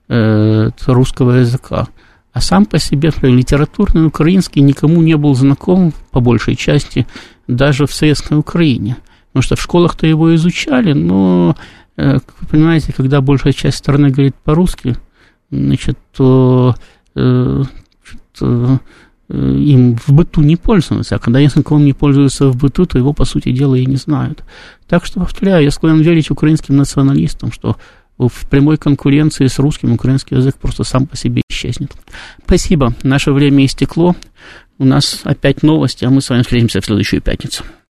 э, 0.08 0.70
русского 0.86 1.32
языка. 1.32 1.88
А 2.34 2.42
сам 2.42 2.66
по 2.66 2.78
себе 2.78 3.12
литературный 3.22 4.06
украинский 4.06 4.62
никому 4.62 5.02
не 5.02 5.16
был 5.16 5.34
знаком, 5.34 5.94
по 6.12 6.20
большей 6.20 6.56
части, 6.56 7.08
даже 7.48 7.88
в 7.88 7.94
советской 7.94 8.38
Украине. 8.38 8.98
Потому 9.30 9.44
что 9.44 9.56
в 9.56 9.62
школах-то 9.62 10.06
его 10.06 10.36
изучали, 10.36 10.94
но, 10.94 11.56
э, 11.96 12.20
вы 12.40 12.48
понимаете, 12.48 12.94
когда 12.94 13.22
большая 13.22 13.54
часть 13.54 13.78
страны 13.78 14.10
говорит 14.10 14.36
по-русски, 14.36 14.96
значит, 15.50 15.98
то 16.16 16.76
Э, 17.18 17.64
им 19.30 19.98
в 19.98 20.10
быту 20.12 20.42
не 20.42 20.56
пользуются, 20.56 21.16
а 21.16 21.20
когда 21.20 21.40
языком 21.40 21.84
не 21.84 21.94
пользуются 21.94 22.48
в 22.48 22.58
быту, 22.58 22.86
то 22.86 22.98
его, 22.98 23.14
по 23.14 23.26
сути 23.26 23.52
дела, 23.52 23.76
и 23.76 23.86
не 23.86 23.98
знают. 23.98 24.44
Так 24.88 25.06
что, 25.06 25.20
повторяю, 25.20 25.64
я 25.64 25.72
склонен 25.72 26.02
верить 26.02 26.32
украинским 26.32 26.78
националистам, 26.78 27.52
что 27.52 27.76
в 28.18 28.48
прямой 28.50 28.78
конкуренции 28.78 29.48
с 29.48 29.60
русским 29.60 29.94
украинский 29.94 30.38
язык 30.38 30.56
просто 30.56 30.84
сам 30.84 31.06
по 31.06 31.16
себе 31.16 31.42
исчезнет. 31.50 31.92
Спасибо. 32.44 32.94
Наше 33.04 33.32
время 33.32 33.66
истекло. 33.66 34.16
У 34.80 34.86
нас 34.86 35.22
опять 35.24 35.64
новости, 35.64 36.06
а 36.06 36.10
мы 36.10 36.22
с 36.22 36.30
вами 36.30 36.42
встретимся 36.42 36.82
в 36.82 36.86
следующую 36.86 37.22
пятницу. 37.22 37.64